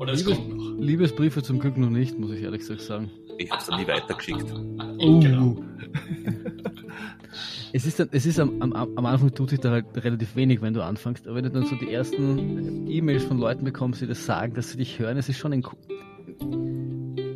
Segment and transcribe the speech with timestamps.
[0.00, 0.80] Oder es Liebes, kommt noch.
[0.80, 3.10] Liebesbriefe zum Glück noch nicht, muss ich ehrlich gesagt sagen.
[3.36, 4.46] Ich habe es nie weitergeschickt.
[4.98, 5.20] Oh.
[5.20, 5.56] Genau.
[7.72, 10.60] Es ist, dann, es ist am, am, am Anfang tut sich da halt relativ wenig,
[10.60, 14.08] wenn du anfängst, aber wenn du dann so die ersten E-Mails von Leuten bekommst, die
[14.08, 15.62] das sagen, dass sie dich hören, es ist schon ein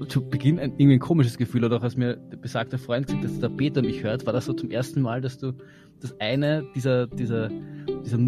[0.08, 1.64] zu Beginn ein, irgendwie ein komisches Gefühl.
[1.64, 4.46] Oder auch als mir der besagte Freund gesagt dass der Peter mich hört, war das
[4.46, 5.52] so zum ersten Mal, dass du
[6.00, 7.48] das eine dieser, dieser,
[8.04, 8.18] dieser,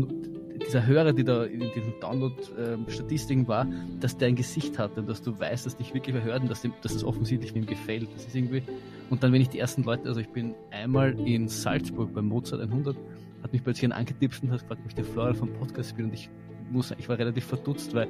[0.66, 3.66] dieser Hörer, die da in diesen Download-Statistiken war,
[4.00, 6.50] dass der ein Gesicht hatte und dass du weißt, dass dich wirklich wer hört und
[6.50, 8.08] dass, dem, dass es offensichtlich wem gefällt.
[8.14, 8.62] Das ist irgendwie
[9.08, 12.60] und dann, wenn ich die ersten Leute, also ich bin einmal in Salzburg beim Mozart
[12.60, 12.96] 100,
[13.42, 16.06] hat mich plötzlich ein angetippt und hat gefragt, ob ich der Florian vom Podcast bin
[16.06, 16.28] und ich
[16.68, 18.08] muss ich war relativ verdutzt, weil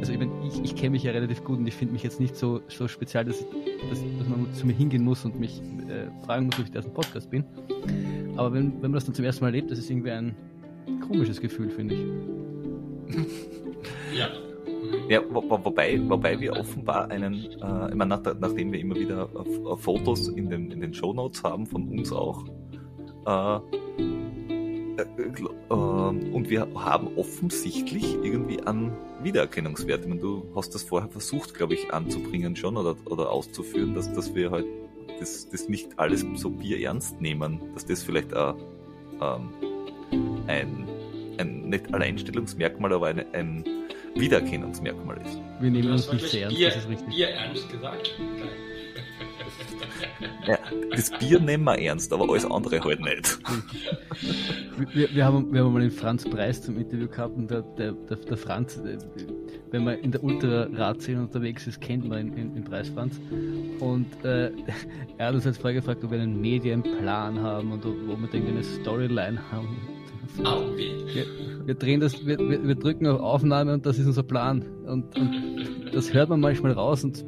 [0.00, 2.18] also ich, mein, ich, ich kenne mich ja relativ gut und ich finde mich jetzt
[2.20, 3.40] nicht so, so speziell, dass,
[3.90, 6.80] dass, dass man zu mir hingehen muss und mich äh, fragen muss, ob ich der
[6.80, 7.44] dem Podcast bin.
[8.36, 10.34] Aber wenn, wenn man das dann zum ersten Mal erlebt, das ist irgendwie ein
[11.06, 13.24] komisches Gefühl, finde ich.
[14.14, 14.28] Ja.
[15.08, 18.94] Ja, wo, wo, wobei, wobei wir offenbar einen, äh, ich meine, nach, nachdem wir immer
[18.94, 22.44] wieder äh, äh, Fotos in den, in den Shownotes haben, von uns auch,
[23.26, 23.56] äh,
[24.96, 25.02] äh,
[25.68, 30.02] äh, und wir haben offensichtlich irgendwie einen Wiedererkennungswert.
[30.02, 34.12] Ich meine, du hast das vorher versucht, glaube ich, anzubringen schon oder, oder auszuführen, dass,
[34.12, 34.66] dass wir halt
[35.18, 38.56] das, das nicht alles so bierernst nehmen, dass das vielleicht auch,
[39.20, 39.50] ähm,
[40.46, 40.88] ein,
[41.38, 43.64] ein, nicht Alleinstellungsmerkmal, aber ein, ein
[44.14, 45.38] Wiedererkennungsmerkmal ist.
[45.60, 47.08] Wir nehmen uns nicht sehr ernst, Bier, das ist richtig.
[47.08, 48.14] Bier ernst gesagt.
[50.46, 50.58] Ja,
[50.90, 53.38] das Bier nehmen wir ernst, aber alles andere halt nicht.
[54.92, 57.92] Wir, wir, haben, wir haben mal den Franz Preis zum Interview gehabt und der, der,
[57.92, 58.98] der, der Franz, äh,
[59.70, 63.20] wenn man in der Ultra-Radszene unterwegs ist, kennt man ihn Preis Franz.
[63.80, 64.50] Und äh,
[65.18, 68.40] er hat uns als Frage gefragt, ob wir einen Medienplan haben und ob, ob wir
[68.40, 69.76] eine Storyline haben.
[70.36, 71.26] Wir,
[71.66, 74.62] wir drehen das, wir, wir, wir drücken auf Aufnahme und das ist unser Plan.
[74.86, 77.24] Und, und das hört man manchmal raus und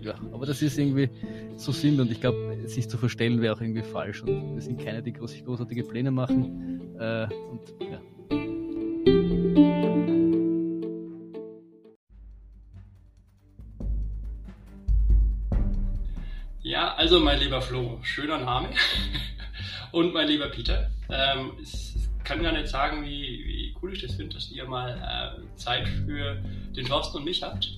[0.00, 1.08] ja, aber das ist irgendwie,
[1.56, 4.82] so sind und ich glaube, sich zu verstellen wäre auch irgendwie falsch und wir sind
[4.82, 6.96] keine, die groß, großartige Pläne machen.
[6.98, 8.00] Äh, und ja.
[16.62, 18.68] Ja, also mein lieber Flo, schöner Name.
[19.92, 21.93] Und mein lieber Peter, ähm, ich
[22.24, 25.88] kann gar nicht sagen, wie, wie cool ich das finde, dass ihr mal äh, Zeit
[25.88, 26.36] für
[26.76, 27.70] den Thorsten und mich habt.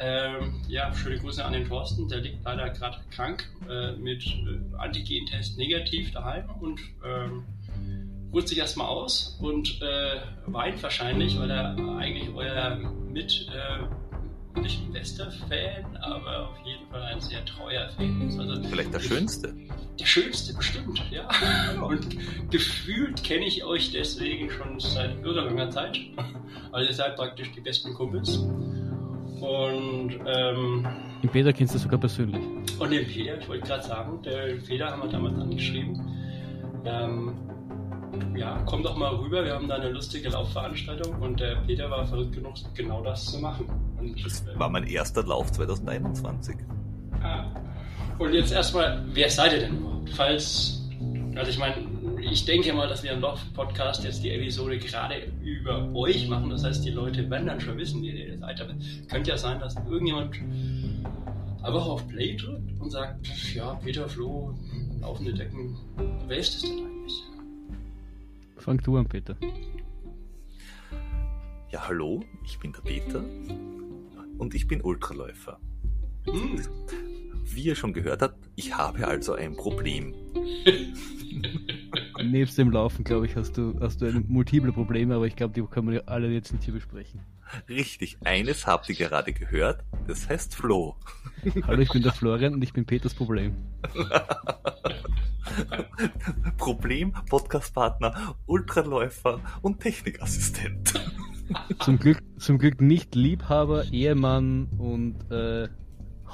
[0.00, 4.76] Ähm, ja, schöne Grüße an den Thorsten, der liegt leider gerade krank äh, mit äh,
[4.76, 7.44] Antigentest negativ daheim und ähm,
[8.32, 12.76] ruht sich erstmal aus und äh, weint wahrscheinlich, weil er eigentlich euer
[13.12, 13.84] mit äh,
[14.60, 18.38] nicht ein bester Fan, aber auf jeden Fall ein sehr treuer Fan ist.
[18.38, 19.54] Also Vielleicht der ich- schönste.
[19.98, 21.28] Der schönste, bestimmt, ja.
[21.82, 22.06] Und
[22.50, 25.98] gefühlt kenne ich euch deswegen schon seit irre langer Zeit.
[26.72, 28.38] Also ihr seid praktisch die besten Kumpels.
[29.40, 30.86] Und, ähm,
[31.22, 32.40] Den Peter kennst du sogar persönlich.
[32.78, 36.00] und den Peter, ich wollte gerade sagen, der Peter haben wir damals angeschrieben.
[36.84, 37.34] Ähm,
[38.36, 42.06] ja, komm doch mal rüber, wir haben da eine lustige Laufveranstaltung und der Peter war
[42.06, 43.66] verrückt genug, genau das zu machen.
[43.98, 46.56] Und, Das äh, war mein erster Lauf 2021.
[47.22, 47.44] Ah.
[48.18, 50.10] Und jetzt erstmal, wer seid ihr denn überhaupt?
[50.10, 50.82] Falls,
[51.34, 51.76] also ich meine,
[52.20, 56.50] ich denke mal, dass wir im Loft-Podcast jetzt die Episode gerade über euch machen.
[56.50, 58.60] Das heißt, die Leute werden dann schon wissen, wer ihr seid.
[58.60, 58.74] Aber
[59.10, 60.36] könnte ja sein, dass irgendjemand
[61.62, 64.54] einfach auf Play drückt und sagt, ja, Peter, Flo,
[65.00, 65.76] laufende Decken,
[66.28, 66.93] wer ist das denn eigentlich?
[68.64, 69.36] Fang du an, Peter.
[71.70, 73.22] Ja, hallo, ich bin der Peter
[74.38, 75.60] und ich bin Ultraläufer.
[76.24, 76.58] Hm,
[77.44, 80.14] Wie ihr schon gehört habt, ich habe also ein Problem.
[82.24, 85.52] Nebst dem Laufen, glaube ich, hast du, hast du ein multiple Probleme, aber ich glaube,
[85.52, 87.20] die können wir alle jetzt nicht hier besprechen.
[87.68, 90.96] Richtig, eines habt ihr gerade gehört, das heißt Flo.
[91.66, 93.54] Hallo, ich bin der Florian und ich bin Peters Problem.
[96.56, 100.94] Problem, Podcastpartner, Ultraläufer und Technikassistent.
[101.80, 105.68] Zum Glück, zum Glück nicht Liebhaber, Ehemann und äh,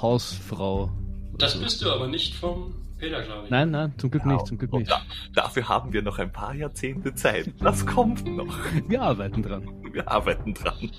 [0.01, 0.89] Hausfrau.
[1.37, 3.49] das bist du aber nicht vom Peter, glaube ich.
[3.49, 4.91] Nein, nein, zum Glück nicht, zum Glück nicht.
[4.91, 5.01] da,
[5.33, 7.51] dafür haben wir noch ein paar Jahrzehnte Zeit.
[7.59, 8.55] Das kommt noch.
[8.87, 9.67] Wir arbeiten dran.
[9.91, 10.91] Wir arbeiten dran.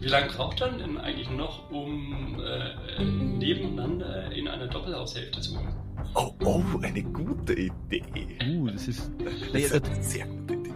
[0.00, 5.74] Wie lange braucht man denn eigentlich noch, um äh, nebeneinander in einer Doppelhaushälfte zu wohnen?
[6.14, 8.02] Oh, oh, eine gute Idee.
[8.48, 9.12] Uh, das ist.
[9.22, 10.70] Das ist eine sehr gute Idee.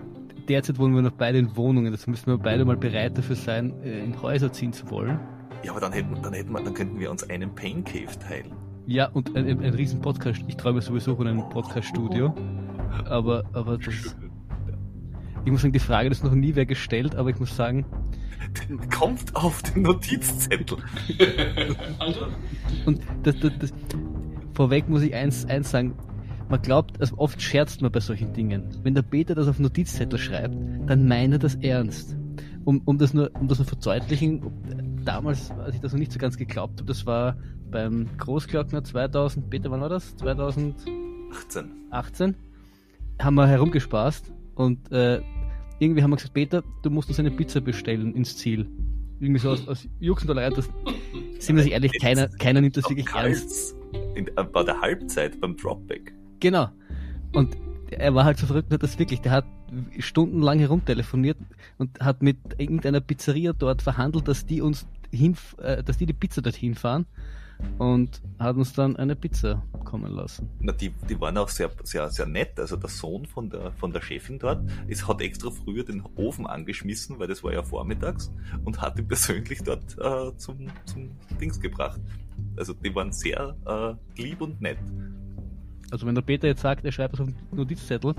[0.46, 3.72] Derzeit wohnen wir noch beide in Wohnungen, das müssen wir beide mal bereit dafür sein,
[3.82, 5.18] äh, in Häuser ziehen zu wollen.
[5.64, 8.65] Ja, aber dann hätten, dann hätten wir, dann könnten wir uns einen Pain Cave teilen.
[8.86, 10.42] Ja, und ein, ein, ein riesen Podcast.
[10.46, 12.34] Ich träume sowieso von einem Podcast-Studio.
[13.04, 14.16] Aber, aber das,
[15.44, 17.84] ich muss sagen, die Frage ist noch nie wer gestellt, aber ich muss sagen,
[18.90, 20.78] Kommt auf den Notizzettel.
[21.98, 22.26] Also,
[22.84, 23.74] und das, das, das,
[24.54, 25.94] vorweg muss ich eins, eins sagen,
[26.48, 28.68] man glaubt, also oft scherzt man bei solchen Dingen.
[28.82, 30.54] Wenn der Peter das auf Notizzettel schreibt,
[30.86, 32.16] dann meint er das ernst.
[32.64, 34.42] Um, um das nur, um das nur verdeutlichen,
[35.04, 37.36] damals, als ich das noch nicht so ganz geglaubt habe, das war
[37.70, 40.16] beim Großglockner 2000, Peter, wann war das?
[40.16, 41.06] 2018
[41.90, 42.34] 18.
[43.20, 45.20] haben wir herumgespaßt und äh,
[45.78, 48.68] irgendwie haben wir gesagt, Peter, du musst uns eine Pizza bestellen ins Ziel.
[49.20, 50.68] Irgendwie so aus, aus Juxendollerei, das
[51.38, 53.76] sind wir sich ehrlich, keiner, keiner nimmt das wirklich ernst.
[54.14, 56.12] In, äh, bei der Halbzeit beim Dropback.
[56.40, 56.68] Genau.
[57.32, 57.56] Und
[57.90, 59.46] er war halt so verrückt, und hat das wirklich, der hat
[59.98, 61.38] stundenlang herumtelefoniert
[61.78, 66.12] und hat mit irgendeiner Pizzeria dort verhandelt, dass die uns hin, äh, dass die die
[66.12, 67.06] Pizza dorthin fahren
[67.78, 70.48] und hat uns dann eine Pizza kommen lassen.
[70.60, 72.58] Na, die, die waren auch sehr, sehr, sehr nett.
[72.58, 76.46] Also der Sohn von der, von der Chefin dort ist, hat extra früher den Ofen
[76.46, 78.32] angeschmissen, weil das war ja vormittags,
[78.64, 81.10] und hat ihn persönlich dort äh, zum, zum
[81.40, 82.00] Dings gebracht.
[82.56, 84.78] Also die waren sehr äh, lieb und nett.
[85.90, 88.14] Also wenn der Peter jetzt sagt, er schreibt es auf den Notizzettel,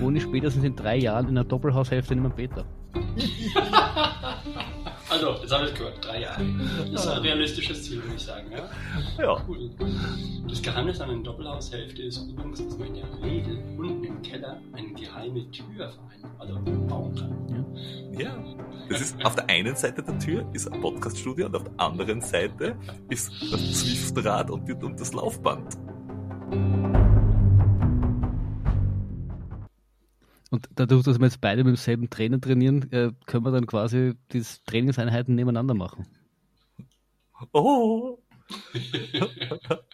[0.00, 2.64] wohne ich spätestens in drei Jahren in einer Doppelhaushälfte neben dem Peter.
[5.10, 6.42] also, jetzt habe ich gehört, drei Jahre.
[6.92, 8.50] Das ist ein realistisches Ziel, würde ich sagen.
[8.52, 8.68] Ja?
[9.22, 9.44] Ja.
[9.48, 9.70] Cool.
[10.48, 14.60] Das Geheimnis an einer Doppelhaushälfte ist übrigens, dass man in der Regel unten im Keller
[14.72, 16.54] eine geheime Tür vereint, also
[16.86, 17.40] bauen kann.
[18.18, 18.36] Ja.
[18.88, 22.20] Das ist auf der einen Seite der Tür ist ein Podcaststudio und auf der anderen
[22.20, 22.76] Seite
[23.08, 25.76] ist das Zwiftrad und, und das Laufband.
[30.50, 34.14] Und dadurch, dass wir jetzt beide mit demselben Trainer trainieren, äh, können wir dann quasi
[34.32, 36.06] die Trainingseinheiten nebeneinander machen.
[37.52, 38.18] Oh!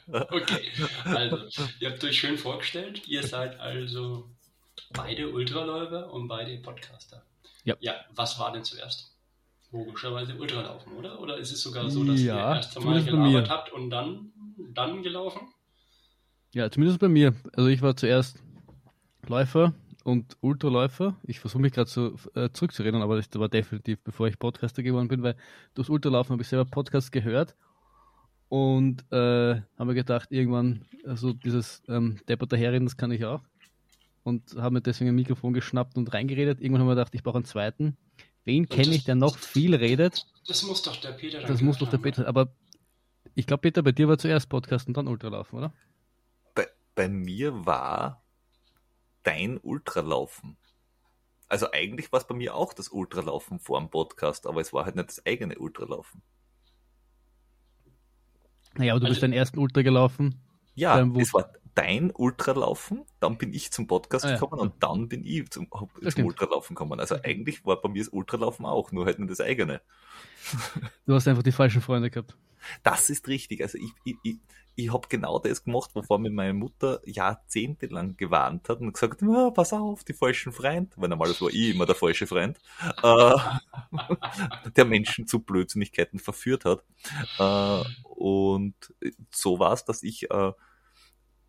[0.09, 0.71] Okay,
[1.05, 1.37] also,
[1.81, 3.07] ihr habt euch schön vorgestellt.
[3.07, 4.31] Ihr seid also
[4.93, 7.23] beide Ultraläufer und beide Podcaster.
[7.65, 7.75] Ja.
[7.81, 9.13] Ja, was war denn zuerst?
[9.73, 11.21] Logischerweise Ultralaufen, oder?
[11.21, 14.33] Oder ist es sogar so, dass Ja, ihr erst einmal gelabert habt und dann,
[14.75, 15.49] dann gelaufen?
[16.55, 17.35] Ja, zumindest bei mir.
[17.53, 18.43] Also ich war zuerst
[19.27, 19.75] Läufer
[20.07, 21.17] und Ultraläufer.
[21.25, 25.09] Ich versuche mich gerade so äh, zurückzureden, aber das war definitiv, bevor ich Podcaster geworden
[25.09, 25.35] bin, weil
[25.75, 27.57] durchs Ultralaufen habe ich selber Podcasts gehört
[28.49, 33.43] und äh, habe mir gedacht, irgendwann, also dieses ähm, Deppert daherreden, das kann ich auch.
[34.23, 36.61] Und habe mir deswegen ein Mikrofon geschnappt und reingeredet.
[36.61, 37.97] Irgendwann habe ich mir gedacht, ich brauche einen zweiten.
[38.45, 40.25] Wen kenne ich, der noch viel redet?
[40.47, 42.03] Das muss doch der Peter Das muss doch der haben.
[42.03, 42.29] Peter.
[42.29, 42.53] Aber
[43.35, 45.73] ich glaube, Peter, bei dir war zuerst Podcast und dann Ultralaufen, oder?
[46.55, 48.23] Bei, bei mir war
[49.27, 50.57] dein Ultralaufen.
[51.49, 54.85] Also eigentlich war es bei mir auch das Ultralaufen vor dem Podcast, aber es war
[54.85, 56.23] halt nicht das eigene Ultralaufen.
[58.75, 60.41] Naja, aber du Also- bist deinen ersten Ultra gelaufen.
[60.75, 64.35] Ja, es war dein Ultralaufen, dann bin ich zum Podcast Ah, ja.
[64.35, 66.25] gekommen und dann bin ich zum, zum.
[66.25, 66.99] Ultralaufen gekommen.
[66.99, 69.81] Also eigentlich war bei mir das Ultralaufen auch, nur halt nicht das eigene.
[71.07, 72.37] Du hast einfach die falschen Freunde gehabt.
[72.83, 73.63] Das ist richtig.
[73.63, 74.37] Also ich, ich, ich,
[74.75, 79.51] ich habe genau das gemacht, wovor mir meine Mutter jahrzehntelang gewarnt hat und gesagt, ja,
[79.51, 82.59] pass auf, die falschen Freund, weil normalerweise war ich immer der falsche Freund,
[83.03, 83.35] äh,
[84.77, 86.85] der Menschen zu Blödsinnigkeiten verführt hat.
[87.39, 88.75] Äh, und
[89.31, 90.53] so war es, dass ich äh,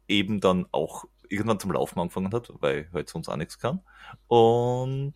[0.08, 3.82] eben dann auch irgendwann zum Laufen angefangen hat, weil halt sonst auch nichts kann.
[4.28, 5.14] Und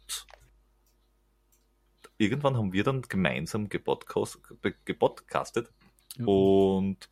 [2.17, 4.39] irgendwann haben wir dann gemeinsam gepodcast,
[4.85, 5.71] gepodcastet
[6.17, 6.25] Ja.
[6.25, 7.09] und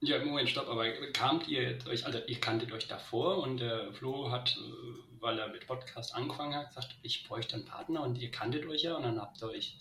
[0.00, 3.92] Ja, Moment, stopp, aber kamt ihr jetzt euch, also ihr kanntet euch davor und der
[3.92, 8.16] Flo hat, äh, weil er mit Podcast angefangen hat, gesagt, ich bräuchte einen Partner und
[8.18, 9.78] ihr kanntet euch ja und dann habt ihr euch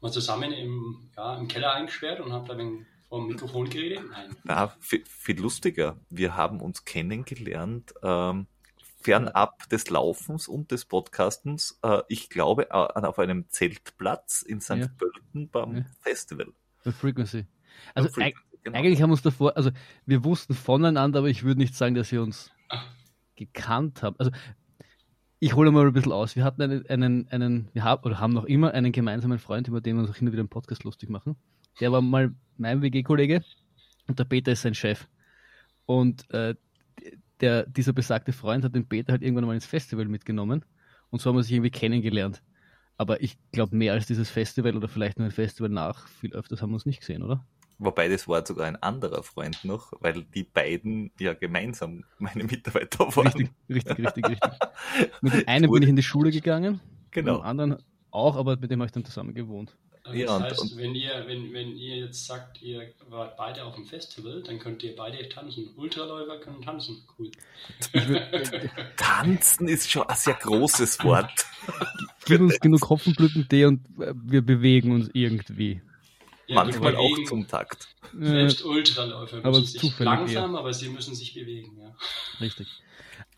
[0.00, 4.02] mal zusammen im, ja, im Keller eingesperrt und habt da wegen vor dem Mikrofon geredet?
[4.10, 4.36] Nein.
[4.44, 5.98] Na, viel, viel lustiger.
[6.10, 8.46] Wir haben uns kennengelernt, ähm,
[9.00, 11.78] fernab des Laufens und des Podcastens.
[11.82, 14.70] Äh, ich glaube, äh, auf einem Zeltplatz in St.
[14.76, 14.88] Ja.
[14.88, 15.84] Pölten beim Ja.
[16.00, 16.48] Festival.
[16.84, 17.46] Bei Frequency.
[17.94, 18.78] Also Frequency, genau.
[18.78, 19.70] eigentlich haben wir uns davor, also
[20.04, 22.50] wir wussten voneinander, aber ich würde nicht sagen, dass wir uns
[23.36, 24.16] gekannt haben.
[24.18, 24.32] Also
[25.40, 26.34] ich hole mal ein bisschen aus.
[26.34, 29.80] Wir hatten einen, einen, einen wir haben oder haben noch immer einen gemeinsamen Freund, über
[29.80, 31.36] den wir uns auch und wieder im Podcast lustig machen.
[31.80, 33.42] Der war mal mein WG-Kollege
[34.08, 35.06] und der Peter ist sein Chef.
[35.86, 36.54] Und äh,
[37.40, 40.64] der, dieser besagte Freund hat den Peter halt irgendwann mal ins Festival mitgenommen
[41.10, 42.42] und so haben wir sich irgendwie kennengelernt.
[42.96, 46.60] Aber ich glaube, mehr als dieses Festival oder vielleicht nur ein Festival nach, viel öfters
[46.62, 47.46] haben wir uns nicht gesehen, oder?
[47.78, 53.06] Wobei das war sogar ein anderer Freund noch, weil die beiden ja gemeinsam meine Mitarbeiter
[53.16, 53.28] waren.
[53.28, 54.52] Richtig, richtig, richtig, richtig.
[55.20, 57.36] Mit dem einen bin ich in die Schule gegangen, mit Genau.
[57.38, 57.76] dem anderen
[58.10, 59.76] auch, aber mit dem habe ich dann zusammen gewohnt.
[60.08, 63.64] Das Ja, und- heißt, und- wenn, ihr, wenn, wenn ihr jetzt sagt, ihr wart beide
[63.64, 65.70] auf dem Festival, dann könnt ihr beide tanzen.
[65.76, 67.02] Ultraläufer können tanzen.
[67.18, 67.30] Cool.
[68.96, 71.30] Tanzen ist schon ein sehr großes Wort.
[72.26, 75.80] gib uns genug Hopfenblüten-Tee und äh, wir bewegen uns irgendwie.
[76.46, 77.88] Ja, Manchmal auch zum Takt.
[78.18, 81.76] Selbst Ultraläufer aber müssen sich zufällig langsam, aber sie müssen sich bewegen.
[81.78, 81.94] Ja.
[82.40, 82.68] richtig.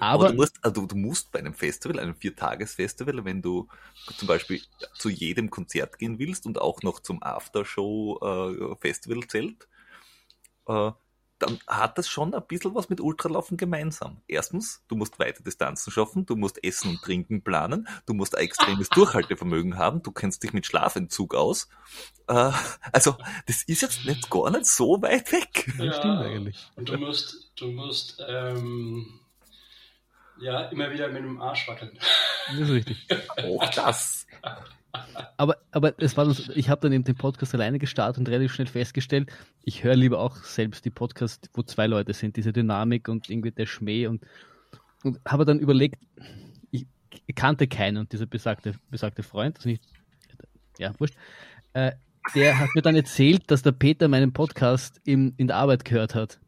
[0.01, 3.69] Aber Aber du musst, also du musst bei einem Festival, einem Viertages-Festival, wenn du
[4.17, 4.61] zum Beispiel
[4.95, 9.69] zu jedem Konzert gehen willst und auch noch zum Aftershow-Festivalzelt,
[10.67, 10.91] äh,
[11.41, 14.21] dann hat das schon ein bisschen was mit Ultralaufen gemeinsam.
[14.29, 18.45] Erstens, du musst weite Distanzen schaffen, du musst Essen und Trinken planen, du musst ein
[18.45, 21.69] extremes Durchhaltevermögen haben, du kennst dich mit Schlafentzug aus.
[22.29, 22.53] Äh,
[22.93, 23.17] also,
[23.47, 25.73] das ist jetzt nicht gar nicht so weit weg.
[25.79, 25.93] das Ja.
[25.95, 26.71] stimmt eigentlich.
[26.77, 29.20] Und du musst, du musst ähm,
[30.41, 31.93] ja immer wieder mit dem Arsch wackeln.
[32.49, 33.07] Das ist richtig.
[33.45, 34.27] Auch das.
[35.37, 38.53] Aber, aber es war das, ich habe dann eben den Podcast alleine gestartet und relativ
[38.53, 39.31] schnell festgestellt,
[39.63, 43.53] ich höre lieber auch selbst die Podcasts, wo zwei Leute sind, diese Dynamik und irgendwie
[43.53, 44.25] der Schmäh und,
[45.05, 45.97] und habe dann überlegt,
[46.71, 49.83] ich kannte keinen und dieser besagte, besagte Freund, das nicht,
[50.79, 51.15] ja, wurscht,
[51.73, 51.93] äh,
[52.35, 56.15] der hat mir dann erzählt, dass der Peter meinen Podcast in, in der Arbeit gehört
[56.15, 56.39] hat.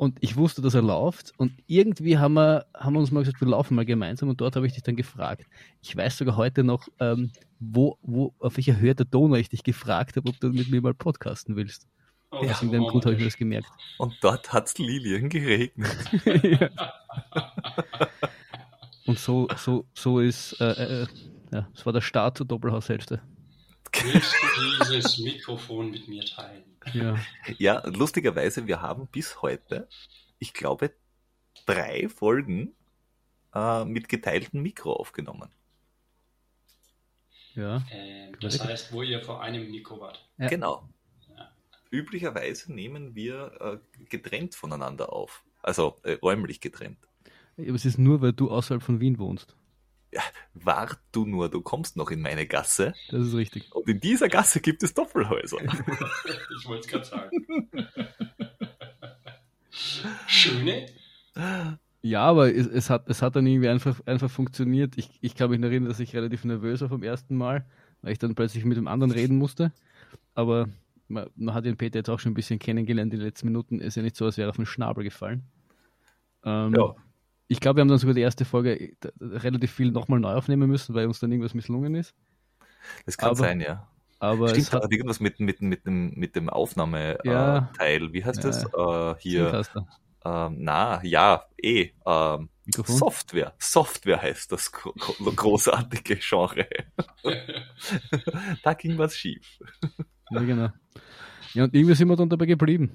[0.00, 1.34] Und ich wusste, dass er läuft.
[1.36, 4.30] Und irgendwie haben wir, haben wir uns mal gesagt, wir laufen mal gemeinsam.
[4.30, 5.44] Und dort habe ich dich dann gefragt.
[5.82, 9.62] Ich weiß sogar heute noch, ähm, wo, wo, auf welcher Höhe der Donau ich dich
[9.62, 11.86] gefragt habe, ob du mit mir mal podcasten willst.
[12.30, 13.68] Oh, Aus irgendeinem Grund habe ich mir das gemerkt.
[13.98, 15.90] Und dort hat's Lilien geregnet.
[19.06, 21.06] Und so, so, so ist, äh, äh,
[21.52, 23.20] ja, das war der Start zur Doppelhaushälfte.
[24.02, 26.64] Willst du dieses Mikrofon mit mir teilen?
[26.92, 27.18] Ja.
[27.58, 29.88] Ja, lustigerweise, wir haben bis heute,
[30.38, 30.92] ich glaube,
[31.66, 32.74] drei Folgen
[33.54, 35.50] äh, mit geteiltem Mikro aufgenommen.
[37.54, 37.84] Ja.
[37.90, 40.26] Ähm, das heißt, wo ihr vor einem Mikro wart.
[40.38, 40.48] Ja.
[40.48, 40.88] Genau.
[41.36, 41.50] Ja.
[41.90, 45.44] Üblicherweise nehmen wir äh, getrennt voneinander auf.
[45.62, 46.98] Also äh, räumlich getrennt.
[47.58, 49.56] Aber es ist nur, weil du außerhalb von Wien wohnst.
[50.54, 52.94] Wart du nur, du kommst noch in meine Gasse.
[53.10, 53.72] Das ist richtig.
[53.72, 55.58] Und in dieser Gasse gibt es Doppelhäuser.
[56.60, 57.68] Ich wollte es gerade sagen.
[60.26, 60.86] Schöne?
[62.02, 64.96] Ja, aber es, es, hat, es hat dann irgendwie einfach, einfach funktioniert.
[64.96, 67.64] Ich, ich kann mich noch erinnern, dass ich relativ nervös war vom ersten Mal,
[68.02, 69.72] weil ich dann plötzlich mit dem anderen reden musste.
[70.34, 70.68] Aber
[71.08, 73.80] man, man hat den Peter jetzt auch schon ein bisschen kennengelernt in den letzten Minuten.
[73.80, 75.42] Ist ja nicht so, als wäre er auf den Schnabel gefallen.
[76.44, 76.94] Ähm, Ja.
[77.52, 80.70] Ich glaube, wir haben dann sogar die erste Folge äh, relativ viel nochmal neu aufnehmen
[80.70, 82.14] müssen, weil uns dann irgendwas misslungen ist.
[83.06, 83.88] Das kann Aber- sein, ja.
[84.20, 87.18] Aber Stimmt, es hat irgendwas mit, mit, mit dem, mit dem Aufnahmeteil.
[87.24, 87.70] Ja.
[87.80, 88.12] Äh.
[88.12, 88.64] Wie heißt das?
[88.64, 89.62] Äh, hier.
[90.24, 91.90] Ähm, na, ja, eh.
[92.06, 92.50] Ähm.
[92.84, 93.54] Software.
[93.58, 94.92] Software heißt das gro-
[95.34, 96.66] großartige Genre.
[98.62, 99.58] da ging was schief.
[100.30, 100.68] Ja, genau.
[101.54, 102.90] Ja, und irgendwie sind wir dann dabei geblieben.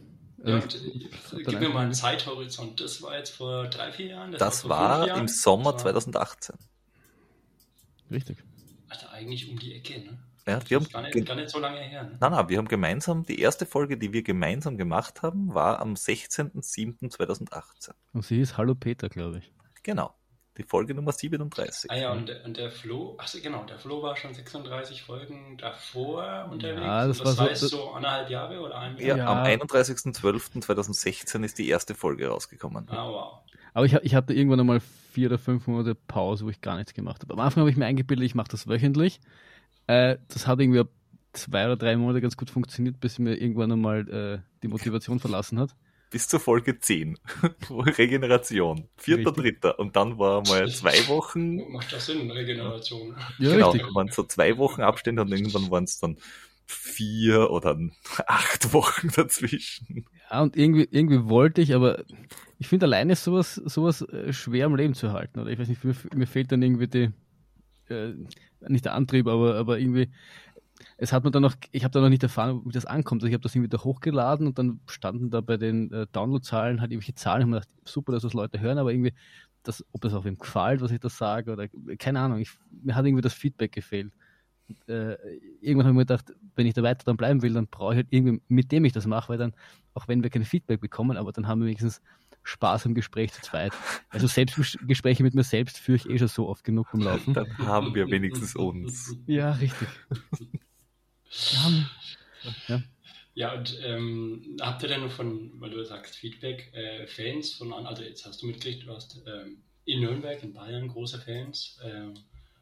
[0.45, 1.09] Ja, und, ich-
[1.45, 2.79] gib mir mal einen Zeithorizont.
[2.79, 4.31] Das war jetzt vor drei, vier Jahren?
[4.31, 5.21] Das vor war Jahren?
[5.21, 6.55] im Sommer Das war- 2018.
[8.11, 8.37] Richtig.
[8.89, 10.19] Also eigentlich um die Ecke, ne?
[10.47, 12.17] Ja, wir haben, Gar nicht, gar nicht so lange her, ne?
[12.19, 15.95] nein, nein, wir haben gemeinsam, die erste Folge, die wir gemeinsam gemacht haben, war am
[15.95, 17.93] 16.07.2018.
[18.13, 19.51] Und sie ist Hallo Peter, glaube ich.
[19.81, 20.13] Genau.
[20.57, 21.91] Die Folge Nummer 37.
[21.91, 25.57] Ah ja, und, der- und der Flo, achso genau, der Flo war schon 36 Folgen
[25.57, 26.81] davor unterwegs.
[26.81, 29.17] Ja, das Und war so- heißt das- so anderthalb Jahre oder ein Ja, Jahr?
[29.17, 29.25] Ja.
[29.27, 32.85] am 31.12.2016 ist die erste Folge rausgekommen.
[32.89, 33.39] Ah, wow.
[33.73, 34.79] Aber ich, ich hatte irgendwann einmal
[35.11, 37.33] vier oder fünf Monate Pause, wo ich gar nichts gemacht habe.
[37.33, 39.19] Am Anfang habe ich mir eingebildet, ich mache das wöchentlich.
[39.87, 40.83] Äh, das hat irgendwie
[41.33, 45.59] zwei oder drei Monate ganz gut funktioniert, bis mir irgendwann einmal äh, die Motivation verlassen
[45.59, 45.75] hat.
[46.11, 47.17] Bis zur Folge 10.
[47.69, 48.87] Regeneration.
[48.95, 49.43] Vierter, Richtig.
[49.61, 49.79] dritter.
[49.79, 51.71] Und dann war mal zwei Wochen.
[51.71, 53.15] Macht das Sinn, Regeneration?
[53.39, 53.87] Ja, genau, richtig.
[53.87, 56.17] dann waren so zwei Wochen Abstände und irgendwann waren es dann
[56.65, 57.77] vier oder
[58.27, 60.05] acht Wochen dazwischen.
[60.31, 62.03] Ja, und irgendwie, irgendwie wollte ich, aber
[62.57, 65.39] ich finde alleine ist sowas, sowas äh, schwer am Leben zu halten.
[65.39, 67.11] Oder ich weiß nicht, mir, mir fehlt dann irgendwie die,
[67.89, 68.13] äh,
[68.67, 70.09] nicht der Antrieb, aber, aber irgendwie,
[70.97, 73.21] es hat mir dann noch, ich habe da noch nicht erfahren, wie das ankommt.
[73.21, 76.81] Also ich habe das irgendwie da hochgeladen und dann standen da bei den äh, Downloadzahlen
[76.81, 77.41] halt irgendwelche Zahlen.
[77.41, 79.13] Ich habe mir gedacht, super, dass das Leute hören, aber irgendwie,
[79.63, 81.67] das, ob das auch wem gefällt, was ich da sage, oder
[81.97, 82.51] keine Ahnung, ich,
[82.83, 84.11] mir hat irgendwie das Feedback gefehlt.
[84.67, 85.17] Und, äh,
[85.61, 87.97] irgendwann habe ich mir gedacht, wenn ich da weiter dran bleiben will, dann brauche ich
[87.97, 89.53] halt irgendwie, mit dem ich das mache, weil dann,
[89.93, 92.01] auch wenn wir kein Feedback bekommen, aber dann haben wir wenigstens
[92.45, 93.73] Spaß im Gespräch zu zweit.
[94.09, 97.33] Also Selbstgespräche mit mir selbst führe ich eh schon so oft genug beim Laufen.
[97.33, 99.15] Dann haben wir wenigstens uns.
[99.27, 99.87] Ja, richtig.
[101.53, 102.79] Ja,
[103.33, 107.73] Ja, und ähm, habt ihr denn noch von, weil du sagst Feedback, äh, Fans von
[107.73, 111.77] an, also jetzt hast du mitgekriegt, du hast ähm, in Nürnberg, in Bayern große Fans.
[111.83, 112.13] Ähm,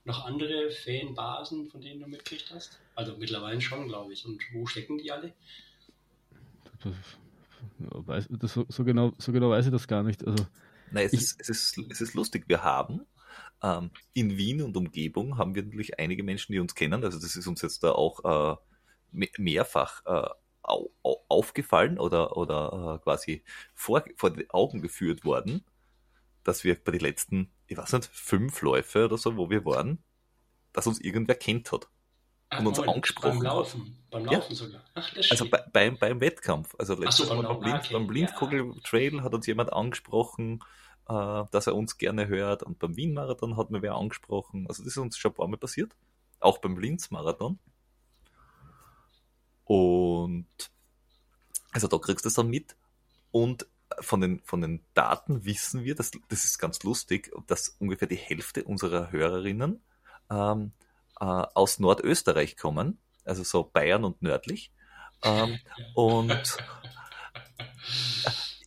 [0.05, 2.79] noch andere Fanbasen, von denen du mitgekriegt hast?
[2.95, 4.25] Also mittlerweile schon, glaube ich.
[4.25, 5.33] Und wo stecken die alle?
[7.79, 10.25] Weiß, das, so, so, genau, so genau weiß ich das gar nicht.
[10.25, 10.45] Also,
[10.91, 12.45] Nein, es, ist, es, ist, es ist lustig.
[12.47, 13.01] Wir haben
[13.63, 17.03] ähm, in Wien und Umgebung haben wir natürlich einige Menschen, die uns kennen.
[17.03, 20.29] Also das ist uns jetzt da auch äh, mehrfach äh,
[20.63, 23.43] au, au, aufgefallen oder, oder äh, quasi
[23.73, 25.63] vor, vor die Augen geführt worden,
[26.43, 30.03] dass wir bei den letzten, ich weiß nicht, fünf Läufe oder so, wo wir waren,
[30.73, 31.89] dass uns irgendwer kennt hat.
[32.53, 33.43] Ach, Und uns Moment, angesprochen Beim.
[33.43, 33.97] Laufen.
[34.11, 34.31] Beim Ja.
[34.33, 34.81] Laufen sogar.
[34.93, 36.75] Ach, Also bei, beim, beim Wettkampf.
[36.77, 40.63] Also letztes so, Mal beim beim, Blind, okay, beim Blindkugel Trail hat uns jemand angesprochen,
[41.09, 42.63] äh, dass er uns gerne hört.
[42.63, 44.65] Und beim Wien-Marathon hat mir wer angesprochen.
[44.67, 45.95] Also das ist uns schon ein paar Mal passiert.
[46.39, 47.59] Auch beim Linz-Marathon.
[49.65, 50.47] Und
[51.71, 52.75] also da kriegst du es dann mit.
[53.31, 53.65] Und
[53.99, 58.15] von den, von den Daten wissen wir, dass, das ist ganz lustig, dass ungefähr die
[58.15, 59.81] Hälfte unserer Hörerinnen
[60.29, 60.82] ähm, äh,
[61.23, 64.71] aus Nordösterreich kommen, also so Bayern und nördlich.
[65.23, 65.59] Ähm,
[65.95, 66.57] und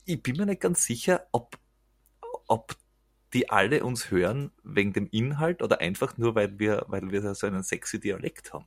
[0.05, 1.59] ich bin mir nicht ganz sicher, ob,
[2.47, 2.77] ob
[3.33, 7.47] die alle uns hören wegen dem Inhalt oder einfach nur, weil wir, weil wir so
[7.47, 8.67] einen sexy Dialekt haben.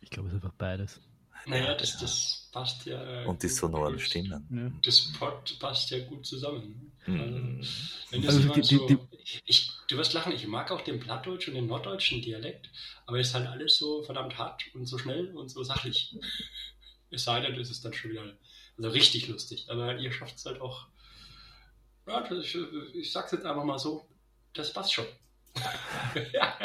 [0.00, 1.00] ich glaube, es ist einfach beides.
[1.46, 3.24] Naja, das, das passt ja.
[3.24, 3.56] Und die gut.
[3.56, 4.46] sonoren Stimmen.
[4.50, 4.80] Ja.
[4.84, 6.92] Das Pod passt ja gut zusammen.
[7.06, 7.60] Mhm.
[8.12, 8.98] Also, Also die- so, die-
[9.46, 12.70] ich, du wirst lachen, ich mag auch den Plattdeutschen und den norddeutschen Dialekt,
[13.06, 16.16] aber es ist halt alles so verdammt hart und so schnell und so sachlich.
[17.12, 18.22] Es sei denn, es ist dann schon wieder
[18.78, 19.66] also richtig lustig.
[19.68, 20.86] Aber ihr schafft es halt auch.
[22.06, 22.56] Ja, ich,
[22.94, 24.06] ich sag's jetzt einfach mal so,
[24.54, 25.06] das passt schon.
[26.32, 26.56] ja.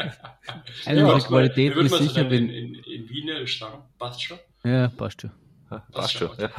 [0.86, 1.08] Eine Ja,
[1.55, 2.50] wie würde ist sicher, wenn.
[2.50, 4.38] in, in, in Wienerisch sagen, passt schon.
[4.65, 5.31] Ja, passt schon.
[5.91, 6.38] Passt schon.
[6.38, 6.50] Ja.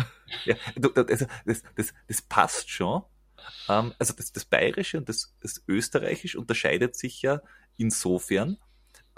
[0.45, 3.03] Ja, das, das, das, das passt schon.
[3.69, 7.41] Ähm, also das, das Bayerische und das, das Österreichische unterscheidet sich ja
[7.77, 8.59] insofern,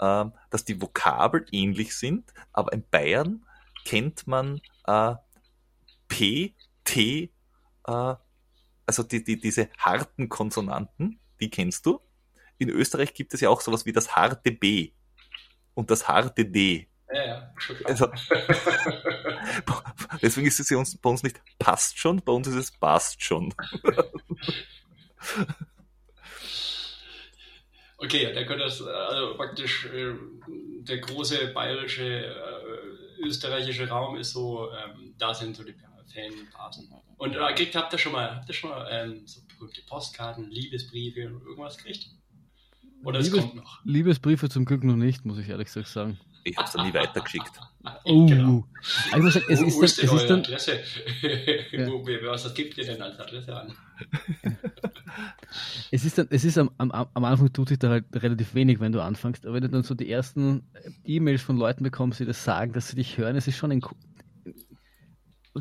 [0.01, 3.45] ähm, dass die Vokabel ähnlich sind, aber in Bayern
[3.85, 5.15] kennt man äh,
[6.07, 7.31] P, T,
[7.85, 8.15] äh,
[8.85, 11.99] also die, die, diese harten Konsonanten, die kennst du.
[12.57, 14.91] In Österreich gibt es ja auch sowas wie das harte B
[15.73, 16.88] und das harte D.
[17.11, 17.89] Ja, ja, schon klar.
[17.89, 18.07] Also,
[20.21, 23.53] deswegen ist es uns, bei uns nicht passt schon, bei uns ist es passt schon.
[28.01, 30.13] Okay, da könnte das also praktisch äh,
[30.47, 36.89] der große bayerische, äh, österreichische Raum ist so, ähm, da sind so die Fanbasen.
[37.17, 40.49] Und äh, kriegt, habt ihr schon mal, habt ihr schon mal ähm, so berühmte Postkarten,
[40.49, 42.07] Liebesbriefe und irgendwas gekriegt?
[43.03, 43.81] Oder es Liebes- kommt noch?
[43.83, 46.17] Liebesbriefe zum Glück noch nicht, muss ich ehrlich gesagt sagen.
[46.49, 47.51] Ich habe es dann nie weitergeschickt.
[48.05, 48.65] Oh, Genau.
[49.11, 50.79] Aber ich muss sagen, es ist ist es ist dann, Adresse?
[51.71, 52.31] Ja.
[52.31, 53.73] Was gibt ihr denn als Adresse an?
[55.91, 58.79] es ist dann, es ist am, am, am Anfang tut sich da halt relativ wenig,
[58.79, 60.63] wenn du anfängst, aber wenn du dann so die ersten
[61.05, 63.81] E-Mails von Leuten bekommst, die das sagen, dass sie dich hören, es ist schon ein,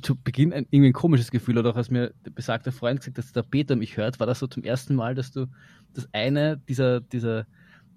[0.03, 3.19] zu Beginn ein, irgendwie ein komisches Gefühl, oder auch als mir der besagte Freund gesagt
[3.19, 5.47] hat, dass der Peter mich hört, war das so zum ersten Mal, dass du,
[5.95, 7.47] dass einer dieser, dieser,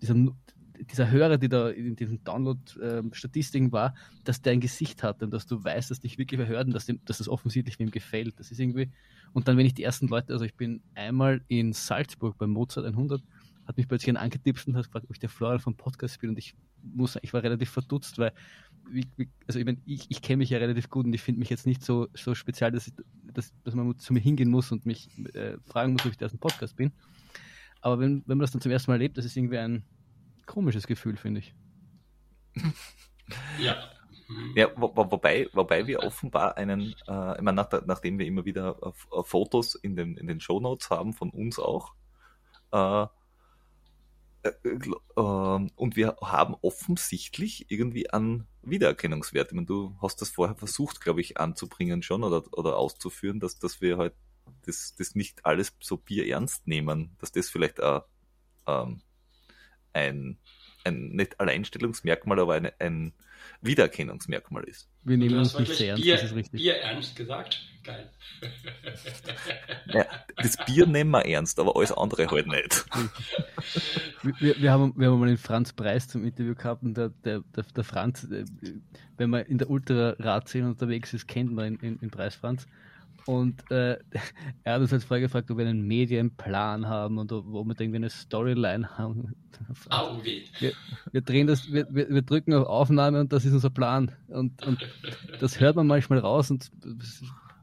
[0.01, 0.15] dieser,
[0.89, 5.45] dieser Hörer, die da in diesen Download-Statistiken war, dass der ein Gesicht hat und dass
[5.45, 8.39] du weißt, dass dich wirklich wer hört und dass, dem, dass das offensichtlich wem gefällt.
[8.39, 8.89] Das ist irgendwie,
[9.33, 12.85] und dann, wenn ich die ersten Leute, also ich bin einmal in Salzburg beim Mozart
[12.85, 13.21] 100,
[13.65, 16.31] hat mich plötzlich ein angetippt und hat gefragt, ob ich der Florian vom Podcast bin
[16.31, 18.33] und ich muss ich war relativ verdutzt, weil,
[19.47, 21.67] also ich, mein, ich, ich kenne mich ja relativ gut und ich finde mich jetzt
[21.67, 22.93] nicht so, so speziell, dass, ich,
[23.33, 26.25] dass, dass man zu mir hingehen muss und mich äh, fragen muss, ob ich der
[26.25, 26.91] aus dem Podcast bin.
[27.81, 29.83] Aber wenn, wenn man das dann zum ersten Mal erlebt, das ist irgendwie ein
[30.51, 31.55] komisches Gefühl, finde ich.
[33.59, 33.77] Ja.
[34.55, 38.45] Ja, wo, wo, wobei, wobei wir offenbar einen, äh, ich meine, nach, nachdem wir immer
[38.45, 41.93] wieder äh, äh, Fotos in den, in den Shownotes haben, von uns auch,
[42.71, 43.07] äh,
[44.43, 44.51] äh,
[45.17, 49.49] ähm, und wir haben offensichtlich irgendwie einen Wiedererkennungswert.
[49.51, 53.59] Ich meine, du hast das vorher versucht, glaube ich, anzubringen schon oder, oder auszuführen, dass,
[53.59, 54.13] dass wir halt
[54.65, 58.05] das, das nicht alles so bierernst nehmen, dass das vielleicht auch,
[58.65, 59.01] ähm,
[59.93, 60.37] ein,
[60.83, 63.13] ein nicht Alleinstellungsmerkmal, aber ein, ein
[63.61, 64.87] Wiedererkennungsmerkmal ist.
[65.03, 66.61] Wir nehmen Du uns nicht sehr ernst, Bier, das ist richtig.
[66.61, 67.61] Bier ernst gesagt?
[67.83, 68.09] Geil.
[69.87, 70.05] Ja,
[70.37, 72.85] das Bier nehmen wir ernst, aber alles andere halt nicht.
[74.39, 77.41] Wir- Wir, haben, wir haben mal den Franz Preis zum Interview gehabt und der, der,
[77.55, 78.45] der, der Franz, äh,
[79.17, 82.67] wenn man in der Ultra-Radszene unterwegs ist, kennt man in Preis Franz.
[83.25, 83.97] Und äh,
[84.63, 87.79] er hat uns als Frage gefragt, ob wir einen Medienplan haben und ob ob wir
[87.79, 89.35] irgendwie eine Storyline haben.
[89.89, 90.43] Au weh.
[91.11, 94.11] Wir drehen das, wir, wir, wir drücken auf Aufnahme und das ist unser Plan.
[94.27, 94.87] Und, und
[95.39, 96.71] das hört man manchmal raus und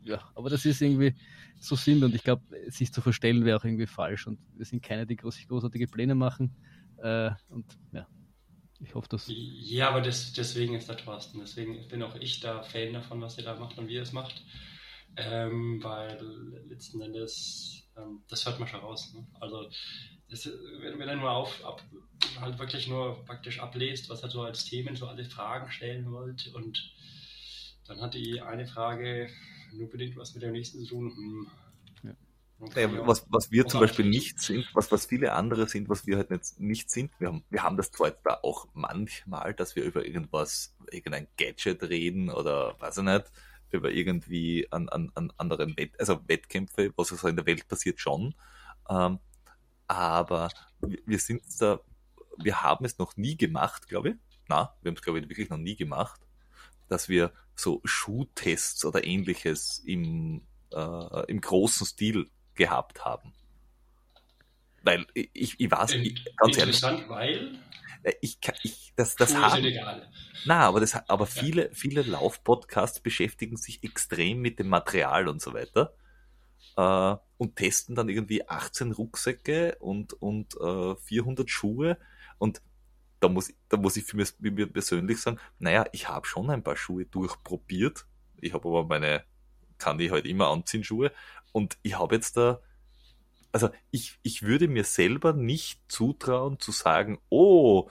[0.05, 1.15] ja, aber das ist irgendwie,
[1.61, 2.07] so sind wir.
[2.07, 4.27] Und ich glaube, sich zu verstellen wäre auch irgendwie falsch.
[4.27, 6.57] Und wir sind keine, die groß, großartige Pläne machen.
[6.99, 8.07] Äh, und ja,
[8.81, 9.27] Ich hoffe, dass.
[9.29, 11.41] Ja, aber das, deswegen ist der Thorsten.
[11.41, 14.13] Deswegen bin auch ich da Fan davon, was ihr da macht und wie ihr es
[14.13, 14.43] macht.
[15.19, 16.17] Ähm, weil
[16.69, 19.13] letzten Endes, ähm, das hört man schon raus.
[19.15, 19.27] Ne?
[19.41, 19.69] Also,
[20.31, 20.47] das,
[20.81, 21.83] wenn, wenn er nur auf, ab,
[22.41, 26.53] halt wirklich nur praktisch ablest, was er so als Themen so alle Fragen stellen wollte
[26.53, 26.95] und
[27.87, 29.29] dann hat die eine Frage
[29.73, 31.17] nur bedingt was mit der nächsten zu tun.
[31.17, 31.51] Hm.
[32.61, 36.07] Okay, ja, was, was wir zum Beispiel nicht sind, was, was viele andere sind, was
[36.07, 39.55] wir halt nicht, nicht sind, wir haben, wir haben das zwar jetzt da auch manchmal,
[39.55, 43.25] dass wir über irgendwas, irgendein Gadget reden oder weiß ich nicht,
[43.71, 48.01] über irgendwie an, an, an anderen Wett, also Wettkämpfe, was so in der Welt passiert
[48.01, 48.35] schon.
[48.89, 49.19] Ähm,
[49.87, 50.51] aber
[50.81, 51.81] wir sind da,
[52.39, 54.15] wir haben es noch nie gemacht, glaube ich.
[54.49, 56.21] Na, wir haben es, glaube ich, wirklich noch nie gemacht,
[56.89, 63.33] dass wir so Schuhtests oder ähnliches im, äh, im großen Stil gehabt haben.
[64.83, 67.11] Weil ich, ich weiß, ich, ganz Interessant, ehrlich.
[67.11, 67.59] weil?
[68.09, 70.11] Äh, ich, ich, das, das Schuhe haben, egal.
[70.45, 71.75] Na, aber das, aber viele, ja.
[71.75, 75.95] viele Laufpodcasts beschäftigen sich extrem mit dem Material und so weiter
[76.77, 81.99] äh, und testen dann irgendwie 18 Rucksäcke und, und äh, 400 Schuhe
[82.39, 82.63] und
[83.21, 86.51] da muss, da muss ich für mich, für mich persönlich sagen, naja, ich habe schon
[86.51, 88.07] ein paar Schuhe durchprobiert.
[88.37, 89.25] Ich habe aber meine,
[89.79, 91.11] kann ich halt immer anziehen Schuhe
[91.51, 92.61] und ich habe jetzt da,
[93.53, 97.91] also ich, ich würde mir selber nicht zutrauen zu sagen, oh,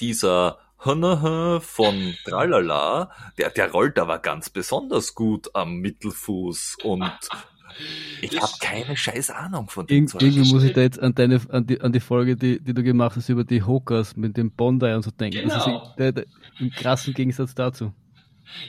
[0.00, 7.04] dieser von Tralala, der, der rollt aber ganz besonders gut am Mittelfuß und
[8.20, 11.40] ich habe keine scheiß Ahnung von dem Ir Irgendwie muss ich da jetzt an, deine,
[11.50, 14.50] an, die, an die Folge, die, die du gemacht hast über die Hokas mit dem
[14.50, 15.42] Bondi und so denken.
[15.42, 15.54] Genau.
[15.54, 15.94] Das ist genau.
[15.98, 16.26] der, der,
[16.58, 17.92] im krassen Gegensatz dazu.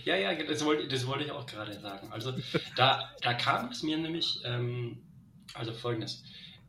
[0.06, 2.12] Ja, ja, das wollte, das wollte ich auch gerade sagen.
[2.12, 2.34] Also
[2.76, 5.00] da, da kam es mir nämlich, ähm,
[5.54, 6.24] also folgendes.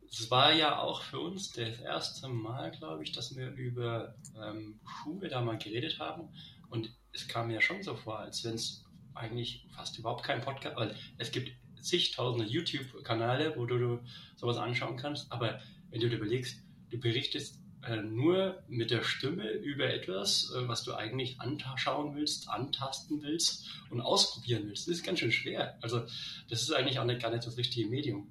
[0.09, 4.79] Es war ja auch für uns das erste Mal, glaube ich, dass wir über ähm,
[4.85, 6.29] Schuhe da mal geredet haben.
[6.69, 10.75] Und es kam mir schon so vor, als wenn es eigentlich fast überhaupt kein Podcast,
[10.77, 14.03] weil es gibt zigtausende YouTube-Kanäle, wo du, du
[14.35, 15.31] sowas anschauen kannst.
[15.31, 20.67] Aber wenn du dir überlegst, du berichtest äh, nur mit der Stimme über etwas, äh,
[20.67, 24.87] was du eigentlich anschauen willst, antasten willst und ausprobieren willst.
[24.87, 25.77] Das ist ganz schön schwer.
[25.81, 26.01] Also
[26.49, 28.27] das ist eigentlich auch nicht, gar nicht das richtige Medium.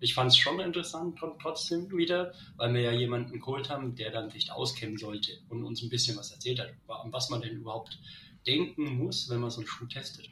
[0.00, 4.30] Ich fand es schon interessant trotzdem wieder, weil wir ja jemanden geholt haben, der dann
[4.30, 7.98] sich auskennen sollte und uns ein bisschen was erzählt hat, was man denn überhaupt
[8.46, 10.30] denken muss, wenn man so einen Schuh testet.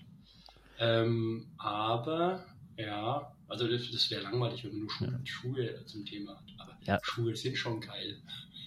[0.78, 6.36] Ähm, aber ja, also das, das wäre langweilig, wenn man nur Schuhe, Schuhe zum Thema
[6.36, 6.44] hat.
[6.58, 6.98] Aber ja.
[7.02, 8.16] Schuhe sind schon geil.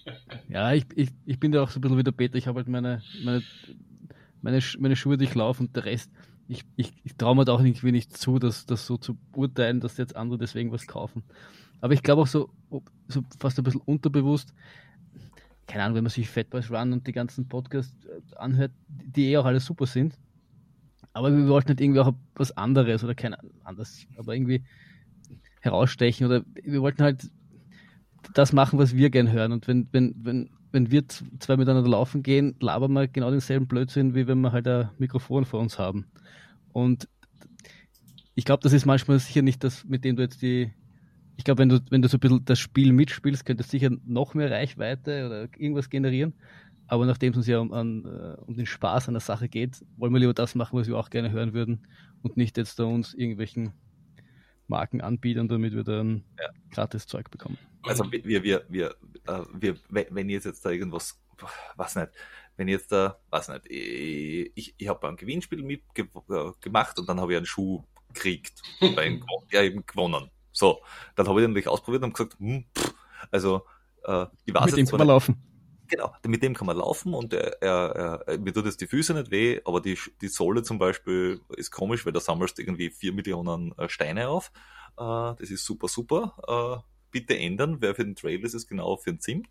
[0.48, 2.36] Ja, ich, ich, ich bin da auch so ein bisschen wie der Peter.
[2.36, 3.42] Ich habe halt meine, meine,
[4.40, 6.10] meine, meine Schuhe, laufe und der Rest.
[6.50, 9.96] Ich, ich, ich traue mir da auch nicht zu, das, das so zu urteilen, dass
[9.98, 11.22] jetzt andere deswegen was kaufen.
[11.80, 12.50] Aber ich glaube auch so,
[13.06, 14.52] so fast ein bisschen unterbewusst,
[15.68, 19.36] keine Ahnung, wenn man sich Fatboys Run und die ganzen Podcasts äh, anhört, die eh
[19.36, 20.18] auch alle super sind.
[21.12, 24.64] Aber wir wollten halt irgendwie auch was anderes oder kein anders, aber irgendwie
[25.60, 27.30] herausstechen oder wir wollten halt
[28.34, 29.52] das machen, was wir gern hören.
[29.52, 34.14] Und wenn, wenn, wenn, wenn wir zwei miteinander laufen gehen, labern wir genau denselben Blödsinn,
[34.14, 36.06] wie wenn wir halt ein Mikrofon vor uns haben.
[36.72, 37.08] Und
[38.34, 40.72] ich glaube, das ist manchmal sicher nicht das, mit dem du jetzt die.
[41.36, 43.90] Ich glaube, wenn du, wenn du so ein bisschen das Spiel mitspielst, könnte es sicher
[44.04, 46.34] noch mehr Reichweite oder irgendwas generieren.
[46.86, 49.84] Aber nachdem es uns ja um, an, äh, um den Spaß an der Sache geht,
[49.96, 51.86] wollen wir lieber das machen, was wir auch gerne hören würden
[52.22, 53.72] und nicht jetzt da uns irgendwelchen
[54.70, 56.48] Marken anbieten, damit wir dann ja.
[56.70, 57.58] gratis Zeug bekommen.
[57.82, 58.94] Also wir, wir, wir,
[59.26, 61.20] äh, wir, wenn ihr jetzt da irgendwas,
[61.76, 62.08] was nicht,
[62.56, 67.32] wenn ihr jetzt da, was nicht, ich, ich habe beim Gewinnspiel mitgemacht und dann habe
[67.32, 70.30] ich einen Schuh gekriegt, bei ja eben gewonnen.
[70.52, 70.80] So,
[71.14, 72.94] dann habe ich den natürlich ausprobiert und gesagt, hm, pff,
[73.30, 73.66] also
[74.04, 75.49] äh, ich weiß Mit dem kann man laufen.
[75.90, 79.12] Genau, mit dem kann man laufen und er, er, er, mir tut jetzt die Füße
[79.12, 83.12] nicht weh, aber die, die Sohle zum Beispiel ist komisch, weil da sammelst irgendwie vier
[83.12, 84.52] Millionen äh, Steine auf.
[84.96, 86.84] Äh, das ist super, super.
[86.86, 87.78] Äh, bitte ändern.
[87.80, 89.48] Wer für den Trail ist, ist genau für den Zimt.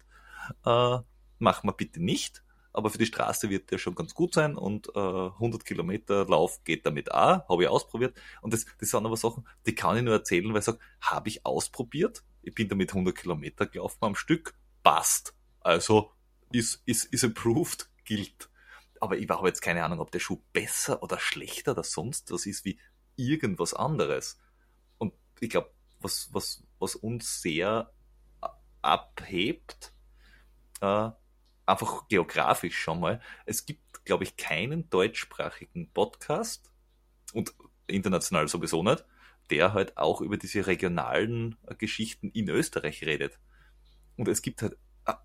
[0.65, 0.99] Äh,
[1.39, 2.41] machen wir bitte nicht.
[2.71, 6.63] Aber für die Straße wird der schon ganz gut sein und äh, 100 Kilometer Lauf
[6.63, 8.15] geht damit auch, habe ich ausprobiert.
[8.41, 11.27] Und das, das sind aber Sachen, die kann ich nur erzählen, weil ich sage, habe
[11.27, 15.33] ich ausprobiert, ich bin damit 100 Kilometer gelaufen am Stück, passt.
[15.61, 16.11] Also
[16.51, 18.49] ist, ist, ist approved, gilt.
[18.99, 22.45] Aber ich habe jetzt keine Ahnung, ob der Schuh besser oder schlechter oder sonst was
[22.45, 22.79] ist wie
[23.15, 24.39] irgendwas anderes.
[24.97, 27.91] Und ich glaube, was, was, was uns sehr
[28.81, 29.93] abhebt,
[30.81, 31.09] äh,
[31.65, 33.21] einfach geografisch schon mal.
[33.45, 36.71] Es gibt, glaube ich, keinen deutschsprachigen Podcast
[37.33, 37.53] und
[37.87, 39.05] international sowieso nicht,
[39.49, 43.39] der halt auch über diese regionalen Geschichten in Österreich redet.
[44.17, 44.77] Und es gibt halt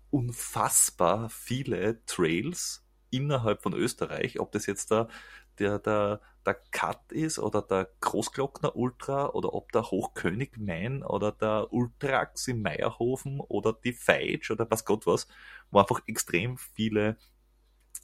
[0.09, 5.07] unfassbar viele Trails innerhalb von Österreich, ob das jetzt der,
[5.59, 11.31] der, der, der Cut ist oder der Großglockner Ultra oder ob der Hochkönig Main oder
[11.31, 15.27] der Ultrax in Meierhofen oder die Feitsch oder was Gott was,
[15.71, 17.17] wo einfach extrem viele,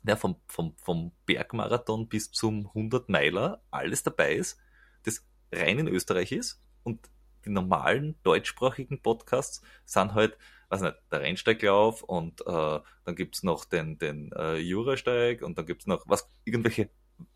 [0.04, 4.60] ja, vom, vom, vom Bergmarathon bis zum 100 Meiler alles dabei ist,
[5.04, 6.62] das rein in Österreich ist.
[6.84, 7.10] Und
[7.46, 10.38] die normalen deutschsprachigen Podcasts sind halt,
[10.72, 15.66] weiß nicht, der Rennsteiglauf und äh, dann gibt's noch den, den äh, Jurasteig und dann
[15.66, 16.90] gibt's noch was, irgendwelche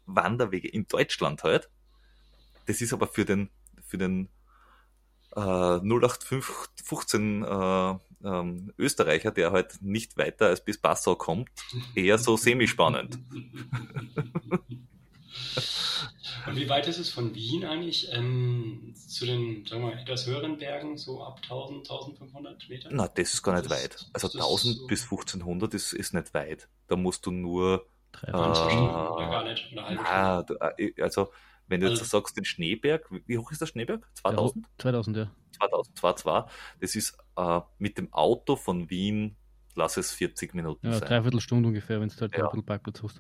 [0.06, 1.70] Wanderwege in Deutschland halt.
[2.66, 3.50] Das ist aber für den,
[3.86, 4.30] für den
[5.36, 11.50] äh, 0815 äh, ähm, Österreicher, der halt nicht weiter als bis Passau kommt,
[11.94, 13.20] eher so semispannend.
[16.48, 20.26] Und wie weit ist es von Wien eigentlich ähm, zu den, sagen wir mal, etwas
[20.28, 22.90] höheren Bergen, so ab 1000, 1500 Meter?
[22.92, 24.06] Na, das ist gar nicht Das weit.
[24.14, 26.68] Also das ist 1000 so- bis 1500 ist, ist nicht weit.
[26.88, 28.32] Da musst du nur, Drei.
[28.56, 29.72] Stunden oder gar nicht?
[29.72, 31.32] Oder eine halbe na, du, äh, also
[31.68, 34.02] wenn du jetzt Also- sagst, den Schneeberg, wie- hoch ist der Schneeberg?
[34.02, 34.66] Ja, 2000?
[34.78, 35.32] 2000, ja.
[35.58, 36.48] 2000, 2,2.
[36.80, 39.36] Das ist äh, mit dem Auto von Wien,
[39.74, 41.08] lass es 40 Minuten Ja, sein.
[41.08, 42.48] dreiviertel Stunde ungefähr, wenn du halt Ja.
[42.50, 43.20] Parkplatz hast.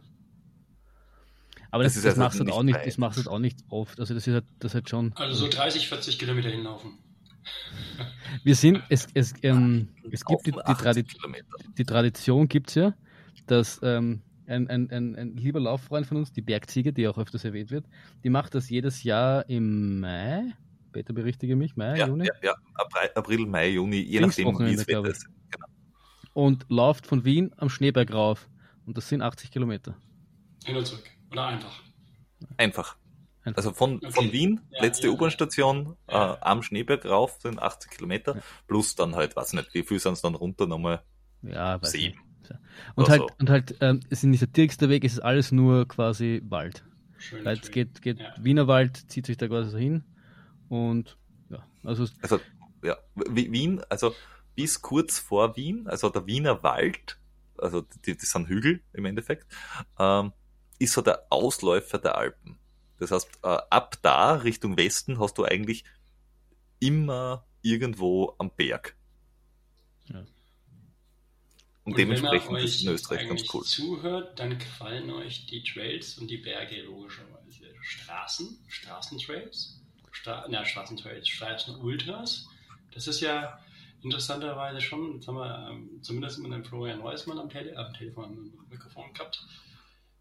[1.75, 2.87] Aber Das das, ist das, also machst du halt auch nicht, weit.
[2.87, 3.99] das machst du auch nicht oft.
[3.99, 5.13] Also das ist halt, das ist halt schon.
[5.15, 6.97] Also so 30, 40 Kilometer hinlaufen.
[8.43, 11.45] Wir sind, es, es, ähm, es gibt die, die, 80 Tradi Kilometer.
[11.77, 12.93] die Tradition gibt's ja,
[13.47, 17.43] dass ähm, ein, ein, ein, ein lieber Lauffreund von uns, die Bergziege, die auch öfters
[17.45, 17.85] erwähnt wird,
[18.23, 20.53] die macht das jedes Jahr im Mai.
[20.91, 22.25] Peter berichtige mich, Mai, Ja, Juni.
[22.25, 22.55] ja, ja,
[23.15, 25.27] April, Mai, Juni, je nachdem, wie es Wetter ist.
[25.51, 25.65] Genau.
[26.33, 28.47] Und läuft von Wien am Schneeberg rauf.
[28.85, 29.97] Und das sind 80 Kilometer.
[30.63, 31.03] Hin und zurück.
[31.37, 31.83] Oder einfach.
[32.57, 32.95] Einfach.
[33.43, 34.11] Also von, Okay.
[34.11, 35.13] von Wien, Ja, letzte ja.
[35.13, 36.33] U-Bahn-Station, Ja.
[36.33, 38.41] äh, am Schneeberg rauf sind 80 Kilometer, Ja.
[38.67, 41.03] plus dann halt, weiß nicht, wie viel sind es dann runter nochmal?
[41.43, 42.19] Ja, Sieben.
[42.95, 43.29] Und Oder halt, so.
[43.39, 46.83] und halt, ähm, es ist nicht der dirigste Weg, es ist alles nur quasi Wald.
[47.17, 47.43] Schön.
[47.45, 48.33] Weil es geht, geht Ja.
[48.39, 50.03] Wienerwald, zieht sich da quasi so hin.
[50.69, 51.17] Und
[51.49, 52.39] ja, also es- Also,
[52.83, 54.13] ja, Wi- Wien, also
[54.55, 57.19] bis kurz vor Wien, also der Wiener Wald,
[57.57, 59.47] also die, die sind Hügel im Endeffekt,
[59.99, 60.31] ähm,
[60.79, 62.57] ist so der Ausläufer der Alpen.
[62.99, 65.83] Das heißt, äh, ab da Richtung Westen hast du eigentlich
[66.79, 68.95] immer irgendwo am Berg.
[70.07, 70.19] Ja.
[71.83, 73.63] Und, wenn dementsprechend man ist es in euch Österreich ganz cool.
[73.63, 77.35] zuhört, dann gefallen euch die Trails und die Berge logischerweise.
[77.81, 79.79] Straßen, Straßentrails,
[80.11, 82.47] Stra na, Straßentrails, Straßenultras.
[82.91, 83.59] Das ist ja
[84.01, 88.25] interessanterweise schon, jetzt haben wir ähm, zumindest mit dem Florian Reusmann am, Tele am Telefon,
[88.25, 89.45] am Mikrofon gehabt.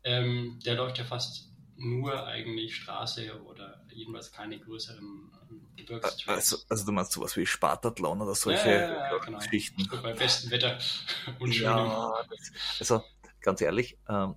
[0.05, 6.53] Ähm, der läuft ja fast nur eigentlich Straße oder jedenfalls keine größeren ähm, Gebirgstrails.
[6.53, 9.38] Also, also du meinst sowas wie Spartathlon oder solche Ja, ja, ja, genau.
[9.38, 9.88] Geschichten.
[10.03, 10.79] Bei bestem Wetter
[11.40, 11.55] und.
[11.59, 13.05] Ja, das, also
[13.40, 14.37] ganz ehrlich, ähm,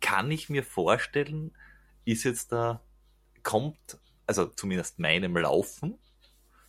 [0.00, 1.56] kann ich mir vorstellen,
[2.04, 2.82] ist jetzt da,
[3.42, 5.98] kommt, also zumindest meinem Laufen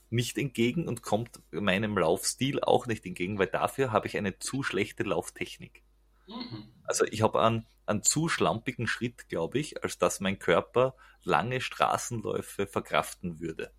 [0.09, 4.63] nicht entgegen und kommt meinem Laufstil auch nicht entgegen, weil dafür habe ich eine zu
[4.63, 5.83] schlechte Lauftechnik.
[6.27, 6.63] Mhm.
[6.83, 11.61] Also ich habe einen, einen zu schlampigen Schritt, glaube ich, als dass mein Körper lange
[11.61, 13.71] Straßenläufe verkraften würde.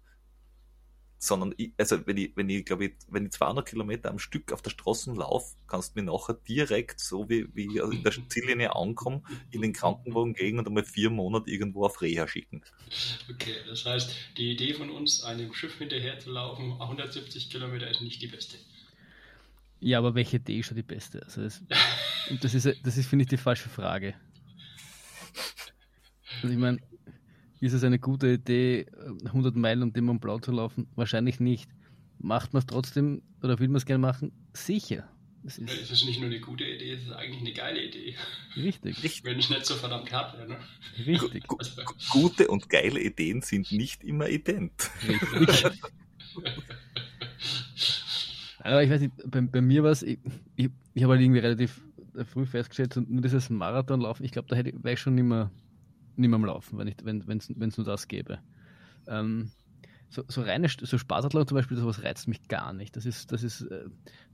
[1.21, 4.53] Sondern ich, also wenn ich, wenn ich, glaube ich, wenn ich 200 Kilometer am Stück
[4.53, 8.13] auf der Straße laufe, kannst du mir nachher direkt, so wie, wie ich in der
[8.29, 12.63] Ziellinie ankomme, in den Krankenwagen gehen und einmal vier Monate irgendwo auf Reha schicken.
[13.29, 18.01] Okay, das heißt, die Idee von uns, einem Schiff hinterher zu laufen, 170 Kilometer, ist
[18.01, 18.59] nicht die beste.
[19.81, 21.23] Ja, aber welche Idee ist schon die beste?
[21.25, 21.63] Also das,
[22.31, 24.15] und das ist, das ist, finde ich, die falsche Frage.
[26.43, 26.79] Also ich meine,
[27.61, 28.87] ist es eine gute Idee,
[29.25, 30.89] 100 Meilen um den Mont Blanc zu laufen?
[30.95, 31.71] Wahrscheinlich nicht.
[32.19, 34.33] Macht man es trotzdem oder will man es gerne machen?
[34.53, 35.09] Sicher.
[35.45, 38.17] Das Es ist ist nicht nur eine gute Idee, es ist eigentlich eine geile Idee.
[38.57, 39.23] richtig.
[39.25, 40.49] Wenn ich nicht so verdammt hart wäre.
[40.49, 40.59] Ne?
[41.07, 41.47] Richtig.
[41.47, 41.59] Gu-
[42.11, 44.91] Gute und geile Ideen sind nicht immer ident.
[45.09, 45.81] richtig.
[48.61, 50.19] Aber ich weiß nicht, bei, bei mir war es, ich,
[50.57, 51.81] ich, ich habe halt irgendwie relativ
[52.25, 55.51] früh festgestellt, nur dieses Marathonlaufen, ich glaube, da hätte, wäre ich schon nicht mehr,
[56.17, 58.41] nicht mehr am Laufen, wenn es wenn, nur das gäbe.
[59.07, 59.51] Ähm,
[60.11, 62.97] so, so reine so Spaßathlon zum Beispiel, sowas reizt mich gar nicht.
[62.97, 63.85] Das ist, das ist, äh,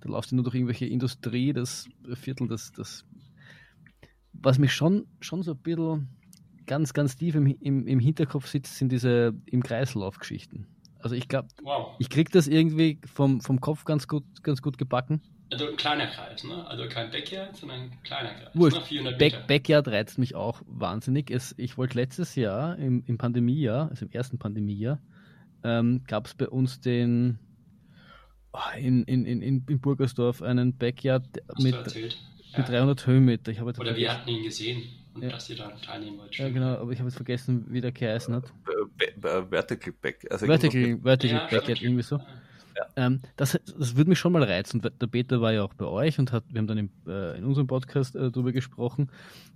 [0.00, 3.04] da laufst du nur durch irgendwelche Industrie, das Viertel, das, das
[4.32, 6.08] was mich schon, schon so ein bisschen
[6.66, 10.66] ganz, ganz tief im, im, im Hinterkopf sitzt, sind diese im Kreislauf-Geschichten.
[11.04, 11.94] Also ich glaube, wow.
[11.98, 15.20] ich krieg das irgendwie vom, vom Kopf ganz gut, ganz gut gebacken.
[15.52, 16.66] Also ein kleiner Kreis, ne?
[16.66, 18.48] Also kein Backyard, sondern ein kleiner Kreis.
[18.54, 18.78] Wurscht.
[18.78, 18.84] Ne?
[18.84, 19.36] 400 Meter.
[19.36, 21.30] Back, Backyard reizt mich auch wahnsinnig.
[21.30, 24.98] Es, ich wollte letztes Jahr, im, im Pandemiejahr, also im ersten Pandemiejahr,
[25.62, 27.38] ähm, gab es bei uns den
[28.54, 31.94] oh, in, in, in, in Burgersdorf einen Backyard Hast mit,
[32.56, 33.52] mit 300 Höhenmeter.
[33.52, 34.82] Ich habe Oder wir hatten ihn gesehen
[35.14, 35.30] und Ja.
[35.30, 36.36] dass ihr da teilnehmen wollt.
[36.36, 38.52] Ja, genau, aber ich habe jetzt vergessen, wie der geheißen hat.
[39.22, 40.26] Vertical Back.
[40.30, 41.82] Also Vertical, Vertical Ja, stimmt.
[41.82, 42.16] irgendwie so.
[42.76, 42.86] Ja.
[42.96, 44.80] Ähm, das, das würde mich schon mal reizen.
[44.82, 47.44] Der Peter war ja auch bei euch und hat, wir haben dann im, äh, in
[47.44, 49.10] unserem Podcast äh, darüber gesprochen.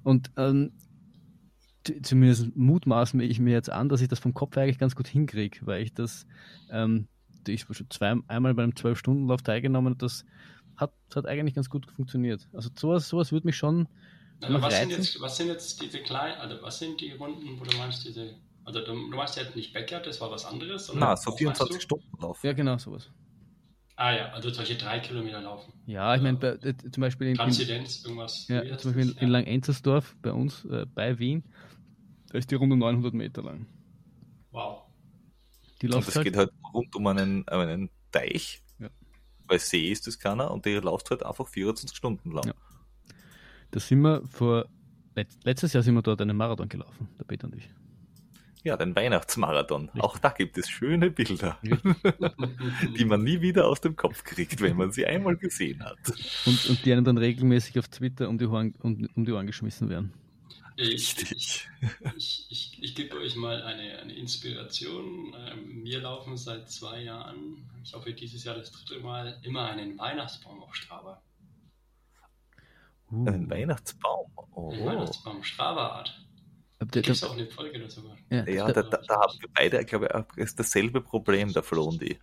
[0.04, 0.70] Und ähm,
[2.02, 5.58] zumindest mutmaße ich mir jetzt an, dass ich das vom Kopf eigentlich ganz gut hinkriege,
[5.62, 6.26] weil ich das,
[6.70, 7.08] ähm,
[7.46, 10.24] ich habe schon zwei, einmal beim 12-Stunden-Lauf teilgenommen und das
[10.76, 12.48] hat, hat eigentlich ganz gut funktioniert.
[12.52, 13.88] Also sowas, sowas würde mich schon
[14.40, 17.64] Noch was sind, jetzt, was sind jetzt diese kleinen, also was sind die Runden, wo
[17.64, 20.86] du meinst, diese, also du, du meinst ja nicht Backyard, das war was anderes?
[20.86, 21.64] sondern Na, so was meinst du?
[21.66, 22.44] 24 Stunden Lauf.
[22.44, 23.10] Ja, genau, sowas.
[23.96, 25.72] Ah ja, also solche drei Kilometer laufen.
[25.86, 28.46] Ja, ich meine, äh, zum Beispiel in, in, Transzendenz, irgendwas.
[28.46, 29.22] ja, zum Beispiel das?
[29.22, 31.42] in Langenzersdorf bei uns, äh, bei Wien,
[32.30, 33.66] da ist die Runde 900 Meter lang.
[34.52, 34.82] Wow.
[35.82, 38.88] Die Und läuft es halt, geht halt rund um einen, einen Teich, Ja.
[39.46, 42.46] weil See ist das keiner und der läuft halt einfach 24 Stunden lang.
[42.46, 42.54] Ja.
[43.70, 44.66] Da sind wir vor,
[45.14, 47.68] letzt, letztes Jahr sind wir dort einen Marathon gelaufen, der Peter und ich.
[48.64, 49.84] Ja, den Weihnachtsmarathon.
[49.84, 50.02] Richtig.
[50.02, 51.58] Auch da gibt es schöne Bilder,
[52.98, 55.98] die man nie wieder aus dem Kopf kriegt, wenn man sie einmal gesehen hat.
[56.44, 59.46] Und, und die einem dann regelmäßig auf Twitter um die Ohren, um, um die Ohren
[59.46, 60.12] geschmissen werden.
[60.76, 61.68] Ich, Richtig.
[62.16, 65.34] ich, ich, ich gebe euch mal eine, eine Inspiration.
[65.36, 69.98] Ähm, wir laufen seit zwei Jahren, ich hoffe dieses Jahr das dritte Mal, immer einen
[69.98, 71.20] Weihnachtsbaum auf Strava.
[73.10, 73.26] Uh.
[73.26, 74.30] Einen Weihnachtsbaum.
[74.54, 74.70] Oh.
[74.70, 76.04] Ein Weihnachtsbaum, Da
[76.80, 78.02] der, gibt es auch eine Folge dazu.
[78.30, 82.18] ja, Ja, da, da, da haben wir beide, glaube ich, ist dasselbe Problem, der Flondi.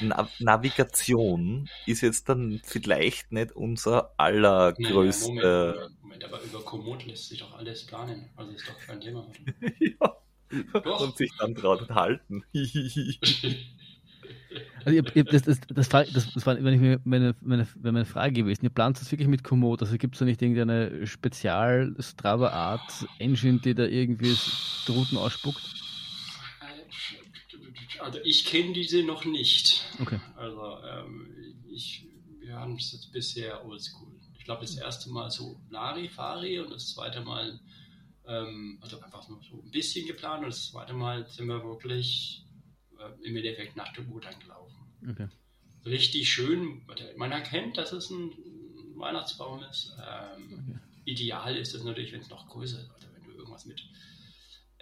[0.00, 5.32] Na Navigation ist jetzt dann vielleicht nicht unser allergrößter.
[5.32, 8.30] Moment, Moment, Moment, aber über Komoot lässt sich doch alles planen.
[8.36, 9.26] Also ist doch kein Thema.
[9.78, 10.16] ja.
[10.72, 11.00] Doch.
[11.00, 12.44] Und sich dann dran halten.
[14.84, 17.92] also ihr, ihr, das, das, das, das, das war wenn ich mir meine, meine, wäre
[17.92, 18.64] meine Frage gewesen.
[18.64, 19.82] Ihr plant das wirklich mit Komoot?
[19.82, 24.36] Also gibt es da nicht irgendeine Spezial-Strava-Art-Engine, die da irgendwie
[24.86, 25.62] die Routen ausspuckt?
[28.00, 29.82] Also ich kenne diese noch nicht.
[30.00, 30.20] Okay.
[30.36, 31.28] Also ähm,
[31.70, 32.06] ich,
[32.40, 34.12] wir haben es jetzt bisher oldschool.
[34.38, 37.60] Ich glaube das erste Mal so Larifari und das zweite Mal
[38.26, 42.42] ähm, also einfach nur so ein bisschen geplant und das zweite Mal sind wir wirklich
[43.00, 44.76] äh, im Endeffekt nach der Uhr dann gelaufen.
[45.08, 45.28] okay.
[45.84, 46.82] Richtig schön,
[47.16, 48.32] man erkennt, dass es ein
[48.96, 49.96] Weihnachtsbaum ist.
[49.98, 52.90] Ähm, Ideal ist es natürlich, wenn es noch größer ist.
[52.90, 53.82] Also wenn du irgendwas mit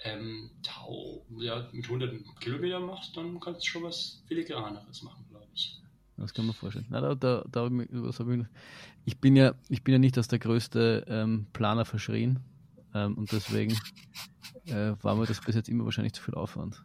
[0.04, 5.46] ähm, Tau, ja, mit hunderten Kilometern machst, dann kannst du schon was filigraneres machen, glaube
[5.54, 5.81] ich.
[6.16, 6.87] Das kann man vorstellen.
[6.90, 7.70] Na, da, da, da
[9.04, 12.40] ich, bin ja, ich bin ja nicht als der größte ähm, Planer verschrien
[12.92, 13.78] ähm, und deswegen
[14.66, 16.83] äh, war mir das bis jetzt immer wahrscheinlich zu viel Aufwand.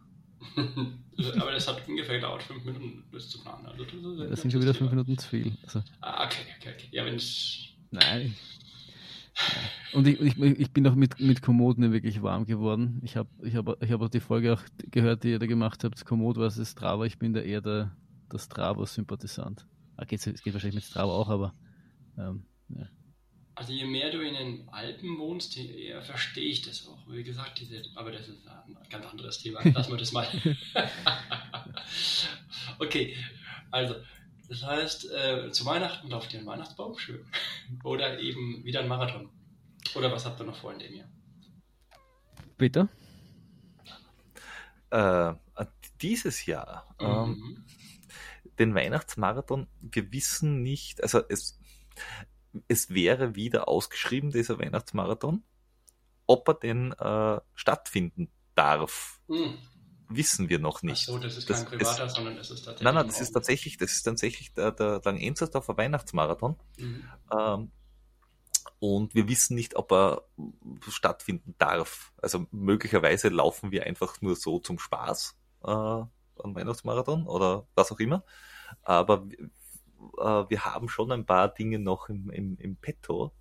[1.40, 3.66] Aber das hat ungefähr gedauert, fünf Minuten, das zu planen.
[3.66, 4.90] Also das, Das sind schon wieder fünf.
[4.90, 5.52] Minuten zu viel.
[5.64, 6.88] Also, Ah, okay, okay, okay.
[6.90, 7.68] Ja, wenn es.
[7.90, 8.34] nein.
[9.92, 13.00] Und ich, ich, ich bin auch mit, mit nicht wirklich warm geworden.
[13.02, 15.82] Ich habe ich hab, ich hab auch die Folge auch gehört, die ihr da gemacht
[15.82, 17.04] habt, Komoot versus Strava.
[17.04, 17.96] Ich bin da eher der,
[18.32, 19.66] der Strava-Sympathisant.
[19.96, 21.54] Ah, geht's, es geht wahrscheinlich mit Strava auch, aber
[22.16, 22.86] ähm, ja.
[23.56, 26.98] Also je mehr du in den Alpen wohnst, je eher verstehe ich das auch.
[27.08, 29.60] Wie gesagt, diese, aber das ist ein ganz anderes Thema.
[29.62, 30.26] Lassen wir das mal.
[32.78, 33.16] okay,
[33.70, 33.94] also
[34.48, 37.24] das heißt, äh, zu Weihnachten lauft ihr einen Weihnachtsbaum, schön.
[37.84, 39.30] Oder eben wieder ein Marathon.
[39.94, 41.08] Oder was habt ihr noch vor in dem Jahr?
[42.58, 42.88] Peter?
[44.90, 45.34] Äh,
[46.02, 47.64] dieses Jahr, ähm, Mhm.
[48.58, 51.58] den Weihnachtsmarathon, wir wissen nicht, also es,
[52.68, 55.42] es wäre wieder ausgeschrieben, dieser Weihnachtsmarathon.
[56.26, 59.58] Ob er denn äh, stattfinden darf, Hm.
[60.08, 61.06] wissen wir noch Ach nicht.
[61.06, 62.84] so, das ist Das kein privater, sondern das ist tatsächlich.
[62.84, 66.56] Nein, nein, ein das ist tatsächlich, das ist tatsächlich der, der Langenzersdorfer Weihnachtsmarathon.
[66.78, 67.04] Mhm.
[67.32, 67.72] Ähm,
[68.78, 70.24] und wir wissen nicht, ob er
[70.88, 72.12] stattfinden darf.
[72.20, 76.10] Also möglicherweise laufen wir einfach nur so zum Spaß äh, am
[76.54, 78.24] Weihnachtsmarathon oder was auch immer.
[78.82, 79.26] Aber
[80.12, 83.32] wir haben schon ein paar Dinge noch im, im, im Petto,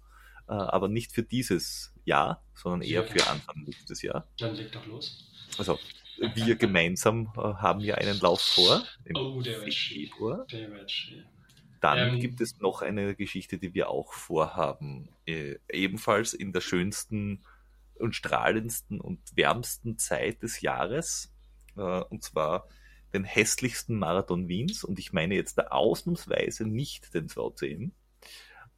[0.47, 4.27] äh, aber nicht für dieses Jahr, sondern eher für Anfang nächstes Jahr.
[4.37, 5.29] Dann leg doch los.
[5.57, 5.77] Also
[6.35, 9.73] wir gemeinsam äh, haben ja einen Lauf vor im Oh, der wird.
[9.73, 10.45] Februar.
[10.51, 11.25] Der wird schön.
[11.81, 15.09] Dann Ähm, gibt es noch eine Geschichte, die wir auch vorhaben.
[15.25, 17.43] Äh, ebenfalls in der schönsten
[17.95, 21.33] und strahlendsten und wärmsten Zeit des Jahres.
[21.75, 22.67] Äh, und zwar
[23.13, 24.83] den hässlichsten Marathon Wiens.
[24.83, 27.91] Und ich meine jetzt da ausnahmsweise nicht den VCM.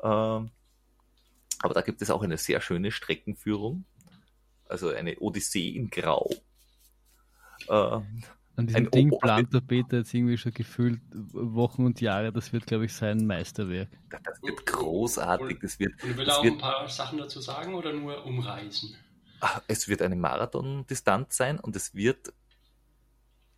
[0.03, 0.51] Ähm,
[1.61, 3.85] aber da gibt es auch eine sehr schöne Streckenführung.
[4.67, 6.29] Also eine Odyssee in Grau.
[7.67, 12.31] Äh, An diesem Ding plant der Peter jetzt irgendwie schon gefühlt Wochen und Jahre.
[12.31, 13.89] Das wird, glaube ich, sein Meisterwerk.
[14.09, 15.59] Das wird großartig.
[15.61, 18.95] Das wird, und will das auch wird, ein paar Sachen dazu sagen oder nur umreißen?
[19.67, 22.33] Es wird eine Marathon-Distanz sein und es wird.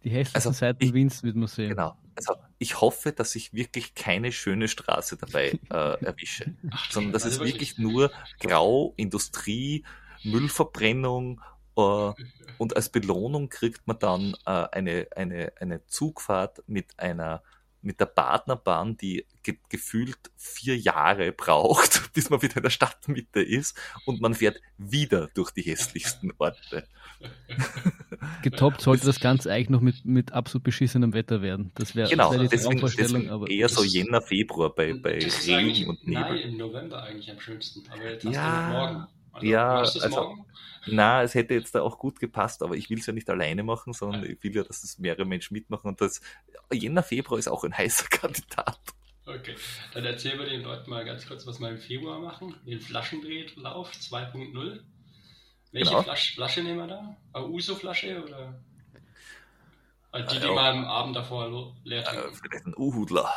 [0.04, 1.70] Die hässlichen Also, Seiten ich- Wiens wird man sehen.
[1.70, 1.98] Genau.
[2.16, 6.56] Also ich hoffe, dass ich wirklich keine schöne Straße dabei äh, erwische,
[6.90, 9.84] sondern dass es wirklich nur Grau, Industrie,
[10.24, 11.42] Müllverbrennung
[11.76, 12.12] äh,
[12.58, 17.44] und als Belohnung kriegt man dann äh, eine, eine, eine Zugfahrt mit einer
[17.82, 23.42] mit der Partnerbahn, die ge gefühlt vier Jahre braucht, bis man wieder in der Stadtmitte
[23.42, 26.88] ist und man fährt wieder durch die hässlichsten Orte.
[28.44, 31.72] Getoppt sollte das Ganze eigentlich noch mit, mit absolut beschissenem Wetter werden.
[31.76, 35.90] Das wäre Genau, das wär deswegen, deswegen aber eher so Jänner, Februar bei, bei Regen
[35.90, 36.50] und im- Nein, Nebel.
[36.52, 37.84] im November eigentlich am schönsten.
[37.92, 39.08] Aber jetzt hast Ja, du morgen.
[39.34, 40.46] Also, ja, also- morgen?
[40.90, 43.64] Na, es hätte jetzt da auch gut gepasst, aber ich will es ja nicht alleine
[43.64, 46.22] machen, sondern ich will ja, dass es mehrere Menschen mitmachen und das
[46.72, 48.80] Jänner, Februar ist auch ein heißer Kandidat.
[49.26, 49.56] Okay,
[49.94, 52.56] dann erzählen wir den Leuten mal ganz kurz, was wir im Februar machen.
[52.66, 54.80] Den Flaschendrehlauf 2.0.
[55.74, 56.02] Welche Genau.
[56.02, 57.18] Flasch, Flasche nehmen wir da?
[57.34, 58.62] Eine Uso-Flasche oder?
[60.14, 60.54] Äh, Die, die Ja.
[60.54, 62.36] man am Abend davor leer Äh, trinken.
[62.42, 63.30] vielleicht ein U-Hudler.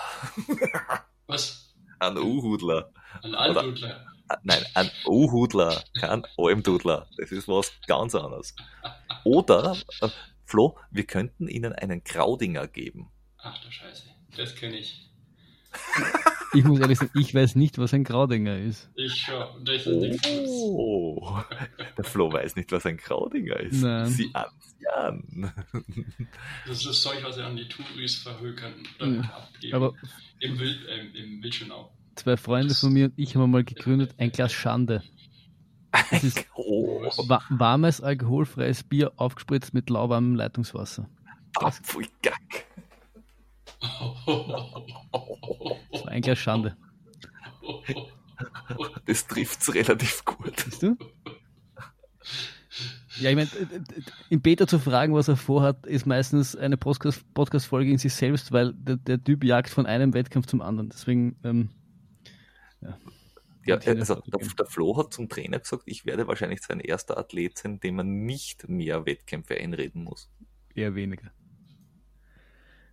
[1.26, 1.74] Was?
[1.98, 2.92] Ein U-Hudler.
[3.22, 4.06] Ein Altdudler.
[4.42, 7.08] Nein, ein U-Hudler, kein Almdudler.
[7.16, 8.54] Das ist was ganz anderes.
[9.24, 10.08] Oder, äh,
[10.44, 13.10] Flo, wir könnten ihnen einen Graudinger geben.
[13.38, 14.04] Ach du Scheiße,
[14.36, 15.06] das kenne ich.
[16.52, 18.90] ich muss ehrlich sagen, ich weiß nicht, was ein Graudinger ist.
[18.96, 19.64] Ich schon.
[19.64, 20.26] Das ist.
[20.26, 21.38] Oh,
[21.96, 23.80] der Flo weiß nicht, was ein Graudinger ist.
[23.82, 24.06] Nein.
[24.08, 24.46] Sieh an,
[24.78, 25.52] sieh an.
[26.66, 29.20] Das ist das Zeug, was sie an die Touris verhökern Mhm.
[29.20, 29.74] abgeben.
[29.74, 29.94] Aber
[30.40, 31.92] Im, Wild, ähm, im Wildschönau.
[32.20, 35.02] Zwei Freunde von mir und ich haben mal gegründet, ein Glas Schande.
[36.10, 41.08] Das ist Oh, wa warmes, alkoholfreies Bier aufgespritzt mit lauwarmem Leitungswasser.
[41.82, 42.66] pfui Gack.
[45.92, 46.76] Das war ein Glas Schande.
[49.06, 50.60] Das trifft's relativ gut.
[50.60, 50.96] Siehst du?
[53.18, 53.50] Ja, ich meine,
[54.30, 58.52] im Beta zu fragen, was er vorhat, ist meistens eine Podcast- Podcast-Folge in sich selbst,
[58.52, 60.88] weil der, der Typ jagt von einem Wettkampf zum anderen.
[60.88, 61.68] Deswegen, ähm,
[63.66, 67.58] Ja, also der, der Flo hat zum Trainer gesagt, ich werde wahrscheinlich sein erster Athlet
[67.58, 70.30] sein, dem man nicht mehr Wettkämpfe einreden muss.
[70.74, 71.30] eher weniger.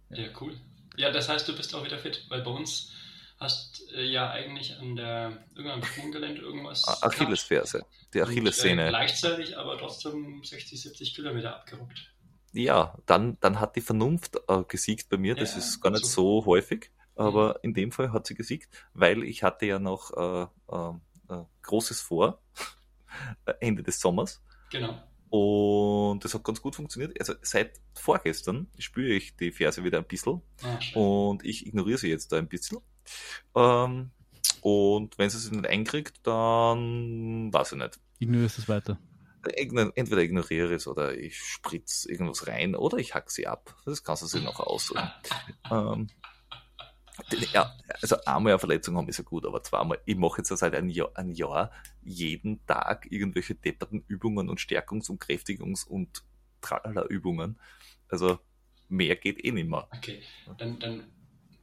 [0.09, 0.55] Ja, cool.
[0.95, 2.91] Ja, das heißt, du bist auch wieder fit, weil bei uns
[3.39, 6.83] hast äh, ja eigentlich an der irgendeinem Sprunggelände irgendwas.
[6.85, 8.87] Achillesferse, die Äh, Achillessehne.
[8.89, 12.13] gleichzeitig aber trotzdem 60, 70 Kilometer abgerockt.
[12.53, 15.35] Ja, dann, dann hat die Vernunft äh, gesiegt bei mir.
[15.35, 16.13] Das Ja, ist gar nicht super.
[16.41, 20.47] so häufig, aber in dem Fall hat sie gesiegt, weil ich hatte ja noch äh,
[20.71, 20.93] äh,
[21.29, 22.41] äh, Großes vor,
[23.59, 24.41] Ende des Sommers.
[24.71, 25.01] Genau.
[25.29, 27.19] Und das hat ganz gut funktioniert.
[27.19, 32.09] Also seit vorgestern spüre ich die Ferse wieder ein bisschen Ah, und ich ignoriere sie
[32.09, 32.79] jetzt da ein bisschen.
[33.55, 34.11] Ähm,
[34.61, 37.99] und wenn sie sich nicht einkriegt, dann weiß ich nicht.
[38.19, 38.97] Ignorierst es weiter.
[39.55, 43.75] Entweder ignoriere es oder ich spritze irgendwas rein oder ich hack sie ab.
[43.85, 45.09] Das kannst du sich noch aussuchen.
[45.71, 46.07] ähm,
[47.53, 50.75] ja, also einmal eine Verletzung haben ist ja gut, aber zweimal, ich mache jetzt seit
[50.75, 51.71] ein Jahr, ein Jahr
[52.03, 56.23] jeden Tag irgendwelche depperten Übungen und Stärkungs- und Kräftigungs- und
[56.61, 57.59] Tralala-Übungen.
[58.09, 58.39] Also
[58.89, 59.87] mehr geht eh nicht mehr.
[59.95, 60.21] Okay,
[60.57, 61.03] dann, dann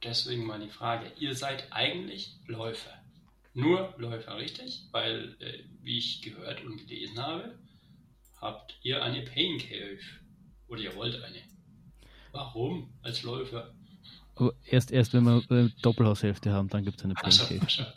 [0.03, 1.11] deswegen mal die Frage.
[1.17, 2.93] Ihr seid eigentlich Läufer.
[3.53, 4.87] Nur Läufer, richtig?
[4.91, 7.57] Weil, äh, wie ich gehört und gelesen habe,
[8.41, 9.99] habt ihr eine Pain Cave.
[10.67, 11.41] Oder ihr wollt eine.
[12.31, 13.73] Warum als Läufer?
[14.35, 17.65] Aber erst, erst wenn wir äh, Doppelhaushälfte haben, dann gibt es eine Pancake.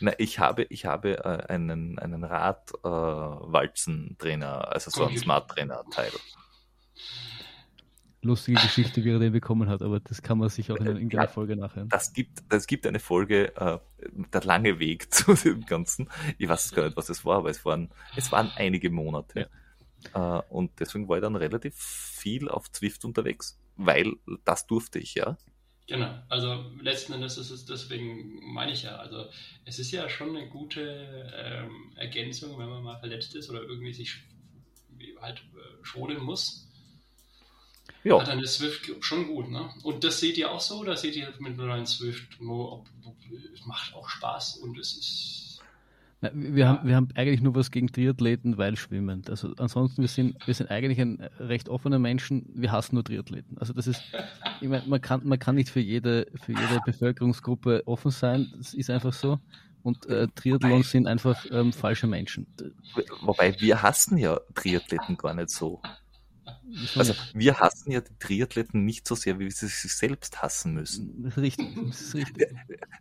[0.00, 5.18] Na, ich habe, ich habe äh, einen, einen Rad-Walzen-Trainer, also so einen.
[5.18, 6.12] Smart-Trainer-Teil.
[8.22, 10.94] Lustige Geschichte, wie er den bekommen hat, aber das kann man sich auch in einer
[10.94, 11.88] irgendeiner Folge nachhören.
[11.88, 13.78] Das gibt, das gibt eine Folge, äh,
[14.32, 16.08] der lange Weg zu dem Ganzen.
[16.38, 19.48] Ich weiß es gar nicht, was es war, aber es waren, es waren einige Monate.
[20.14, 24.12] Äh, und deswegen war ich dann relativ viel auf Zwift unterwegs, weil
[24.44, 25.36] das durfte ich, ja.
[25.88, 29.26] Genau, also letzten Endes ist es deswegen, meine ich ja, also
[29.64, 33.92] es ist ja schon eine gute ähm, Ergänzung, wenn man mal verletzt ist oder irgendwie
[33.92, 34.16] sich
[35.20, 36.68] halt äh, schonen muss.
[38.04, 39.72] Ja, dann ist Swift schon gut, ne?
[39.82, 43.16] Und das seht ihr auch so oder seht ihr mit neuen Swift nur, ob, ob,
[43.54, 45.41] es macht auch Spaß und es ist.
[46.32, 49.28] Wir, haben, wir haben eigentlich nur was gegen Triathleten, weil schwimmend.
[49.28, 53.58] Also ansonsten, wir sind, wir sind eigentlich ein recht offener Menschen, wir hassen nur Triathleten.
[53.58, 54.00] Also das ist,
[54.60, 58.72] ich meine, man kann, man kann nicht für jede, für jede Bevölkerungsgruppe offen sein, das
[58.72, 59.40] ist einfach so.
[59.82, 62.46] Und äh, Triathlons sind einfach ähm, falsche Menschen.
[63.22, 65.82] wobei wir hassen ja Triathleten gar nicht so.
[66.96, 71.22] Also wir hassen ja die Triathleten nicht so sehr, wie sie sich selbst hassen müssen.
[71.22, 71.66] Das ist richtig.
[71.86, 72.48] Das ist richtig.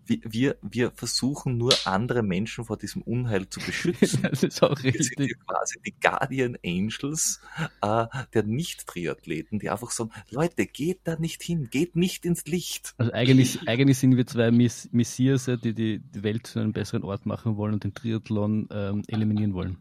[0.05, 4.23] Wir, wir, versuchen nur andere Menschen vor diesem Unheil zu beschützen.
[4.29, 5.31] das ist auch Wir sind richtig.
[5.31, 7.39] ja quasi die Guardian Angels
[7.81, 12.93] äh, der Nicht-Triathleten, die einfach sagen, Leute, geht da nicht hin, geht nicht ins Licht.
[12.97, 17.03] Also eigentlich, eigentlich sind wir zwei Miss Messias, die, die die Welt zu einem besseren
[17.03, 19.77] Ort machen wollen und den Triathlon ähm, eliminieren wollen.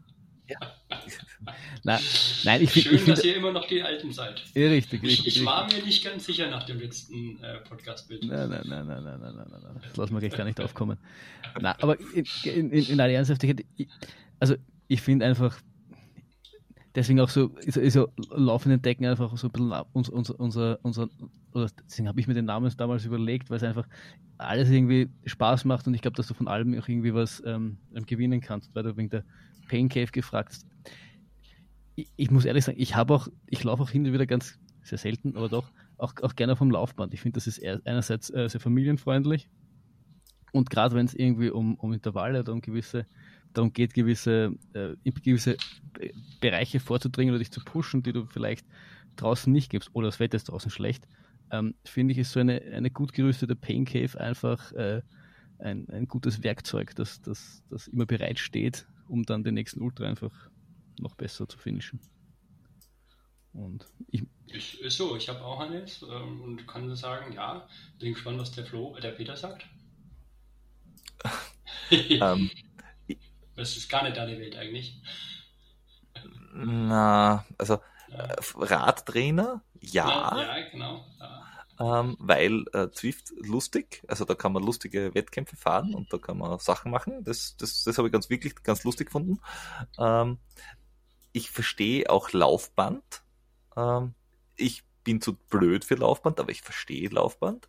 [0.47, 0.57] Ja.
[1.83, 1.99] Na,
[2.43, 4.43] nein, ich, Schön, ich, ich, dass ihr immer noch die Alten seid.
[4.55, 5.27] Richtig, richtig.
[5.27, 8.25] Ich, ich war mir nicht ganz sicher nach dem letzten äh, Podcast-Bild.
[8.25, 9.81] Nein, nein, nein, nein, nein, nein, nein, nein.
[9.81, 10.97] Das lassen wir gleich gar nicht aufkommen.
[11.55, 13.65] aber in, in, in aller Ernsthaftigkeit,
[14.39, 14.55] also
[14.87, 15.59] ich finde einfach,
[16.95, 21.09] deswegen auch so, ist, ist ja laufend einfach so ein bisschen unser, unser, unser,
[21.51, 23.87] unser deswegen habe ich mir den Namen damals überlegt, weil es einfach
[24.37, 27.77] alles irgendwie Spaß macht und ich glaube, dass du von allem auch irgendwie was ähm,
[27.95, 29.23] ähm gewinnen kannst, weil du wegen der
[29.71, 30.57] Pain Cave gefragt.
[31.95, 34.59] Ich, ich muss ehrlich sagen, ich habe auch, ich laufe auch hin und wieder ganz,
[34.83, 37.13] sehr selten, aber doch, auch, auch gerne vom Laufband.
[37.13, 39.47] Ich finde, das ist einerseits äh, sehr familienfreundlich
[40.51, 43.05] und gerade wenn es irgendwie um, um Intervalle oder um gewisse,
[43.53, 45.55] darum geht, gewisse, äh, gewisse
[45.93, 46.11] Be-
[46.41, 48.65] Bereiche vorzudringen oder dich zu pushen, die du vielleicht
[49.15, 51.07] draußen nicht gibst oder das Wetter ist draußen schlecht,
[51.51, 55.01] ähm, finde ich, ist so eine, eine gut gerüstete Pain Cave einfach äh,
[55.59, 60.05] ein, ein gutes Werkzeug, das, das, das immer bereit steht, um dann den nächsten Ultra
[60.05, 60.31] einfach
[60.99, 61.99] noch besser zu finishen.
[63.53, 67.67] Und ich, Ist, ist so, ich habe auch eines ähm, und kann sagen, ja,
[67.99, 69.65] bin gespannt, was der Flo, äh, der Peter sagt.
[71.91, 72.49] Ähm,
[73.55, 75.01] das ist gar nicht deine Welt eigentlich.
[76.53, 81.05] na, also Ja, Radtrainer, ja, ja genau.
[81.19, 81.50] Ja.
[81.81, 86.37] Ähm, weil äh, Zwift lustig, also da kann man lustige Wettkämpfe fahren und da kann
[86.37, 87.23] man Sachen machen.
[87.23, 89.39] Das, das, das habe ich ganz wirklich ganz lustig gefunden.
[89.97, 90.37] Ähm,
[91.31, 93.23] ich verstehe auch Laufband.
[93.75, 94.13] Ähm,
[94.57, 97.67] ich bin zu blöd für Laufband, aber ich verstehe Laufband.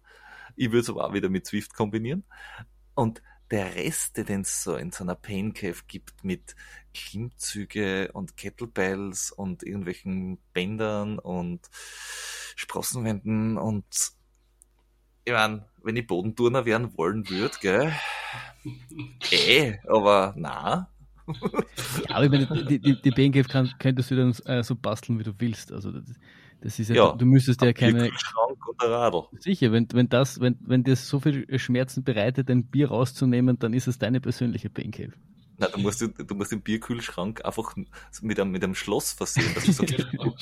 [0.57, 2.25] Ich würde es aber auch wieder mit Zwift kombinieren.
[2.95, 3.23] Und
[3.53, 6.57] der Rest, den es so in so einer Pain Cave gibt mit
[6.95, 11.61] Klimmzüge und Kettlebells und irgendwelchen Bändern und
[12.57, 13.85] Sprossenwänden und
[15.25, 17.93] ich mein, wenn ich Bodenturner werden wollen würde, gell?
[19.31, 20.89] Eh, aber na.
[21.27, 24.77] Ja, aber ich meine, die, die, die Pain Cave kann, könntest du dann äh, so
[24.77, 25.73] basteln, wie du willst.
[25.73, 26.05] Also das,
[26.63, 27.13] das ist ja, Ja.
[27.13, 28.11] du müsstest ja keine.
[28.19, 29.25] Schrank und ein Radl.
[29.39, 33.75] Sicher, wenn, wenn das, wenn, wenn dir so viel Schmerzen bereitet, ein Bier rauszunehmen, dann
[33.75, 35.13] ist es deine persönliche Pain Cave.
[35.59, 37.77] Na, du musst, den- du musst den Bierkühlschrank einfach
[38.23, 39.53] mit einem, mit einem Schloss versehen.
[39.55, 40.35] Dass du, sagst, Genau.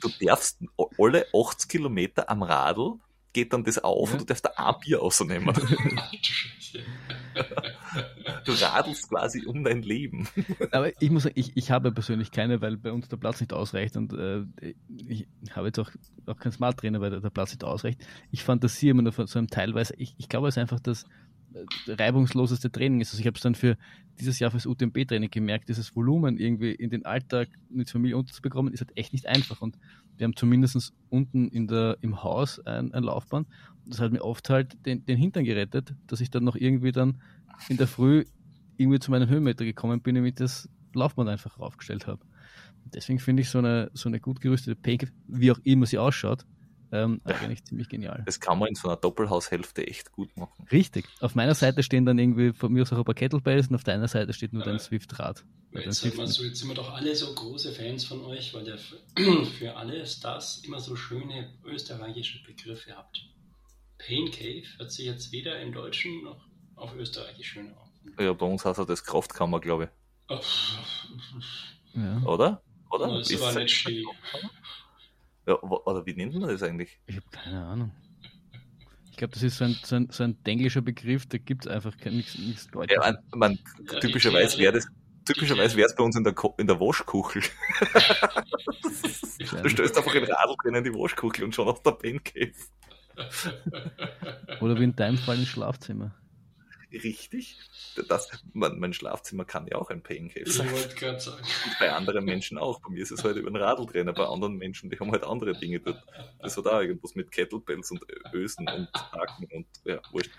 [0.00, 0.60] du darfst
[0.98, 2.94] alle 80 Kilometer am Radl
[3.36, 4.14] geht dann das auf Ja.
[4.14, 5.54] und du darfst da ein Bier ausnehmen.
[8.44, 10.28] Du radelst quasi um dein Leben.
[10.70, 13.52] Aber ich muss sagen, ich, ich habe persönlich keine, weil bei uns der Platz nicht
[13.52, 14.44] ausreicht und äh,
[15.08, 15.90] ich habe jetzt auch,
[16.26, 18.06] auch keinen Smart Trainer, weil der, Platz nicht ausreicht.
[18.30, 21.06] Ich fantasiere immer nur von so einem teilweise, ich, ich glaube, es einfach das äh,
[21.86, 23.12] reibungsloseste Training ist.
[23.12, 23.76] Also ich habe es dann für
[24.18, 28.80] dieses Jahr fürs UTMB-Training gemerkt, dieses Volumen irgendwie in den Alltag mit Familie unterzubekommen, ist
[28.80, 29.62] halt echt nicht einfach.
[29.62, 29.78] Und
[30.16, 33.48] wir haben zumindest unten in der, im Haus ein, ein Laufband.
[33.84, 37.20] Das hat mir oft halt den, den Hintern gerettet, dass ich dann noch irgendwie dann
[37.68, 38.24] in der Früh
[38.76, 42.20] irgendwie zu meinem Höhenmeter gekommen bin, damit das Laufband einfach raufgestellt habe.
[42.94, 46.46] Deswegen finde ich so eine, so eine gut gerüstete Pancake, wie auch immer sie ausschaut,
[46.92, 48.22] ähm, eigentlich ziemlich genial.
[48.26, 50.66] Das kann man in so einer Doppelhaushälfte echt gut machen.
[50.70, 51.06] Richtig.
[51.20, 53.84] Auf meiner Seite stehen dann irgendwie von mir aus auch ein paar Kettlebells und auf
[53.84, 55.44] deiner Seite steht nur dein Aber- Swift-Rad.
[55.72, 58.22] Dein Jetzt sind, wir Swift- so, jetzt sind wir doch alle so große Fans von
[58.24, 58.96] euch, weil ihr für,
[59.58, 63.20] für alle Stars immer so schöne österreichische Begriffe habt.
[63.98, 68.14] Pain Cave hört sich jetzt weder im Deutschen noch auf Österreichisch schön an.
[68.24, 69.90] Ja, bei uns heißt er das Kraftkammer, glaube ich.
[70.28, 70.40] Oh,
[71.94, 72.22] Ja.
[72.24, 72.62] Oder?
[72.90, 73.08] Oder?
[73.18, 74.04] das ist Ist aber es- nicht schön.
[75.46, 76.98] Ja, oder wie nennt man das eigentlich?
[77.06, 77.92] Ich habe keine Ahnung.
[79.10, 81.72] Ich glaube, das ist so ein, so ein, so ein englischer Begriff, da gibt es
[81.72, 82.96] einfach kein- nichts nichts Deutsches.
[83.02, 83.58] Ja, man, man,
[83.90, 84.86] Ja, typischerweise wäre das,
[85.24, 87.42] typischerweise wäre es bei uns in der, Ko in der Waschkuchel.
[89.62, 92.52] Du stellst einfach ein Radl drin in die Waschkuchel und schon auf der Pen Cave.
[94.60, 96.12] Oder wie in deinem Fall ins Schlafzimmer.
[97.02, 97.56] Richtig.
[98.08, 100.70] Das, mein, mein Schlafzimmer kann ja auch ein Pain Cave Ich sein.
[100.70, 101.42] wollte gerade sagen.
[101.78, 102.80] Bei anderen Menschen auch.
[102.80, 105.24] Bei mir ist es halt über ein Radl drin, bei anderen Menschen, die haben halt
[105.24, 106.02] andere Dinge dort.
[106.40, 110.30] Das hat auch irgendwas mit Kettlebells und Ösen und Haken und ja, wurscht.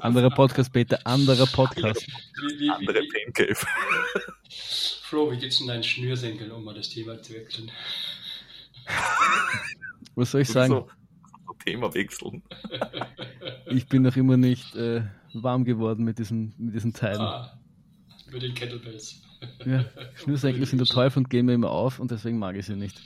[0.00, 2.06] Anderer Podcast, Peter, anderer Podcast.
[2.06, 3.66] Wie, wie, Andere wie, Pain Cave.
[5.02, 7.70] Flo, wie geht's denn deinen Schnürsenkel, um mal das Thema zu wechseln?
[10.14, 10.72] Was soll ich sagen?
[10.72, 10.88] So,
[11.46, 12.42] so Thema wechseln.
[13.66, 15.02] Ich bin noch immer nicht äh,
[15.42, 17.20] warm geworden mit diesen, mit diesen Teilen.
[17.20, 17.58] Ah,
[18.30, 19.22] mit den Kettlebells.
[19.64, 22.76] Ja, Schnürsenkel sind der Teufel und gehen mir immer auf und deswegen mag ich sie
[22.76, 23.00] nicht.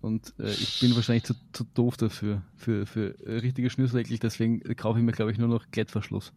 [0.00, 4.60] Und äh, ich bin wahrscheinlich zu, zu doof dafür, für, für äh, richtige Schnürsenkel, deswegen
[4.76, 6.32] kaufe ich mir, glaube ich, nur noch Klettverschluss.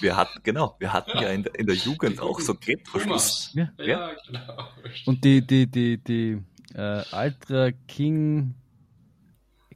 [0.00, 3.52] Wir hatten, genau, wir hatten ja in der, in der Jugend auch so Klettverschluss.
[3.54, 3.70] Ja.
[3.78, 4.68] Ja, genau.
[5.04, 6.42] Und die, die, die, die
[6.74, 8.54] äh, Ultra King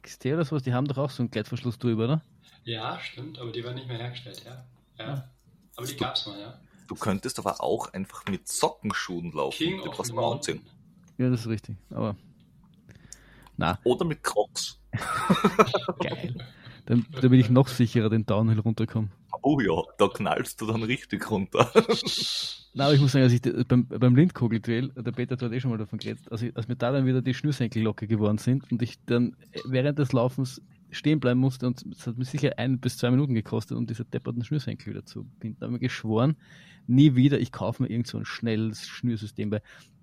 [0.01, 2.21] XT oder sowas, die haben doch auch so einen Klettverschluss drüber, oder?
[2.63, 4.65] Ja, stimmt, aber die werden nicht mehr hergestellt, ja.
[4.99, 5.13] ja.
[5.13, 5.29] Ah.
[5.75, 6.59] Aber die gab's mal, ja.
[6.87, 10.61] Du könntest aber auch einfach mit Sockenschuhen laufen, King die brauchst du mal anziehen.
[11.17, 11.75] Ja, das ist richtig.
[11.89, 12.15] Aber
[13.57, 14.79] na, Oder mit Crocs.
[15.99, 16.35] geil.
[16.87, 19.11] Dann, da bin ich noch sicherer den Downhill runterkommen.
[19.43, 21.71] Oh ja, da knallst du dann richtig runter.
[22.73, 25.71] Na, aber ich muss sagen, als ich beim, beim Lindkogel-Duell, der Peter hat eh schon
[25.71, 28.71] mal davon geredet, als, ich, als mir da dann wieder die Schnürsenkel locker geworden sind
[28.71, 29.35] und ich dann
[29.65, 30.61] während des Laufens
[30.91, 34.05] stehen bleiben musste und es hat mir sicher ein bis zwei Minuten gekostet, um diese
[34.05, 35.57] depperten Schnürsenkel wieder zu binden.
[35.59, 36.35] Da habe ich mir geschworen,
[36.87, 39.61] nie wieder, ich kaufe mir irgend so ein schnelles Schnürsystem, weil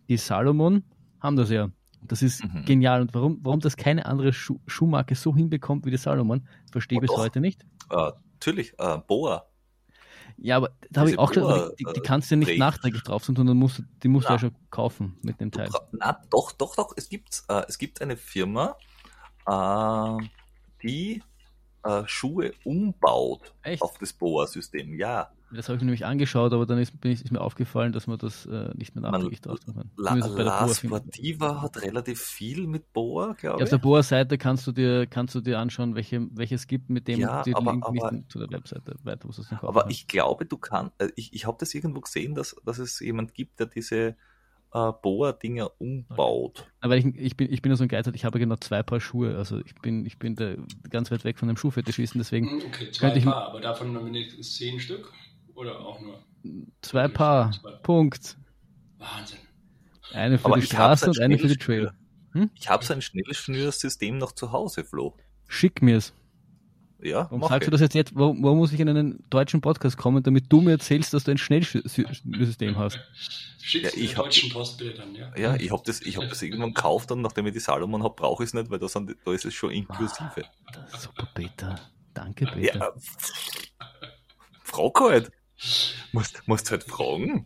[0.09, 0.83] die Salomon
[1.21, 1.71] haben das ja.
[2.01, 2.65] Das ist Mhm.
[2.65, 3.03] genial.
[3.03, 7.11] Und warum, warum das keine andere Schuh Schuhmarke so hinbekommt wie die Salomon, verstehe ich
[7.11, 7.65] Oh, bis heute nicht.
[7.91, 9.47] äh, natürlich, äh, Boa.
[10.37, 12.49] Ja, aber da habe ich auch schon, Boa, die, die äh, kannst du ja nicht
[12.51, 12.59] Träger.
[12.67, 15.69] nachträglich drauf, sondern musst, du- die musst du ja schon kaufen mit dem Teil.
[15.91, 16.93] Na, doch, doch, doch.
[16.97, 18.77] Es gibt, äh, es gibt eine Firma,
[19.47, 20.25] äh,
[20.83, 21.23] die
[21.85, 23.83] äh, Schuhe umbaut Echt?
[23.83, 24.95] auf das Boa-System.
[24.95, 27.93] Ja, Das habe ich mir nämlich angeschaut, aber dann ist, bin ich, ist mir aufgefallen,
[27.93, 29.91] dass man das äh, nicht mehr nachträglich drauf tun kann.
[29.97, 30.69] La, La.
[30.69, 33.71] Sportiva hat relativ viel mit Boa, Ja, glaube auf ich.
[33.71, 37.43] der Boa-Seite kannst du dir kannst du dir anschauen, welche welches gibt, mit dem Ja,
[37.45, 39.97] du aber- Link nicht aber- zu der Webseite weiter, wo es Aber kannst.
[39.97, 43.35] ich glaube, du kannst, äh, ich, ich habe das irgendwo gesehen, dass, dass es jemand
[43.35, 44.17] gibt, der diese
[44.73, 46.67] äh, Boa-Dinger umbaut.
[46.81, 49.01] Aber ich, ich bin ich bin ja so ein Geizer, ich habe genau zwei Paar
[49.01, 50.55] Schuhe, also ich bin ich bin da
[50.91, 54.05] ganz weit weg von dem Schuhfetischisten, deswegen Hm, Okay, zwei Könnte ich- Paar, aber davon
[54.05, 55.13] wenigstens zehn Stück?
[55.55, 56.23] Oder auch nur?
[56.83, 57.51] zwei Paar.
[57.53, 57.73] Zwei.
[57.83, 58.37] Punkt.
[58.99, 59.39] Wahnsinn.
[60.13, 61.57] Eine für Aber die Straße ein und eine für die.
[61.57, 61.91] Trail.
[62.55, 65.17] Ich habe so ein Schnellschnürsystem noch zu Hause, Flo.
[65.49, 66.13] Schick mir's.
[67.01, 67.73] Ja, Warum mach sagst du ich.
[67.73, 68.15] das jetzt nicht?
[68.15, 71.31] Warum, warum muss ich in einen deutschen Podcast kommen, damit du mir erzählst, dass du
[71.31, 72.99] ein Schnellsystem hast?
[73.63, 75.33] Schickst Ja, du ich hab- deutschen Post bitte dann, ja?
[75.37, 78.15] Ja, ich habe das, ich hab das irgendwann gekauft und nachdem ich die Salomon habe,
[78.17, 80.45] brauche ich es nicht, weil da, sind, da ist es schon inklusive.
[80.73, 81.79] Das- Super, Peter.
[82.15, 82.79] Danke, Peter.
[82.79, 82.93] Ja,
[84.65, 85.31] frag halt.
[86.13, 87.45] Musst, musst halt fragen.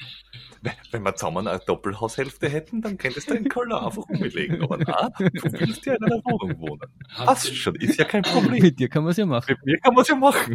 [0.63, 4.63] Wenn- Wenn wir zusammen eine Doppelhaushälfte hätten, dann könntest du den Keller einfach umlegen.
[4.63, 6.89] Aber na, du willst ja in einer Wohnung wohnen.
[7.15, 8.63] Passt ihr, schon, ist ja kein Problem.
[8.63, 9.47] Mit dir kann man es ja machen.
[9.49, 10.55] Mit mir kann man es ja machen.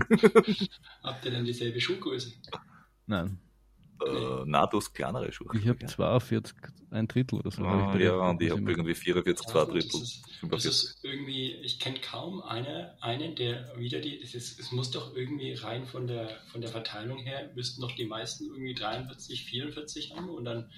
[1.04, 2.32] habt ihr denn dieselbe Schuhgröße?
[3.06, 3.38] Nein,
[4.06, 5.48] Äh, na, du hast kleinere Schuhe.
[5.58, 6.56] ich habe 42,
[6.92, 7.64] ein Drittel oder so.
[7.64, 8.06] Ah, dir.
[8.06, 9.90] ja, und ich habe irgendwie 44, zwei Also, Drittel.
[9.92, 10.72] Das ist, das 45.
[10.72, 15.16] ist irgendwie, ich kenne kaum eine, einen, der wieder die, es, ist, es muss doch
[15.16, 20.16] irgendwie rein von der, von der Verteilung her, müssten doch die meisten irgendwie 43, 44
[20.16, 20.70] haben und dann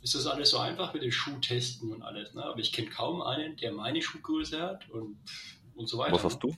[0.00, 2.32] ist das alles so einfach mit den Schuhtesten und alles.
[2.34, 2.44] Ne?
[2.44, 5.18] Aber ich kenne kaum einen, der meine Schuhgröße hat und,
[5.74, 6.12] und so weiter.
[6.12, 6.54] Was hast du?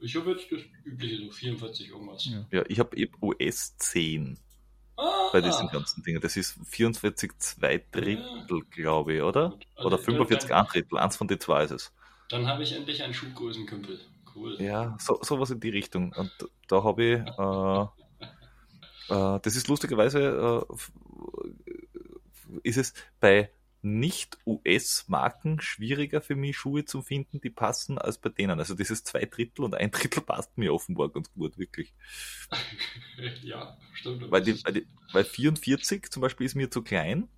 [0.00, 2.26] Ich habe jetzt das übliche, so 44 irgendwas.
[2.26, 2.46] Ja.
[2.50, 4.38] Ja, ich habe US 10
[4.96, 6.20] Ah, bei diesen ganzen Dingen.
[6.20, 9.54] Das ist 44, zwei Drittel, glaube ich, oder?
[9.74, 10.98] Also Oder dann- 45, dann- ein Drittel.
[10.98, 11.92] Eins von den zwei ist es.
[12.28, 14.00] Dann habe ich endlich einen Schuhgrößenkümpel.
[14.34, 14.56] Cool.
[14.60, 16.12] Ja, so, sowas in die Richtung.
[16.12, 16.30] Und
[16.68, 23.50] da habe ich, äh, äh, das ist lustigerweise, äh, ist es bei
[23.84, 28.58] nicht-US-Marken schwieriger für mich, Schuhe zu finden, die passen, als bei denen.
[28.58, 31.92] Also dieses zwei Drittel und ein Drittel passt mir offenbar ganz gut, wirklich.
[33.42, 34.30] ja, stimmt.
[34.30, 37.28] Weil, die, weil, die, weil 44 zum Beispiel ist mir zu klein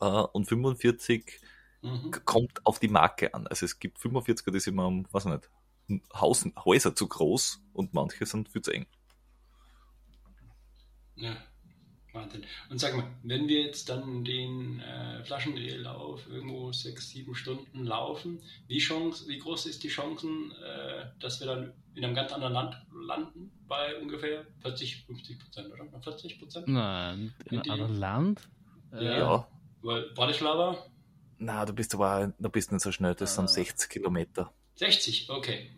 [0.00, 1.40] äh, und 45
[1.82, 2.10] Mhm.
[2.26, 3.46] kommt auf die Marke an.
[3.46, 5.50] Also es gibt 45er, die sind mir, um, weiß ich nicht,
[6.14, 8.86] Haus, Häuser zu groß und manche sind viel zu eng.
[11.16, 11.36] Ja,
[12.12, 12.44] Wahnsinn.
[12.70, 18.40] Und sag mal, wenn wir jetzt dann den äh, Flaschendrehlauf irgendwo sechs, sieben Stunden laufen,
[18.66, 22.52] wie, Chance, wie groß ist die Chancen, äh, dass wir dann in einem ganz anderen
[22.54, 25.84] Land landen bei ungefähr 40, 50 Prozent, oder?
[26.02, 26.68] 40 Prozent?
[26.68, 28.48] Nein, in einem anderen Land?
[28.92, 29.18] Äh, Ja.
[29.18, 29.48] Ja.
[29.82, 30.76] Weil Bratislava
[31.38, 33.46] Na, du bist aber du bist nicht so schnell, das Ah.
[33.46, 34.52] sind 60 Kilometer.
[34.74, 35.38] 60, okay.
[35.38, 35.70] okay.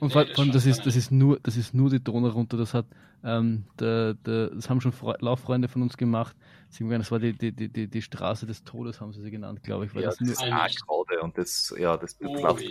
[0.00, 2.56] Und Nee, vor, allem, das ist, das ist nur, das ist nur die Donau runter.
[2.56, 2.86] Das hat,
[3.24, 6.36] ähm, der, der, das haben schon Fre Lauffreunde von uns gemacht.
[6.68, 9.22] Sie haben gesagt, Das war die, die, die, die, die Straße des Todes, haben sie
[9.22, 9.94] sie genannt, glaube ich.
[9.94, 12.16] Weil Ja, das das ist gerade und das, ja, das.
[12.20, 12.64] Oh, läuft,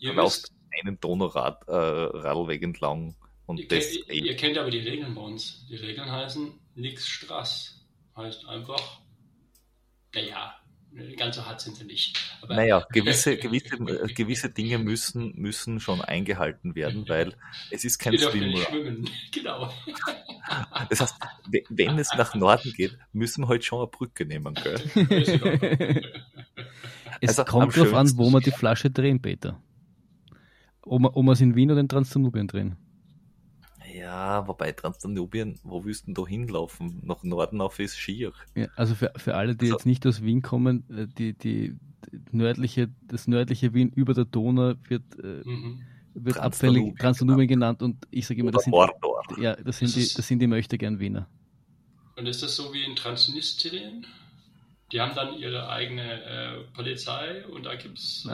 [0.00, 3.14] läuft wisst, einen Donaurad, äh, Radlweg entlang
[3.46, 5.66] und ihr, das, kennt, ihr, ihr kennt aber die Regeln bei uns.
[5.68, 7.76] Die Regeln heißen nix Straß.
[8.16, 9.00] Heißt einfach,
[10.14, 10.54] naja,
[11.16, 12.18] ganz so hart sind sie nicht.
[12.42, 13.76] Aber naja, gewisse, gewisse,
[14.14, 17.34] gewisse Dinge müssen, müssen schon eingehalten werden, weil
[17.70, 19.08] es ist kein Swimrun.
[19.32, 19.72] Genau.
[20.88, 21.14] Das heißt,
[21.50, 24.80] we- wenn es nach Norden geht, müssen wir halt schon eine Brücke nehmen, gell?
[27.20, 29.60] Es Also, kommt am drauf an, wo wir die Flasche drehen, Peter.
[30.82, 32.76] Ob wir, ob wir es in Wien oder in Transdanubien drehen.
[34.10, 36.98] Ja, wobei Transdanubien, wo willst du denn da hinlaufen?
[37.04, 38.32] Nach Norden auf ist schier.
[38.56, 41.76] Ja, also für, für alle, die Also- jetzt nicht aus Wien kommen, äh, die, die,
[42.12, 45.82] die nördliche, das nördliche Wien über der Donau wird, äh, Mhm.
[46.14, 46.40] wird Transdanubien
[46.88, 48.74] abfällig Transdanubien genannt und ich sage immer, das sind,
[49.38, 51.28] ja, das sind die, das sind die Möchtegern Wiener.
[52.16, 54.04] Und ist das so wie in Transnistrien?
[54.92, 58.26] Die haben dann ihre eigene äh, Polizei und da gibt es.
[58.26, 58.30] Äh,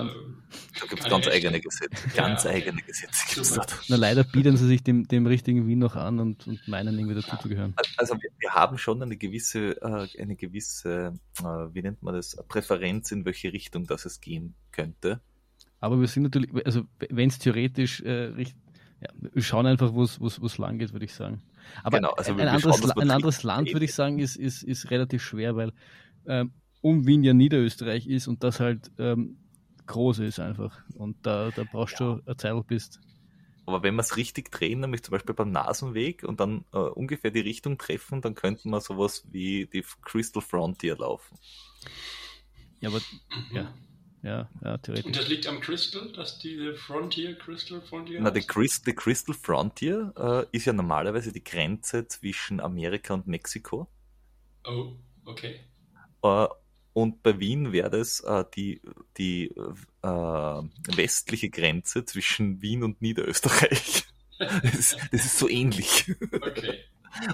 [0.81, 1.33] Da gibt ganz Rechte.
[1.49, 2.09] eigene Gesetze.
[2.17, 3.75] Ganz Ja, eigene Gesetze gibt's dort.
[3.89, 7.15] Na leider bieten sie sich dem, dem richtigen Wien noch an und, und meinen irgendwie
[7.15, 7.75] dazu zu gehören.
[7.99, 12.37] Also wir, wir haben schon eine gewisse, äh, eine gewisse, äh, wie nennt man das,
[12.49, 15.21] Präferenz, in welche Richtung das es gehen könnte.
[15.81, 18.57] Aber wir sind natürlich, also wenn es theoretisch äh, richtig,
[19.03, 21.43] ja, wir schauen einfach, wo es lang geht, würde ich sagen.
[21.83, 24.91] Aber Genau, also ein, anderes, schauen, ein anderes Land, würde ich sagen, ist, ist, ist
[24.91, 25.73] relativ schwer, weil
[26.27, 26.53] ähm,
[26.83, 29.37] um Wien ja Niederösterreich ist und das halt ähm,
[29.87, 30.79] groß ist einfach.
[30.95, 33.01] Und da, da brauchst du eine Zeit, bist.
[33.67, 37.33] Aber wenn wir es richtig drehen, nämlich zum Beispiel beim Nasenweg und dann äh, ungefähr
[37.33, 41.37] die Richtung treffen, dann könnten wir sowas wie die Crystal Frontier laufen.
[42.81, 43.57] Ja, aber Mhm.
[43.57, 43.75] ja,
[44.23, 45.17] ja, ja, Und theoretisch.
[45.17, 48.21] das liegt am Crystal, dass diese Frontier, Crystal Frontier.
[48.21, 48.49] Na, die, heißt?
[48.49, 53.89] Chris, die Crystal Frontier äh, ist ja normalerweise die Grenze zwischen Amerika und Mexiko.
[54.65, 55.61] Oh, okay.
[56.27, 56.49] Äh,
[56.93, 58.81] und bei Wien wäre das äh, die,
[59.19, 59.49] die
[60.03, 60.07] äh,
[60.97, 64.05] westliche Grenze zwischen Wien und Niederösterreich.
[64.39, 66.15] Das ist, das ist so ähnlich.
[66.31, 66.81] Okay.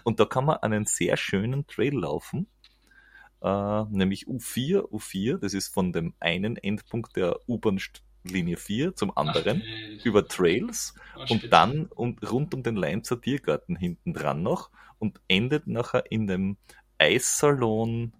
[0.04, 2.46] Und da kann man einen sehr schönen Trail laufen,
[3.42, 4.88] äh, nämlich U4.
[4.88, 10.94] U4, das ist von dem einen Endpunkt der U-Bahn-Linie 4 zum anderen, Ach, über Trails
[11.16, 14.70] äh, und dann und rund um den Leinzer Tiergarten hinten dran noch
[15.00, 16.56] und endet nachher in dem
[16.98, 18.12] Eissalon.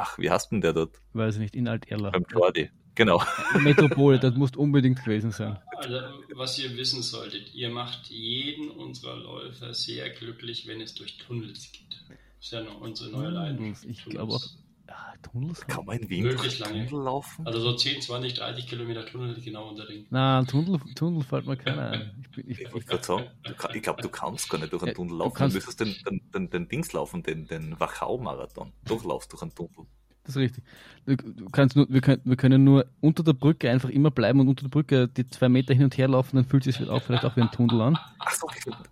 [0.00, 1.00] Ach, wie heißt denn der dort?
[1.12, 2.12] Weiß ich nicht, in Alt-Erlach.
[2.12, 2.70] Beim Jordi.
[2.94, 3.20] Genau.
[3.58, 5.58] Metropole, das muss unbedingt gewesen sein.
[5.76, 5.98] Also,
[6.34, 11.72] was ihr wissen solltet, ihr macht jeden unserer Läufer sehr glücklich, wenn es durch Tunnels
[11.72, 12.00] geht.
[12.08, 13.86] Das ist ja noch unsere neue Leidenschaft.
[13.86, 14.44] Ich glaube auch,
[14.88, 15.66] ja, Tunnels?
[15.66, 16.86] Kann man in Wien Wirklich durch lange.
[16.86, 17.46] Tunnel laufen?
[17.46, 20.06] Also so 10, 20, 30 Kilometer Tunnel genau unter Ring.
[20.10, 22.24] Na, Tunnel, Tunnel fällt mir keiner ein.
[22.36, 24.82] Ich, ich, Ich wollte gerade sagen, du kann, ich glaube, du kannst gar nicht durch
[24.82, 25.30] einen Tunnel du laufen.
[25.34, 28.72] Du, kannst- müsstest den, den, den, den Dings laufen, den, den Wachau-Marathon.
[28.84, 29.86] Durchlaufst durch einen Tunnel.
[30.24, 30.64] das ist richtig.
[31.04, 34.40] Du, du kannst nur, wir, können, wir können nur unter der Brücke einfach immer bleiben
[34.40, 36.88] und unter der Brücke die zwei Meter hin und her laufen, dann fühlt es sich
[36.88, 37.98] auch vielleicht auch wie ein Tunnel an.
[38.20, 38.46] Ach so,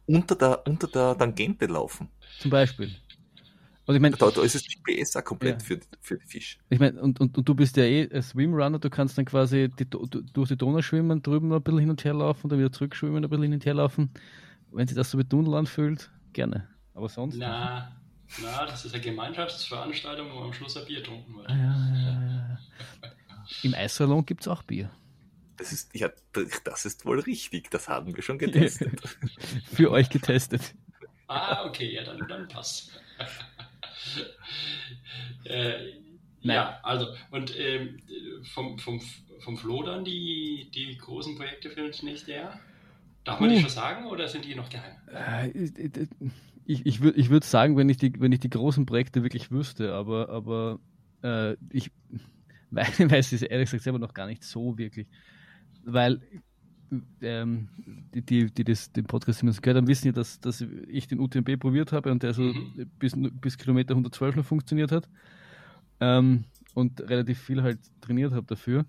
[0.06, 2.08] unter der, unter der Tangente laufen.
[2.40, 2.90] Zum Beispiel.
[3.86, 5.66] Und ich meine, Da, da ist das GPS auch komplett Ja.
[5.66, 6.58] für, für die Fisch.
[6.70, 9.70] ich mein, und, und, und du bist ja eh ein Swimrunner, du kannst dann quasi
[9.78, 12.58] die, du, durch die Donau schwimmen, drüben noch ein bisschen hin und her laufen, dann
[12.58, 14.10] wieder zurückschwimmen, ein bisschen hin und her laufen.
[14.72, 16.68] Wenn sich das so wie Tunnel anfühlt, gerne.
[16.94, 17.36] Aber sonst.
[17.36, 17.96] Na,
[18.42, 21.48] na, das ist eine Gemeinschaftsveranstaltung, wo am Schluss ein Bier getrunken wird.
[21.48, 22.58] Ah, ja, ja.
[23.62, 24.90] Im Eissalon gibt es auch Bier.
[25.58, 26.10] Das ist, ja,
[26.64, 27.70] das ist wohl richtig.
[27.70, 29.00] Das haben wir schon getestet.
[29.72, 30.74] Für euch getestet.
[31.28, 33.00] Ah, okay, ja, dann, dann passt.
[35.44, 35.92] äh,
[36.42, 38.00] ja, also, und ähm,
[38.54, 39.00] vom, vom,
[39.40, 42.60] vom Flo dann die, die großen Projekte für das nächste Jahr?
[43.24, 43.60] Darf man die Uh.
[43.60, 44.96] schon sagen oder sind die noch geheim?
[45.06, 45.50] Äh,
[46.68, 49.50] Ich, ich würde ich würd sagen, wenn ich, die, wenn ich die großen Projekte wirklich
[49.52, 50.80] wüsste, aber, aber
[51.22, 51.92] äh, ich
[52.70, 55.08] weiß, weiß es ehrlich gesagt selber noch gar nicht so wirklich.
[55.84, 56.20] Weil
[57.20, 57.68] ähm,
[58.14, 61.06] die, die, die das, den Podcast immer so gehört haben, wissen ja, dass, dass ich
[61.06, 62.90] den UTMB probiert habe und der so Mhm.
[62.98, 65.08] bis, bis Kilometer 112 noch funktioniert hat.
[66.00, 68.84] Ähm, und relativ viel halt trainiert habe dafür.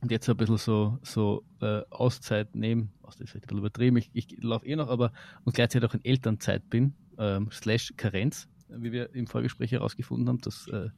[0.00, 3.96] Und jetzt ein bisschen so, so äh, Auszeit nehmen, Auszeit ist vielleicht ein bisschen übertrieben,
[3.96, 5.12] ich, ich laufe eh noch, aber
[5.44, 10.42] und gleichzeitig auch in Elternzeit bin, ähm, slash Karenz, wie wir im Vorgespräch herausgefunden haben,
[10.42, 10.90] dass äh,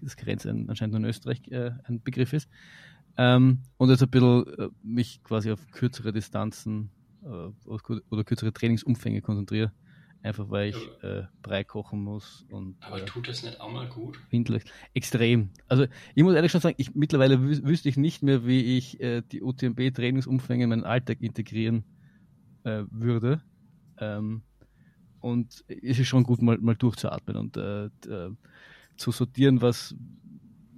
[0.00, 2.48] das Karenz ein, anscheinend nur in Österreich äh, ein Begriff ist.
[3.18, 6.90] Ähm, und jetzt ein bisschen äh, mich quasi auf kürzere Distanzen
[7.24, 9.72] äh, oder kürzere Trainingsumfänge konzentriere,
[10.22, 13.88] einfach weil ich äh, Brei kochen muss und Aber äh, tut das nicht auch mal
[13.88, 14.20] gut?
[14.30, 14.62] Windel.
[14.94, 15.50] Extrem.
[15.66, 19.00] Also ich muss ehrlich schon sagen, ich, mittlerweile wü wüsste ich nicht mehr, wie ich
[19.00, 21.84] äh, die UTMB-Trainingsumfänge in meinen Alltag integrieren
[22.64, 23.40] würde.
[23.98, 24.42] Ähm,
[25.20, 27.56] und es ist schon gut, mal, mal durchzuatmen und
[28.98, 29.94] zu sortieren, was,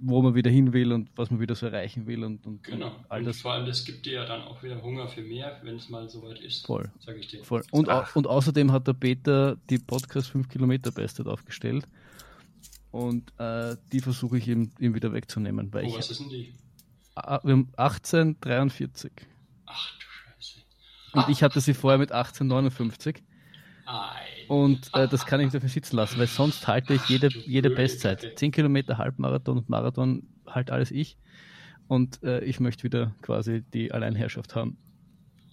[0.03, 2.91] wo man wieder hin will und was man wieder so erreichen will und, und Genau.
[3.09, 5.59] all und das vor allem, das gibt dir ja dann auch wieder Hunger für mehr,
[5.63, 6.65] wenn es mal soweit ist.
[6.65, 6.91] voll.
[6.99, 7.43] Sag ich dir.
[7.43, 7.63] Voll.
[7.71, 11.85] Und, au und außerdem hat der Peter die Podcast 5 Kilometer Bestzeit aufgestellt.
[12.91, 16.29] Und äh, die versuche ich ihm, ihm wieder wegzunehmen, weil Oh, ich was ist denn
[16.29, 16.53] die?
[17.15, 19.11] Ah, Wir haben 1843.
[19.65, 20.59] Ach du Scheiße.
[21.13, 23.21] Und ich hatte sie vorher mit 1859.
[23.85, 24.21] Ei.
[24.51, 27.69] Und äh, das kann ich nicht dafür sitzen lassen, weil sonst halte ich jede, jede
[27.69, 28.19] Bestzeit.
[28.21, 28.35] Kacke.
[28.35, 31.15] 10 Kilometer Halbmarathon und Marathon halt alles ich.
[31.87, 34.77] Und äh, ich möchte wieder quasi die Alleinherrschaft haben.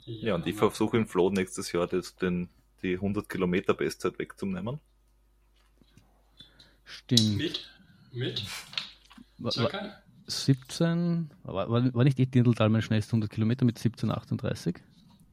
[0.04, 2.48] Ja, und ich versuche im Flo nächstes Jahr das, den,
[2.82, 4.80] die 100 Kilometer Bestzeit wegzunehmen.
[6.84, 7.36] Stimmt.
[7.36, 7.68] Mit?
[8.12, 8.42] Mit?
[9.38, 10.02] Wa- wa- Circa?
[10.26, 14.74] 17, war, war, war nicht die Dindeltal mein schnellster 100 Kilometer mit 17,38?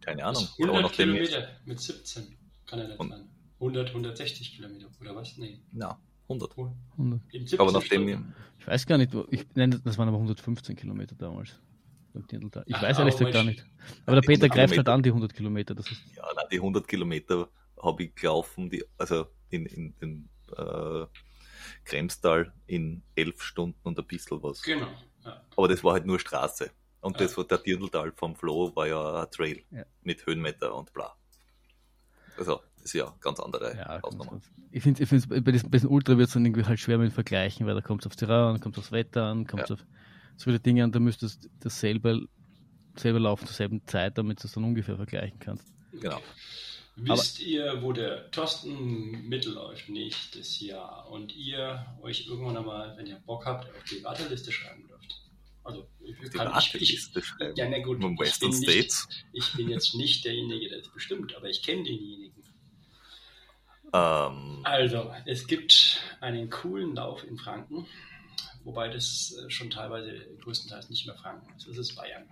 [0.01, 0.43] Keine Ahnung.
[0.43, 2.35] Das Aber 100 nachdem ich, Kilometer mit 17
[2.67, 3.29] kann er nicht Und- sein.
[3.65, 5.37] 100, 160 Kilometer, oder was?
[5.37, 5.59] Nee.
[5.71, 6.55] na, 100.
[6.57, 7.21] 100.
[7.31, 8.35] In 17 Aber nachdem ich, Stunden.
[8.59, 11.59] Ich weiß gar nicht, wo- ich, nein, das waren aber 115 Kilometer damals.
[12.67, 13.65] Ich Ach, weiß ehrlich gesagt gar ich- nicht.
[14.05, 15.75] Aber der Peter 100 greift halt an die 100 Kilometer.
[15.75, 17.49] Das ist, ja, nein, die 100 Kilometer
[17.81, 21.05] habe ich gelaufen, die, also in, in den äh,
[21.83, 24.61] Kremstal in 11 Stunden und ein bisschen was.
[24.61, 24.87] Genau.
[25.25, 25.41] Ja.
[25.57, 26.71] Aber das war halt nur Straße.
[27.01, 27.25] Und Ja.
[27.25, 29.85] das war der Dirndltal vom Flo war ja ein Trail Ja.
[30.01, 31.13] mit Höhenmeter und bla.
[32.37, 34.39] Also, ist ja ganz andere ja, Hausnummer.
[34.71, 36.97] Ich finde, ich find's, bei diesem, bei diesem Ultra wird es dann irgendwie halt schwer
[36.97, 39.69] mit dem Vergleichen, weil da kommt es aufs Terrain an, kommt aufs Wetter an, kommt
[39.69, 39.75] Ja.
[39.75, 39.85] auf
[40.37, 42.19] so viele Dinge an, da müsstest du das selber,
[42.95, 45.65] selber laufen zur selben Zeit, damit du es dann ungefähr vergleichen kannst.
[45.93, 46.21] Genau.
[46.97, 53.21] Wisst ihr, wo der Thorsten mitläuft nächstes Jahr und ihr euch irgendwann einmal, wenn ihr
[53.25, 55.21] Bock habt, auf die Warteliste schreiben dürft?
[55.63, 57.09] Also, ich, kann, ich, ich,
[57.55, 61.49] ja, na gut, ich bin, nicht, ich bin jetzt nicht derjenige, der das bestimmt, aber
[61.49, 62.44] ich kenne denjenigen.
[63.95, 67.85] Ähm, Also, es gibt einen coolen Lauf in Franken,
[68.63, 71.67] wobei das äh, schon teilweise größtenteils nicht mehr Franken ist.
[71.67, 72.27] Das ist Bayern.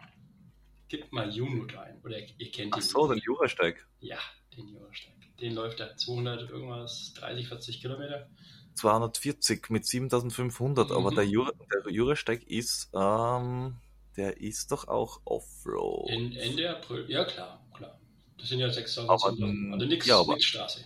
[0.90, 2.82] Gebt mal Junut ein, oder ihr kennt ach ihn.
[2.82, 3.86] so, den Jurasteig.
[4.00, 4.18] Ja,
[4.56, 5.14] den Jurasteig.
[5.40, 8.28] Den läuft er 200 irgendwas, 30, 40 Kilometer.
[8.76, 11.16] 240 mit 7500, aber Mhm.
[11.16, 11.52] der, Jura,
[11.86, 13.76] der Jurasteig ist, ähm,
[14.18, 16.10] der ist doch auch Offroad.
[16.10, 18.00] In, Ende April, ja klar, klar.
[18.38, 19.74] Das sind ja 6000, Aber, 7000.
[19.74, 20.86] Also nichts ja, aber- Straße.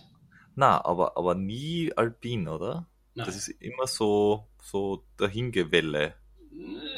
[0.58, 2.88] Na, aber, aber nie alpin, oder?
[3.14, 3.26] Nein.
[3.26, 6.14] Das ist immer so, so dahingewelle.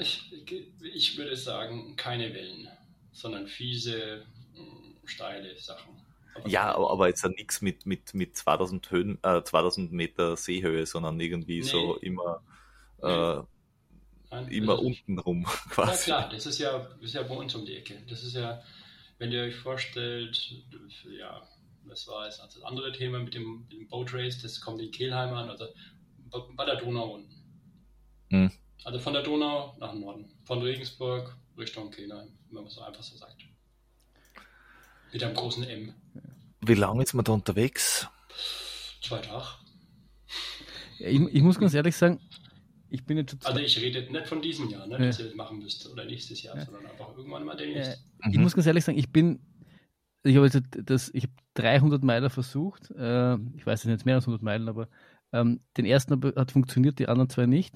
[0.01, 0.33] Ich,
[0.83, 2.69] ich würde sagen, keine Wellen,
[3.13, 4.63] sondern fiese, mh,
[5.05, 5.93] steile Sachen.
[6.33, 10.39] Aber Ja, aber, aber jetzt ja nichts mit, mit, mit 2000, Höhen, äh, 2000 Meter
[10.39, 11.69] Seehöhe, sondern irgendwie Nee.
[11.69, 12.43] so immer,
[13.03, 13.43] äh,
[14.31, 15.47] Nein, immer unten rum
[15.77, 18.03] Ja klar, das ist ja, das ist ja bei uns um die Ecke.
[18.09, 18.63] Das ist ja,
[19.19, 20.51] wenn ihr euch vorstellt,
[21.19, 21.43] ja,
[21.91, 24.91] das war jetzt das andere Thema mit dem, mit dem Boat Race, das kommt in
[24.91, 25.67] Kelheim an, also
[26.57, 27.35] bei- der Donau unten.
[28.31, 28.51] Hm.
[28.85, 33.03] Also von der Donau nach Norden, von Regensburg Richtung Kelheim, wenn man es so einfach
[33.03, 33.37] so sagt.
[35.13, 35.95] Mit einem großen M.
[36.65, 38.07] Wie lange ist man da unterwegs?
[39.03, 39.45] Zwei Tage.
[40.99, 42.21] Ja, Ich, ich muss ganz ehrlich sagen,
[42.91, 45.07] ich bin jetzt Also ich rede nicht von diesem Jahr, ne, Ja.
[45.07, 46.65] dass ihr das machen müsst oder nächstes Jahr, Ja.
[46.65, 48.05] sondern einfach irgendwann mal äh, demnächst.
[48.31, 48.43] ich Mhm.
[48.43, 49.41] muss ganz ehrlich sagen, ich bin,
[50.23, 52.91] ich habe das, ich habe 300 Meilen versucht.
[52.91, 54.89] Äh, ich weiß es sind mehr als 100 Meilen, aber
[55.33, 57.75] ähm, den ersten hat funktioniert, die anderen zwei nicht.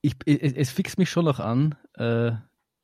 [0.00, 2.32] Ich, es, es fixt mich schon auch an, äh,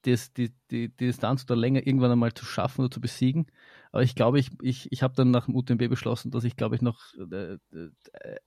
[0.02, 3.46] das, die, die, die Distanz oder länger irgendwann einmal zu schaffen oder zu besiegen.
[3.92, 6.74] Aber ich glaube, ich, ich, ich habe dann nach dem UTMB beschlossen, dass ich, glaube
[6.74, 6.98] ich, noch
[7.30, 7.90] äh, äh,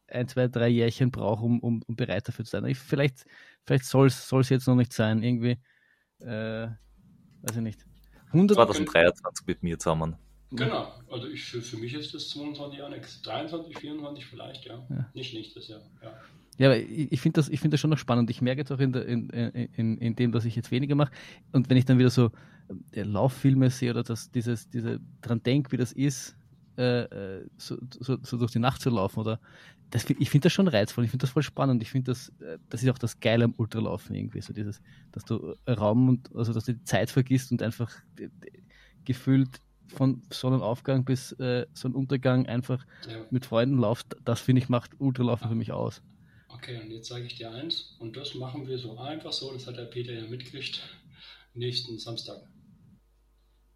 [0.08, 2.66] ein, zwei, drei Jährchen brauche, um, um, um bereit dafür zu sein.
[2.66, 3.26] Ich, vielleicht
[3.66, 5.24] vielleicht soll es jetzt noch nicht sein.
[5.24, 5.58] Irgendwie,
[6.20, 6.68] äh,
[7.42, 7.86] weiß ich nicht.
[8.28, 10.18] 100, 2023 mit mir zusammen.
[10.52, 13.22] Genau, also ich, für, für mich ist das 22 Jahre nichts.
[13.24, 14.86] 23, 24 vielleicht, ja.
[14.90, 15.10] Ja.
[15.14, 16.14] Nicht nächstes Jahr, ja.
[16.58, 18.30] Ja, aber ich, finde das, ich find das schon noch spannend.
[18.30, 21.12] Ich merke jetzt auch in, der, in, in, in dem, dass ich jetzt weniger mache.
[21.52, 22.32] Und wenn ich dann wieder so
[22.94, 26.38] äh, Lauffilme sehe oder das, dieses, diese dran denke, wie das ist,
[26.78, 29.40] äh, äh, so, so, so durch die Nacht zu laufen oder
[29.92, 31.82] das, ich finde das schon reizvoll, ich finde das voll spannend.
[31.82, 34.82] Ich finde das, äh, das ist auch das Geile am Ultralaufen irgendwie, so dieses,
[35.12, 37.92] dass du Raum und also dass du die Zeit vergisst und einfach
[39.04, 43.26] gefühlt von Sonnenaufgang bis äh, Sonnenuntergang einfach ja.
[43.30, 46.02] mit Freunden lauft, das finde ich macht Ultralaufen für mich aus.
[46.50, 49.68] Okay, und jetzt sage ich dir eins, und das machen wir so einfach so, das
[49.68, 50.82] hat der Peter ja mitgekriegt,
[51.54, 52.42] nächsten Samstag.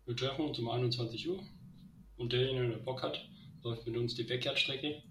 [0.05, 1.43] Wir treffen uns um 21 Uhr
[2.17, 3.23] und derjenige, der Bock hat,
[3.63, 5.03] läuft mit uns die Backyard-Strecke,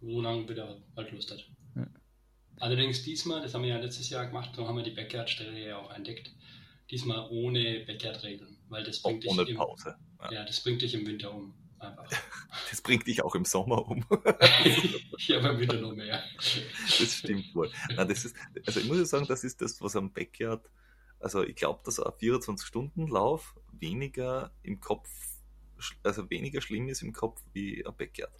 [0.00, 1.44] so lange wie er halt Lust hat.
[1.74, 1.86] Ja.
[2.58, 5.78] Allerdings diesmal, das haben wir ja letztes Jahr gemacht, so haben wir die Backyard-Strecke ja
[5.78, 6.32] auch entdeckt,
[6.90, 9.94] diesmal ohne Backyard-Regeln, weil das bringt, dich Ohne im, Pause.
[10.20, 10.32] Ja.
[10.32, 11.54] ja, das bringt dich im Winter um.
[11.78, 12.06] Einfach.
[12.70, 14.04] Das bringt dich auch im Sommer um.
[15.18, 16.22] ja, aber im Winter noch mehr.
[16.36, 17.70] Das stimmt wohl.
[17.94, 20.68] Nein, das ist, also ich muss ja sagen, das ist das, was am Backyard,
[21.20, 25.08] also ich glaube, dass ein 24-Stunden-Lauf weniger im Kopf,
[26.02, 28.32] also weniger schlimm ist im Kopf wie ein Backyard.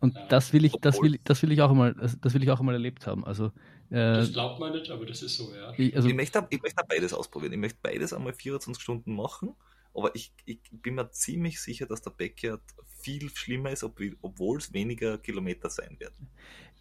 [0.00, 2.60] Und das will ich, das will, das will ich auch mal, das, will ich auch
[2.60, 3.24] mal erlebt haben.
[3.24, 3.52] Also,
[3.90, 5.72] Das glaubt man nicht, aber das ist so, ja.
[5.76, 7.52] ich, also ich, möchte, ich möchte beides ausprobieren.
[7.54, 9.54] Ich möchte beides einmal 24 Stunden machen,
[9.94, 12.60] aber ich, ich bin mir ziemlich sicher, dass der Backyard
[13.00, 16.28] viel schlimmer ist, ob, obwohl es weniger Kilometer sein werden.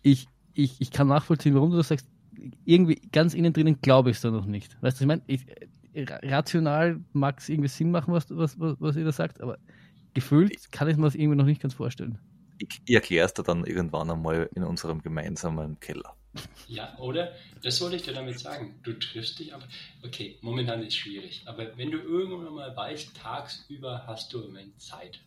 [0.01, 2.07] ich, ich, ich kann nachvollziehen, warum du das sagst.
[2.65, 4.81] irgendwie ganz innen drinnen glaube ich es da noch nicht.
[4.81, 5.45] Weißt du, ich meine, ich,
[5.95, 9.57] rational mag es irgendwie Sinn machen, was, was, was, was ihr da sagt, aber
[10.13, 12.19] gefühlt kann ich mir das irgendwie noch nicht ganz vorstellen.
[12.59, 16.15] Ich, ich erkläre es dir dann irgendwann einmal in unserem gemeinsamen Keller.
[16.67, 17.33] Ja, oder?
[17.63, 18.79] Das wollte ich dir damit sagen.
[18.83, 19.67] Du triffst dich, aber
[20.03, 21.43] okay, momentan ist es schwierig.
[21.45, 25.19] Aber wenn du irgendwann mal weißt, tagsüber hast du im Moment Zeit,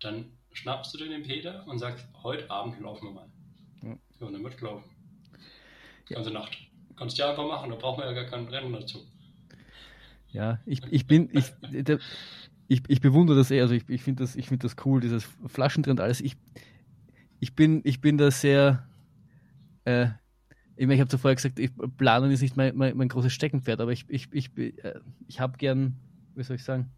[0.00, 3.28] dann schnappst du dir den Peter und sagst, heute Abend laufen wir mal.
[3.82, 4.90] Ja, ja und dann wird laufen.
[6.08, 6.16] Ja.
[6.16, 6.56] Ganze Nacht.
[6.96, 9.06] Kannst du ja einfach machen, da braucht man ja gar kein Rennen dazu.
[10.30, 11.52] Ja, ich, ich bin, ich,
[12.68, 16.00] ich, ich bewundere das eher, also ich, ich finde das, find das cool, dieses Flaschentrend
[16.00, 16.20] alles.
[16.20, 16.36] Ich,
[17.38, 18.86] ich, bin, ich bin da sehr,
[19.84, 20.08] äh,
[20.76, 23.80] ich, mein, ich habe zuvor gesagt, ich, Planung ist nicht mein, mein, mein großes Steckenpferd,
[23.80, 25.96] aber ich, ich, ich, äh, ich habe gern,
[26.34, 26.90] wie soll ich sagen,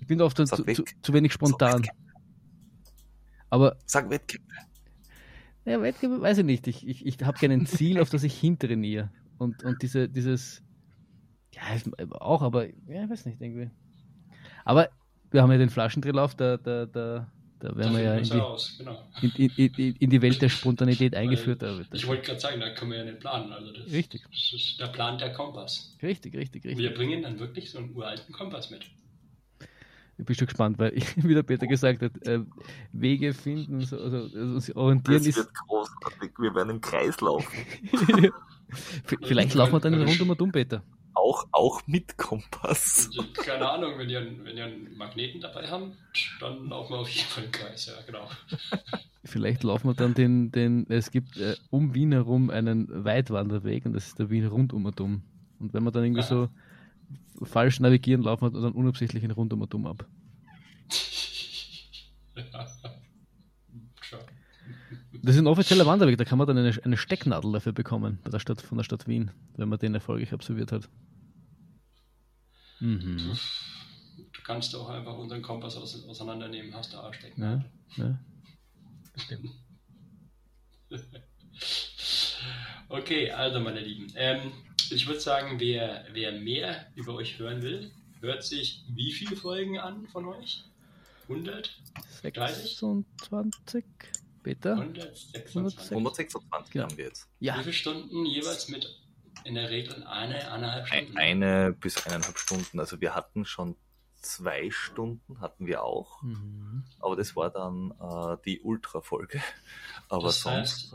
[0.00, 0.64] ich bin oft zu, zu,
[1.02, 1.84] zu, wenig spontan.
[3.50, 3.76] Aber.
[3.86, 4.46] Sag Wettkämpfe.
[5.64, 6.66] Ja, Wettkämpfe weiß ich nicht.
[6.66, 9.10] Ich, ich, ich habe gerne ein Ziel, auf das ich hintrainiere.
[9.38, 10.62] Und, und diese, dieses,
[11.54, 11.62] ja,
[12.12, 13.70] auch, aber, ja, ich weiß nicht, irgendwie.
[14.64, 14.88] Aber
[15.30, 18.76] wir haben ja den Flaschendrillauf, da, da, da, da werden wir ja in die, aus,
[18.78, 19.02] genau.
[19.20, 21.62] in, in, in, die Welt der Spontanität eingeführt.
[21.62, 23.52] Weil, ich wollte gerade sagen, da können wir ja nicht planen.
[23.52, 24.22] Also das, richtig.
[24.30, 25.96] Das ist der Plan der Kompass.
[26.02, 26.78] Richtig, richtig, richtig.
[26.78, 28.86] Wir bringen dann wirklich so einen uralten Kompass mit.
[30.18, 32.40] Ich bin schon gespannt, weil, ich, wie der Peter gesagt hat, äh,
[32.92, 35.36] Wege finden, so, also, also sich orientieren das ist.
[35.36, 37.52] wird großartig, wir werden im Kreis laufen.
[39.22, 40.82] Vielleicht laufen wir dann rund um und um, Peter.
[41.18, 43.08] Auch, auch mit Kompass.
[43.08, 45.96] Also, keine Ahnung, wenn ihr, einen, wenn ihr einen Magneten dabei habt,
[46.38, 48.28] dann laufen wir auf jeden Fall im Kreis, ja, genau.
[49.24, 53.94] Vielleicht laufen wir dann den, den es gibt äh, um Wien herum einen Weitwanderweg und
[53.94, 55.22] das ist der Wien rundum und um.
[55.58, 56.48] Und wenn wir dann irgendwie Aha.
[57.38, 60.06] so falsch navigieren, laufen wir dann unabsichtlich in rundum und um ab.
[65.22, 68.30] Das ist ein offizieller Wanderweg, da kann man dann eine, eine Stecknadel dafür bekommen, bei
[68.30, 70.88] der Stadt, von der Stadt Wien, wenn man den erfolgreich absolviert hat.
[72.80, 73.38] Mhm.
[74.32, 77.70] Du kannst auch einfach unseren Kompass auseinandernehmen, hast du auch Stecknadel.
[77.96, 78.18] Ja, ja.
[79.16, 79.50] Stimmt.
[82.88, 84.52] okay, also meine Lieben, ähm,
[84.90, 89.78] ich würde sagen, wer, wer mehr über euch hören will, hört sich wie viele Folgen
[89.78, 90.64] an von euch?
[91.28, 91.78] 100?
[92.22, 92.78] 26?
[94.42, 94.72] Bitte?
[94.72, 95.90] 126.
[95.90, 96.84] 126 genau.
[96.84, 97.28] haben wir jetzt.
[97.40, 97.58] Ja.
[97.58, 98.98] Wie viele Stunden jeweils mit
[99.48, 101.18] in der Regel eine, eineinhalb Stunden?
[101.18, 102.78] Eine bis eineinhalb Stunden.
[102.78, 103.76] Also wir hatten schon
[104.20, 106.22] zwei Stunden, hatten wir auch.
[106.22, 106.84] Mhm.
[107.00, 109.42] Aber das war dann äh, die Ultra-Folge.
[110.08, 110.94] Aber das sonst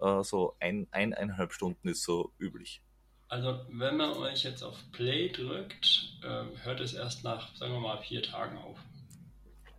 [0.00, 2.82] äh, so ein, eineinhalb Stunden ist so üblich.
[3.28, 7.80] Also wenn man euch jetzt auf Play drückt, äh, hört es erst nach, sagen wir
[7.80, 8.78] mal, vier Tagen auf.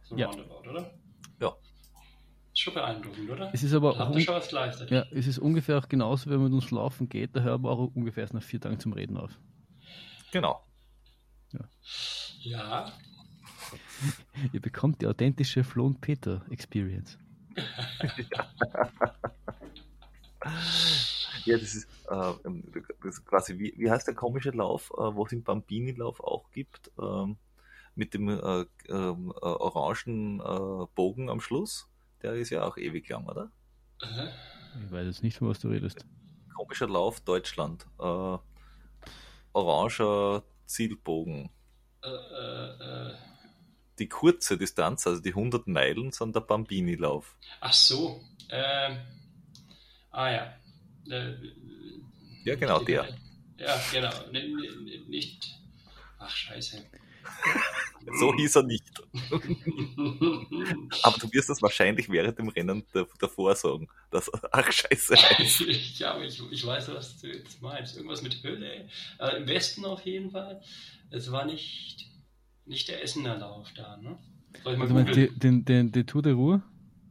[0.03, 0.27] So ja.
[0.27, 0.91] roundabout, oder?
[2.53, 3.49] Ist schon beeindruckend, oder?
[3.51, 4.91] Es ist aber Habt ihr schon was geleistet?
[4.91, 7.71] Ja, es ist ungefähr auch genauso, wenn man mit uns laufen geht, da hören wir
[7.71, 9.31] auch ungefähr erst nach vier Tagen zum Reden auf.
[10.31, 10.63] Genau.
[11.51, 11.59] Ja.
[12.41, 12.93] ja.
[14.51, 17.17] Ihr bekommt die authentische Flo und Peter Experience.
[21.45, 22.33] Ja, das ist, äh,
[23.03, 26.49] das ist quasi, wie, wie heißt der komische Lauf, äh, wo es im Bambini-Lauf auch
[26.51, 27.37] gibt, ähm,
[27.95, 31.89] mit dem äh, ähm, äh orangen äh, Bogen am Schluss?
[32.23, 33.51] Der ist ja auch ewig lang, oder?
[34.01, 36.05] Ich weiß jetzt nicht, von was du redest.
[36.55, 37.85] Komischer Lauf Deutschland.
[37.99, 38.37] Äh,
[39.53, 41.49] oranger Zielbogen.
[43.99, 47.37] Die kurze Distanz, also die 100 Meilen, sind der Bambini-Lauf.
[47.61, 48.21] Ach so.
[48.49, 48.97] Ähm,
[50.11, 50.53] ah ja.
[51.09, 51.35] Äh,
[52.43, 53.07] ja, genau, der.
[53.57, 54.11] Ja, genau.
[55.07, 55.59] Nicht.
[56.17, 56.83] Ach, scheiße.
[58.19, 58.83] So hieß er nicht.
[61.03, 62.83] Aber du wirst das wahrscheinlich während dem Rennen
[63.19, 65.61] davor sagen, dass ach scheiße heißt.
[65.99, 67.95] ja, aber ich, ich weiß, was du jetzt meinst.
[67.95, 68.89] Irgendwas mit Hölle.
[69.19, 70.61] Äh, Im Westen auf jeden Fall.
[71.11, 72.09] Es war nicht,
[72.65, 74.17] nicht der Essener Lauf da, ne?
[74.63, 76.61] Soll ich mal also den, den, den, den Tour de Ruhe?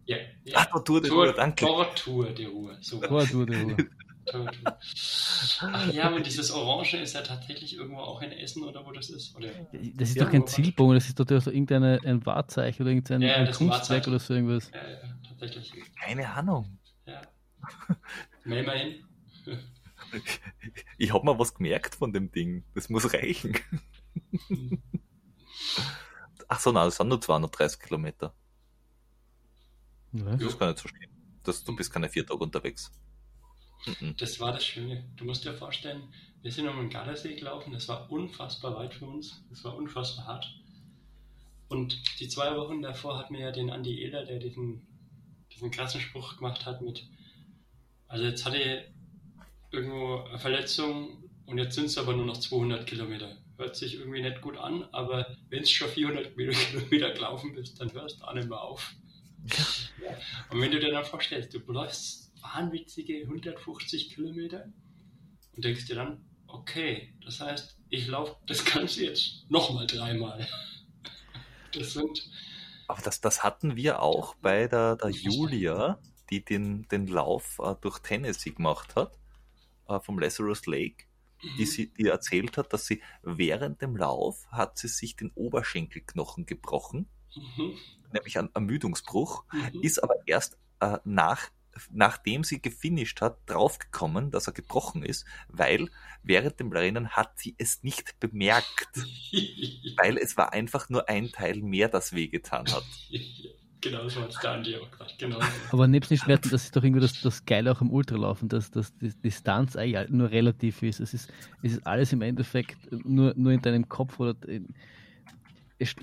[0.04, 0.16] Ja.
[0.44, 0.66] ja.
[0.72, 1.64] Ach, Tour de Ruhe, danke.
[1.64, 2.76] Tortour de Ruhe.
[2.80, 3.00] So.
[3.00, 3.76] Tortour de
[4.34, 4.50] Ruhe.
[5.60, 9.10] Ach ja, und dieses Orange ist ja tatsächlich irgendwo auch in Essen oder wo das
[9.10, 9.34] ist.
[9.36, 13.22] Oder das ist doch kein Zielbogen, das ist doch so irgendein ein Wahrzeichen oder irgendein
[13.22, 14.70] ja, Kunstwerk oder so irgendwas.
[14.70, 15.72] Ja, ja, tatsächlich.
[15.94, 16.78] Keine Ahnung.
[17.06, 17.22] Ja.
[18.44, 19.04] Mal hin.
[20.98, 22.64] Ich habe mal was gemerkt von dem Ding.
[22.74, 23.56] Das muss reichen.
[26.48, 28.34] Ach so, nein, das sind nur 230 Kilometer.
[30.12, 30.36] Ja.
[30.36, 31.10] Das kann nicht so stehen.
[31.42, 32.92] Das, du bist keine vier Tage unterwegs.
[33.86, 34.14] Mhm.
[34.16, 35.04] Das war das Schöne.
[35.16, 36.02] Du musst dir vorstellen,
[36.42, 40.26] wir sind um den Gardasee gelaufen, das war unfassbar weit für uns, das war unfassbar
[40.26, 40.52] hart.
[41.68, 44.86] Und die zwei Wochen davor hat mir ja den Andi Ehler, der diesen,
[45.52, 47.08] diesen krassen Spruch gemacht hat mit,
[48.08, 48.92] also jetzt hatte
[49.70, 53.38] irgendwo eine Verletzung und jetzt sind es aber nur noch 200 Kilometer.
[53.56, 57.92] Hört sich irgendwie nicht gut an, aber wenn es schon 400 Kilometer gelaufen bist, dann
[57.92, 58.94] hörst du auch nicht mehr auf.
[60.02, 60.16] Ja.
[60.50, 64.72] Und wenn du dir dann vorstellst, du läufst wahnwitzige 150 Kilometer
[65.54, 70.46] und denkst dir dann, okay, das heißt, ich laufe das Ganze jetzt nochmal dreimal.
[71.74, 72.30] Das sind.
[72.86, 77.74] Aber das, das hatten wir auch bei der, der Julia, die den, den Lauf äh,
[77.80, 79.18] durch Tennessee gemacht hat,
[79.88, 81.06] äh, vom Lazarus Lake,
[81.42, 81.56] mhm.
[81.56, 86.44] die, sie, die erzählt hat, dass sie während dem Lauf hat sie sich den Oberschenkelknochen
[86.44, 87.78] gebrochen, mhm.
[88.12, 89.80] nämlich ein Ermüdungsbruch, mhm.
[89.80, 91.48] ist aber erst äh, nach
[91.90, 95.88] nachdem sie gefinisht hat, draufgekommen, dass er gebrochen ist, weil
[96.22, 98.88] während dem Rennen hat sie es nicht bemerkt.
[100.02, 102.84] weil es war einfach nur ein Teil mehr, das wehgetan hat.
[103.82, 105.18] Genau, so hat es der Andi auch gesagt.
[105.18, 105.40] Genau.
[105.72, 108.70] Aber nebst den Schmerzen, das ist doch irgendwie das, das Geile auch im Ultralaufen, dass,
[108.70, 111.00] dass die Distanz eigentlich nur relativ ist.
[111.00, 111.32] Es ist,
[111.64, 114.72] es ist alles im Endeffekt nur, nur in deinem Kopf oder in,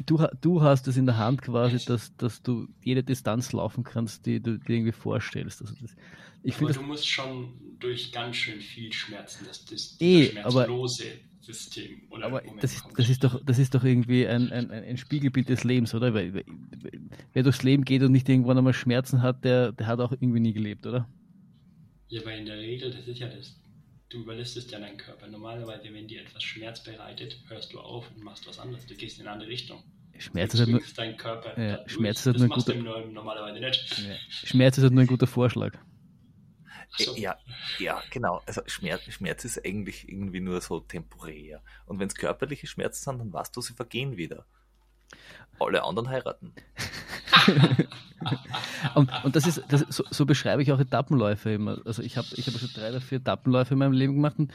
[0.06, 4.26] du, du hast es in der Hand quasi, dass, dass du jede Distanz laufen kannst,
[4.26, 5.62] die du dir irgendwie vorstellst.
[5.62, 5.96] Also das,
[6.44, 11.30] ich aber du musst schon durch ganz schön viel Schmerzen, dass das eh, schmerzlose aber,
[11.42, 14.98] System oder aber das ist, das ist doch das ist doch irgendwie ein, ein, ein
[14.98, 16.14] Spiegelbild des Lebens, oder?
[16.14, 16.46] Weil,
[17.34, 20.40] wer durchs Leben geht und nicht irgendwann einmal Schmerzen hat, der, der hat auch irgendwie
[20.40, 21.08] nie gelebt, oder?
[22.08, 23.59] Ja, aber in der Regel, das ist ja das
[24.10, 25.28] du überlistest ja deinen Körper.
[25.28, 28.86] Normalerweise, wenn dir etwas Schmerz bereitet, hörst du auf und machst was anderes.
[28.86, 29.84] Du gehst in eine andere Richtung.
[30.18, 34.00] Schmerz ist halt nur, deinen Körper ja, Schmerz ist halt nur ein guter, normalerweise nicht.
[34.00, 34.16] Ja.
[34.30, 35.78] Schmerz ist halt nur ein guter Vorschlag.
[36.98, 37.16] So.
[37.16, 37.38] Ja,
[37.78, 38.42] ja, genau.
[38.46, 41.62] Also Schmerz, Schmerz ist eigentlich irgendwie nur so temporär.
[41.86, 44.46] Und wenn es körperliche Schmerzen sind, dann weißt du, sie vergehen wieder.
[45.60, 46.54] Alle anderen heiraten.
[48.96, 51.80] und, und das ist, das, so, so, beschreibe ich auch Etappenläufe immer.
[51.86, 54.52] Also ich habe ich hab schon drei oder vier Etappenläufe in meinem Leben gemacht und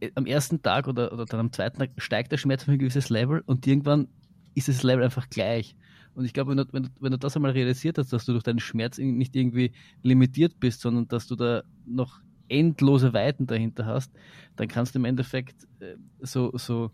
[0.00, 2.78] äh, am ersten Tag oder, oder dann am zweiten Tag steigt der Schmerz auf ein
[2.78, 4.08] gewisses Level und irgendwann
[4.54, 5.76] ist das Level einfach gleich.
[6.14, 8.32] Und ich glaube, wenn du, wenn, du, wenn du das einmal realisiert hast, dass du
[8.32, 9.72] durch deinen Schmerz nicht irgendwie
[10.02, 14.12] limitiert bist, sondern dass du da noch endlose Weiten dahinter hast,
[14.56, 16.90] dann kannst du im Endeffekt äh, so, so,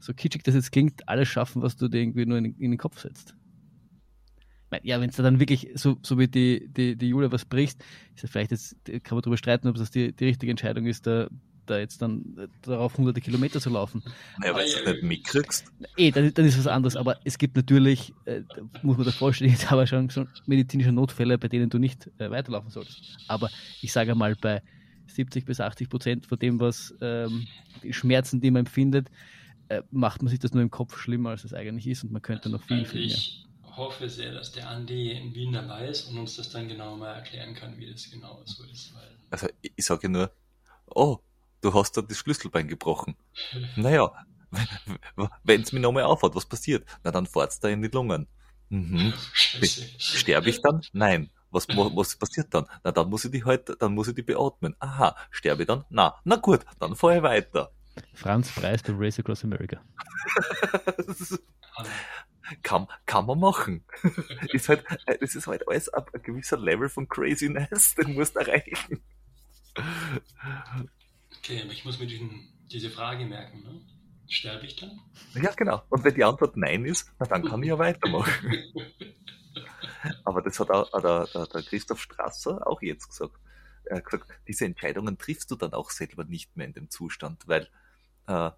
[0.00, 2.78] so kitschig das jetzt klingt, alles schaffen, was du dir irgendwie nur in, in den
[2.78, 3.34] Kopf setzt
[4.82, 7.82] ja, wenn es dann wirklich so, so wie die, die, die Julia was bricht,
[8.14, 11.06] ist ja vielleicht jetzt, kann man darüber streiten, ob das die, die richtige Entscheidung ist,
[11.06, 11.28] da,
[11.66, 14.02] da jetzt dann äh, darauf hunderte Kilometer zu laufen.
[14.44, 15.72] Ja, weil du nicht mitkriegst.
[15.96, 18.42] Eh, dann, dann ist was anderes, aber es gibt natürlich, äh,
[18.82, 22.30] muss man da vorstellen, jetzt aber schon, schon medizinische Notfälle, bei denen du nicht äh,
[22.30, 23.18] weiterlaufen solltest.
[23.28, 23.50] Aber
[23.82, 24.62] ich sage mal, bei
[25.08, 27.46] 70 bis 80 Prozent von dem, was ähm,
[27.82, 29.08] die Schmerzen, die man empfindet,
[29.70, 32.22] äh, macht man sich das nur im Kopf schlimmer, als es eigentlich ist und man
[32.22, 33.18] könnte noch viel, viel mehr
[33.80, 37.14] hoffe sehr, dass der Andi in Wien dabei ist und uns das dann genau mal
[37.14, 38.92] erklären kann, wie das genau so ist.
[39.30, 40.30] also ich sage nur,
[40.86, 41.18] oh,
[41.60, 43.16] du hast da das Schlüsselbein gebrochen.
[43.76, 44.12] naja,
[45.44, 46.84] wenn es mir nochmal aufhört, was passiert?
[47.02, 48.26] Na dann fahrt's da in die Lungen.
[48.68, 49.12] Mhm.
[49.32, 50.82] Sterbe ich dann?
[50.92, 51.30] Nein.
[51.52, 52.66] Was, was passiert dann?
[52.84, 54.76] Na, dann muss ich die halt, dann muss ich die beatmen.
[54.78, 55.84] Aha, sterbe ich dann?
[55.90, 57.72] Na, na gut, dann fahre ich weiter.
[58.14, 59.80] Franz Preis bei Race Across America.
[62.62, 63.84] kann, kann man machen.
[64.52, 64.84] ist halt,
[65.20, 69.02] das ist halt alles ein, ein gewisser Level von Craziness, den musst du erreichen.
[71.38, 73.80] Okay, aber ich muss mir diesen, diese Frage merken, ne?
[74.28, 75.00] Sterbe ich dann?
[75.34, 75.82] Ja, genau.
[75.88, 78.54] Und wenn die Antwort Nein ist, na, dann kann ich ja weitermachen.
[80.24, 83.34] aber das hat auch der, der, der Christoph Strasser auch jetzt gesagt.
[83.84, 87.48] Er hat gesagt, diese Entscheidungen triffst du dann auch selber nicht mehr in dem Zustand,
[87.48, 87.68] weil
[88.30, 88.52] äh,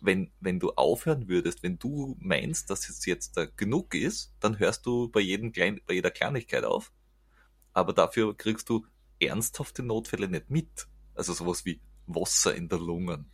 [0.00, 4.58] wenn, wenn du aufhören würdest, wenn du meinst, dass es jetzt äh, genug ist, dann
[4.58, 6.92] hörst du bei, jedem Klein, bei jeder Kleinigkeit auf.
[7.72, 8.86] Aber dafür kriegst du
[9.20, 10.86] ernsthafte Notfälle nicht mit.
[11.14, 13.30] Also sowas wie Wasser in der Lungen.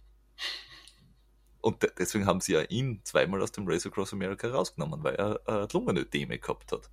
[1.60, 5.40] Und deswegen haben sie ja ihn zweimal aus dem Race Across America rausgenommen, weil er
[5.46, 6.90] äh, Lungenödeme gehabt hat.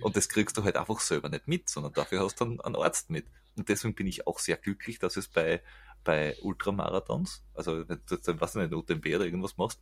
[0.00, 2.76] Und das kriegst du halt einfach selber nicht mit, sondern dafür hast du einen, einen
[2.76, 3.26] Arzt mit.
[3.56, 5.62] Und deswegen bin ich auch sehr glücklich, dass es bei
[6.04, 9.80] bei Ultramarathons, also wenn du jetzt, was nicht, UTMB oder irgendwas machst,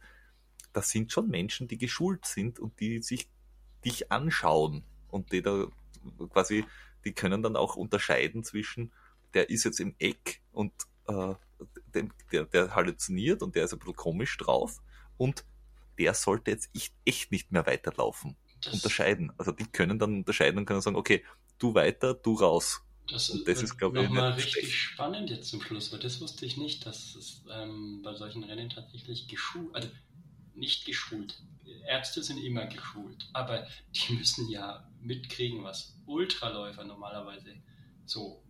[0.73, 3.29] das sind schon Menschen, die geschult sind und die sich
[3.85, 5.67] dich anschauen und die da
[6.29, 6.65] quasi,
[7.05, 8.93] die können dann auch unterscheiden zwischen,
[9.35, 10.73] der ist jetzt im Eck und
[11.09, 11.35] äh,
[11.95, 14.81] dem, der, der halluziniert und der ist ein bisschen komisch drauf
[15.17, 15.45] und
[15.99, 18.37] der sollte jetzt echt, echt nicht mehr weiterlaufen.
[18.63, 19.33] Das unterscheiden.
[19.39, 21.25] Also die können dann unterscheiden und können sagen, okay,
[21.59, 22.83] du weiter, du raus.
[23.11, 24.73] Das, das ist, glaube ich, nochmal richtig schlecht.
[24.73, 28.70] spannend jetzt zum Schluss, weil das wusste ich nicht, dass es ähm, bei solchen Rennen
[28.70, 29.89] tatsächlich geschult, also
[30.55, 31.43] nicht geschult.
[31.87, 37.55] Ärzte sind immer geschult, aber die müssen ja mitkriegen, was Ultraläufer normalerweise
[38.05, 38.43] so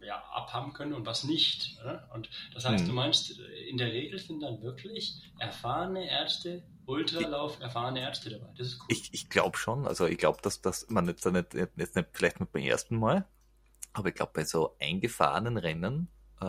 [0.00, 1.76] ja, abhaben können und was nicht.
[1.82, 2.08] Oder?
[2.14, 2.88] Und das heißt, Mhm.
[2.88, 8.52] du meinst, in der Regel sind dann wirklich erfahrene Ärzte, Ultralauf, erfahrene Ärzte dabei.
[8.56, 8.86] Das ist cool.
[8.88, 12.40] Ich, ich glaube schon, also ich glaube, dass das, man jetzt nicht, jetzt nicht vielleicht
[12.40, 13.28] nicht beim ersten Mal,
[13.92, 16.08] aber ich glaube bei so eingefahrenen Rennen,
[16.40, 16.44] äh,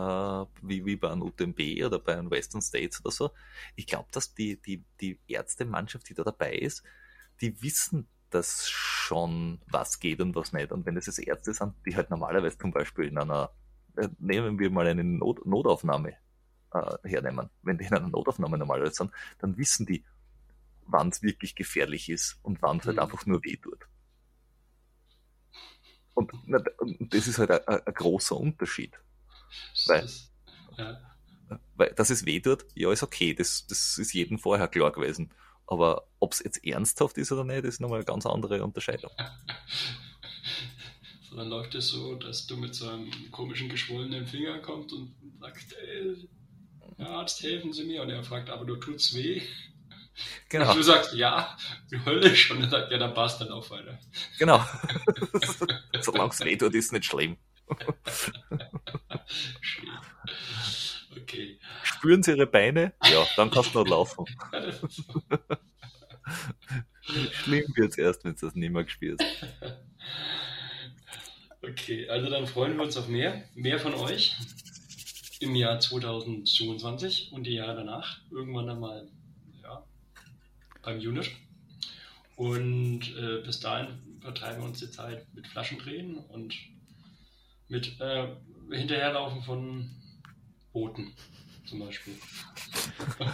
[0.62, 3.30] wie, wie bei einem UTMB oder bei einem Western States oder so,
[3.76, 6.82] ich glaube, dass die, die, die Ärztemannschaft, die da dabei ist,
[7.40, 10.72] die wissen das schon, was geht und was nicht.
[10.72, 13.50] Und wenn es jetzt Ärzte sind, die halt normalerweise zum Beispiel in einer,
[13.96, 16.16] äh, nehmen wir mal eine Not, Notaufnahme
[16.72, 20.04] äh, hernehmen, wenn die in einer Notaufnahme normalerweise sind, dann wissen die,
[20.86, 23.02] wann es wirklich gefährlich ist und wann es halt Mhm.
[23.02, 23.86] einfach nur weh tut.
[26.14, 26.32] Und,
[26.78, 28.92] und das ist halt ein, großer Unterschied.
[29.86, 30.08] Weil-
[30.78, 31.00] ja.
[31.74, 35.30] Weil, dass es weh tut, ja, ist okay, das, das ist jedem vorher klar gewesen.
[35.66, 39.10] Aber ob es jetzt ernsthaft ist oder nicht, ist nochmal eine ganz andere Unterscheidung.
[41.28, 45.14] So, dann läuft es so, dass du mit so einem komischen geschwollenen Finger kommst und
[45.40, 46.28] sagst, ey,
[46.96, 48.02] Herr Arzt, helfen Sie mir.
[48.02, 49.42] Und er fragt, aber du tut's weh?
[50.50, 51.56] Genau, Und du sagst, ja,
[51.90, 52.58] die Hölle schon.
[52.58, 53.98] Und er sagt, ja, dann passt dann auch weiter.
[54.38, 54.62] genau.
[56.02, 57.36] Solange es weh tut, ist nicht schlimm.
[59.60, 59.88] Schön.
[61.14, 61.58] Okay.
[61.82, 62.94] Spüren Sie Ihre Beine?
[63.04, 64.24] Ja, dann kannst du noch laufen.
[67.32, 69.22] Schlimm wird's erst, wenn du das nicht mehr spürst.
[71.64, 73.44] Okay, also dann freuen wir uns auf mehr.
[73.54, 74.34] Mehr von euch
[75.38, 78.18] im Jahr 2022 und die Jahre danach.
[78.32, 79.08] Irgendwann dann mal
[79.62, 79.84] ja,
[80.82, 81.30] beim Unit.
[82.34, 86.54] Und äh, bis dahin vertreiben wir uns die Zeit mit Flaschendrehen und
[87.68, 88.34] mit äh,
[88.70, 89.90] Hinterherlaufen von
[90.72, 91.12] Booten
[91.66, 92.14] zum Beispiel.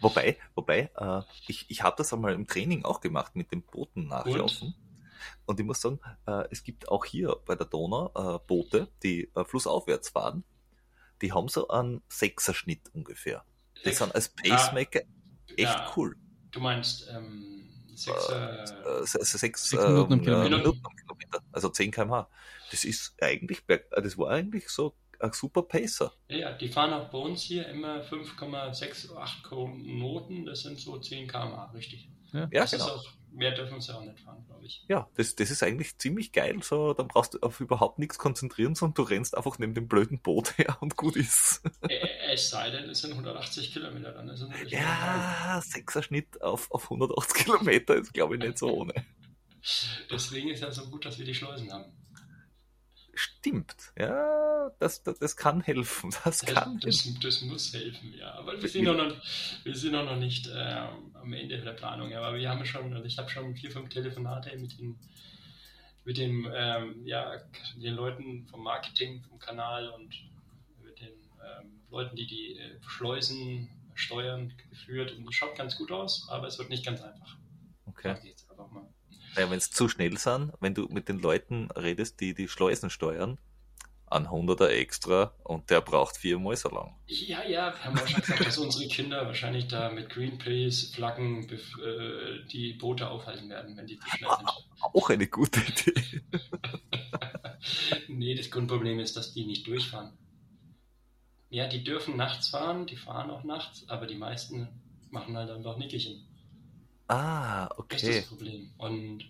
[0.00, 4.08] Wobei, wobei, äh, ich, ich habe das einmal im Training auch gemacht mit dem Booten
[4.08, 4.74] nachlaufen.
[5.44, 5.60] Und?
[5.60, 9.44] ich muss sagen, äh, es gibt auch hier bei der Donau äh, Boote, die äh,
[9.44, 10.44] flussaufwärts fahren.
[11.20, 13.44] Die haben so einen Sechserschnitt ungefähr.
[13.84, 15.00] Die sind als Pacemaker
[15.48, 15.92] echt Ja.
[15.96, 16.16] cool.
[16.50, 17.59] Du meinst ähm,
[18.04, 18.62] Sechser.
[19.02, 20.58] Äh, se- se- sechs, Sechs Minuten am ähm, Kilometer.
[20.58, 21.42] Minuten am Kilometer.
[21.52, 22.28] Also 10 km/h.
[22.70, 26.12] Das ist eigentlich, äh, das war eigentlich so ein super Pacer.
[26.28, 31.28] Ja, ja, die fahren auch bei uns hier immer 5,68 Knoten, das sind so 10
[31.28, 32.08] km/h, richtig.
[32.32, 32.84] Ja, das genau.
[32.86, 34.84] ist auch, mehr dürfen sie auch nicht fahren, glaube ich.
[34.88, 36.62] Ja, das, das ist eigentlich ziemlich geil.
[36.62, 40.20] So, dann brauchst du auf überhaupt nichts konzentrieren, sondern du rennst einfach neben dem blöden
[40.20, 41.62] Boot her und gut ist.
[41.88, 47.44] Äh, es sei denn, es sind 180 Kilometer, dann natürlich Ja, Sechserschnitt auf, auf 180
[47.44, 48.94] Kilometer ist, glaube ich, nicht so ohne.
[50.10, 51.99] Deswegen ist ja so gut, dass wir die Schleusen haben.
[53.20, 53.92] Stimmt.
[53.98, 56.10] Ja, das, das, das kann helfen.
[56.24, 57.20] Das kann Das, helfen.
[57.20, 58.32] das, das muss helfen, ja.
[58.32, 59.14] Aber wir sind auch noch,
[59.62, 62.14] wir sind auch noch nicht äh, am Ende der Planung.
[62.14, 64.98] Aber wir haben schon, also ich habe schon vier, fünf Telefonate mit den,
[66.06, 67.36] mit dem, ähm, ja,
[67.76, 70.14] den Leuten vom Marketing, vom Kanal und
[70.82, 75.12] mit den ähm, Leuten, die die äh, Schleusen steuern, geführt.
[75.12, 77.36] Und es schaut ganz gut aus, aber es wird nicht ganz einfach.
[77.84, 78.16] Okay.
[78.24, 78.88] Jetzt einfach mal.
[79.36, 82.90] Ja, wenn es zu schnell sind, wenn du mit den Leuten redest, die die Schleusen
[82.90, 83.38] steuern,
[84.06, 86.96] ein Hunderter extra und der braucht viermal so lang.
[87.06, 91.46] Ja, ja, wir haben auch schon gesagt, dass unsere Kinder wahrscheinlich da mit Greenpeace, Flaggen
[91.46, 94.50] bef- äh, die Boote aufhalten werden, wenn die zu schnell sind.
[94.80, 96.22] Auch eine gute Idee.
[98.08, 100.12] nee, das Grundproblem ist, dass die nicht durchfahren.
[101.50, 104.68] Ja, die dürfen nachts fahren, die fahren auch nachts, aber die meisten
[105.10, 106.26] machen halt einfach Nickerchen.
[107.10, 108.16] Ah, Das ist okay.
[108.20, 108.70] das Problem.
[108.78, 109.24] Und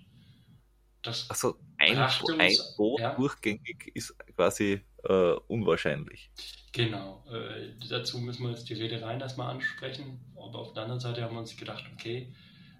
[1.02, 3.14] das, Also ein, ein Boot ja.
[3.14, 6.30] durchgängig ist quasi äh, unwahrscheinlich.
[6.72, 10.20] genau, äh, dazu müssen wir jetzt die Reedereien erstmal ansprechen.
[10.36, 12.34] Aber auf der anderen Seite haben wir uns gedacht, okay,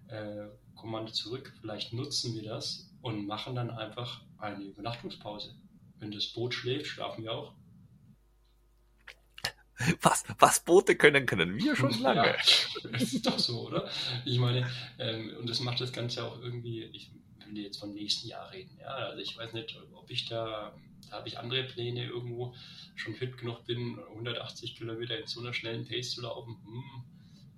[0.08, 5.54] äh, Kommando zurück, vielleicht nutzen wir das und machen dann einfach eine Übernachtungspause.
[5.98, 7.54] Wenn das Boot schläft, schlafen wir auch.
[10.02, 12.26] Was, was Boote können, können wir schon lange.
[12.26, 12.36] Ja,
[12.92, 13.88] das ist doch so, oder?
[14.24, 17.10] Ich meine, ähm, und das macht das Ganze auch irgendwie, ich
[17.46, 20.74] will jetzt vom nächsten Jahr reden, ja, also ich weiß nicht, ob ich da,
[21.08, 22.54] da habe ich andere Pläne irgendwo
[22.94, 27.04] schon fit genug bin, 180 Kilometer in so einer schnellen Pace zu laufen, hm,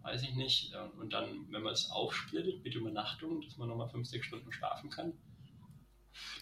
[0.02, 0.72] weiß ich nicht.
[0.98, 4.90] Und dann, wenn man es aufsplittet mit Übernachtung, dass man nochmal 5, 6 Stunden schlafen
[4.90, 5.12] kann,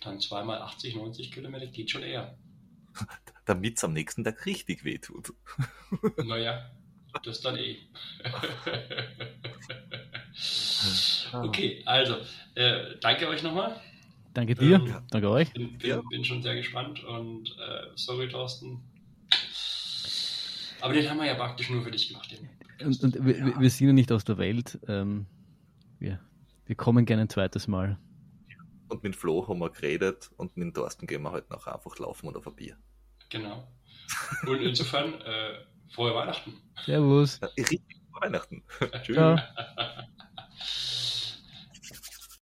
[0.03, 2.39] dann zweimal 80, 90 Kilometer geht schon eher.
[3.51, 5.33] Damit es am nächsten Tag richtig wehtut.
[6.25, 6.71] Naja,
[7.25, 7.77] das dann eh.
[11.33, 12.17] okay, also,
[12.55, 13.81] äh, danke euch nochmal.
[14.35, 15.53] Danke dir, Ähm, danke euch.
[15.53, 16.01] Bin, bin, Ja.
[16.09, 18.81] bin schon sehr gespannt und äh, sorry, Thorsten.
[20.81, 22.31] Aber den haben wir ja praktisch nur für dich gemacht.
[22.31, 22.49] Den.
[22.87, 24.79] Und, und wir, wir- wir sind ja nicht aus der Welt.
[24.87, 25.27] Ähm,
[25.99, 26.21] wir,
[26.67, 27.99] wir kommen gerne ein zweites Mal.
[28.89, 32.29] und mit Flo haben wir geredet und mit Thorsten gehen wir halt noch einfach laufen
[32.29, 32.77] und auf ein Bier.
[33.31, 33.67] Genau.
[34.47, 35.55] Und insofern, äh,
[35.95, 36.61] frohe Weihnachten.
[36.85, 37.41] Servus.
[37.41, 37.83] Ja, richtig
[38.21, 38.63] Weihnachten.
[39.05, 39.39] Ciao.